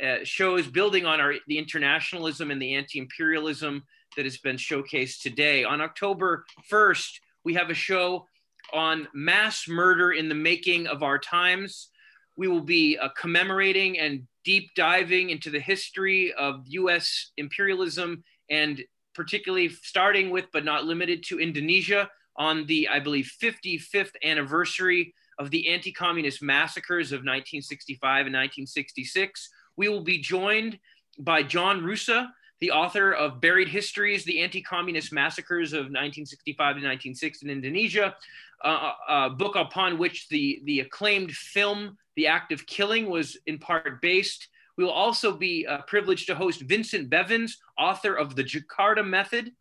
[0.04, 3.84] uh, shows building on our the internationalism and the anti-imperialism
[4.16, 5.64] that has been showcased today.
[5.64, 8.28] On October 1st, we have a show
[8.74, 11.90] on mass murder in the making of our times
[12.38, 18.82] we will be uh, commemorating and deep diving into the history of US imperialism and
[19.14, 25.50] particularly starting with, but not limited to, Indonesia on the, I believe, 55th anniversary of
[25.50, 29.50] the anti communist massacres of 1965 and 1966.
[29.76, 30.78] We will be joined
[31.20, 36.64] by John Roosa, the author of Buried Histories, the Anti Communist Massacres of 1965 to
[36.64, 38.16] 1960 in Indonesia,
[38.64, 43.60] uh, a book upon which the, the acclaimed film The Act of Killing was in
[43.60, 44.48] part based.
[44.78, 49.52] We will also be uh, privileged to host Vincent Bevins, author of The Jakarta Method,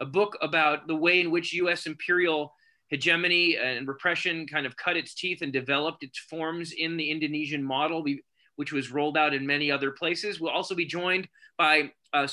[0.00, 2.52] a book about the way in which US imperial
[2.88, 7.62] hegemony and repression kind of cut its teeth and developed its forms in the Indonesian
[7.62, 8.04] model,
[8.56, 10.40] which was rolled out in many other places.
[10.40, 12.26] We'll also be joined by, uh,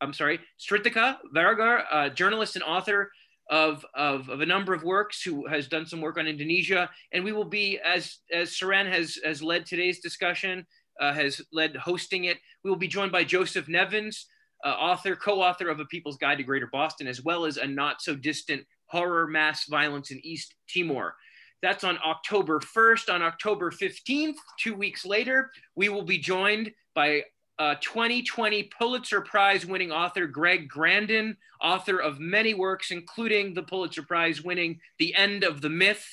[0.00, 3.10] I'm sorry, Sritika Varagar, a journalist and author
[3.50, 6.90] of, of, of, a number of works who has done some work on Indonesia.
[7.12, 10.66] And we will be, as, as Seren has, has led today's discussion,
[11.00, 14.26] uh, has led hosting it, we will be joined by Joseph Nevins,
[14.64, 18.00] uh, author, co-author of A People's Guide to Greater Boston, as well as a not
[18.00, 21.14] so distant horror mass violence in East Timor.
[21.62, 23.12] That's on October 1st.
[23.12, 27.22] On October 15th, two weeks later, we will be joined by
[27.58, 34.02] uh, 2020 Pulitzer Prize winning author Greg Grandin, author of many works, including the Pulitzer
[34.02, 36.04] Prize winning The End of the Myth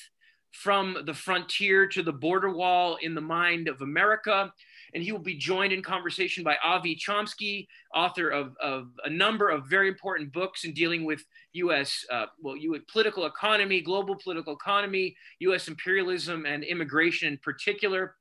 [0.52, 4.52] From the Frontier to the Border Wall in the Mind of America.
[4.94, 9.50] And he will be joined in conversation by Avi Chomsky, author of, of a number
[9.50, 14.54] of very important books in dealing with US, uh, well, US political economy, global political
[14.54, 18.14] economy, US imperialism, and immigration in particular.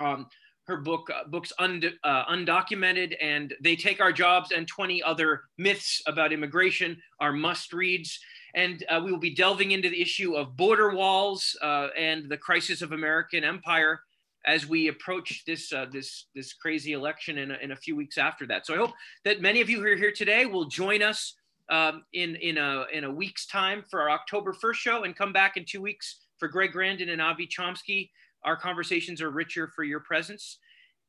[0.00, 0.28] Um,
[0.68, 5.42] her book uh, books und, uh, undocumented and they take our jobs and 20 other
[5.56, 8.20] myths about immigration are must reads
[8.54, 12.36] and uh, we will be delving into the issue of border walls uh, and the
[12.36, 14.00] crisis of american empire
[14.46, 18.18] as we approach this uh, this this crazy election in a, in a few weeks
[18.18, 18.66] after that.
[18.66, 18.92] So I hope
[19.24, 21.34] that many of you who are here today will join us
[21.70, 25.32] um, in in a in a week's time for our October first show, and come
[25.32, 28.10] back in two weeks for Greg Grandin and Avi Chomsky.
[28.44, 30.58] Our conversations are richer for your presence.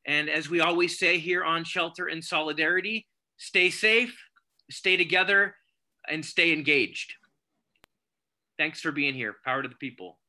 [0.05, 3.07] And as we always say here on Shelter and Solidarity,
[3.37, 4.17] stay safe,
[4.71, 5.55] stay together,
[6.09, 7.13] and stay engaged.
[8.57, 9.35] Thanks for being here.
[9.45, 10.19] Power to the people.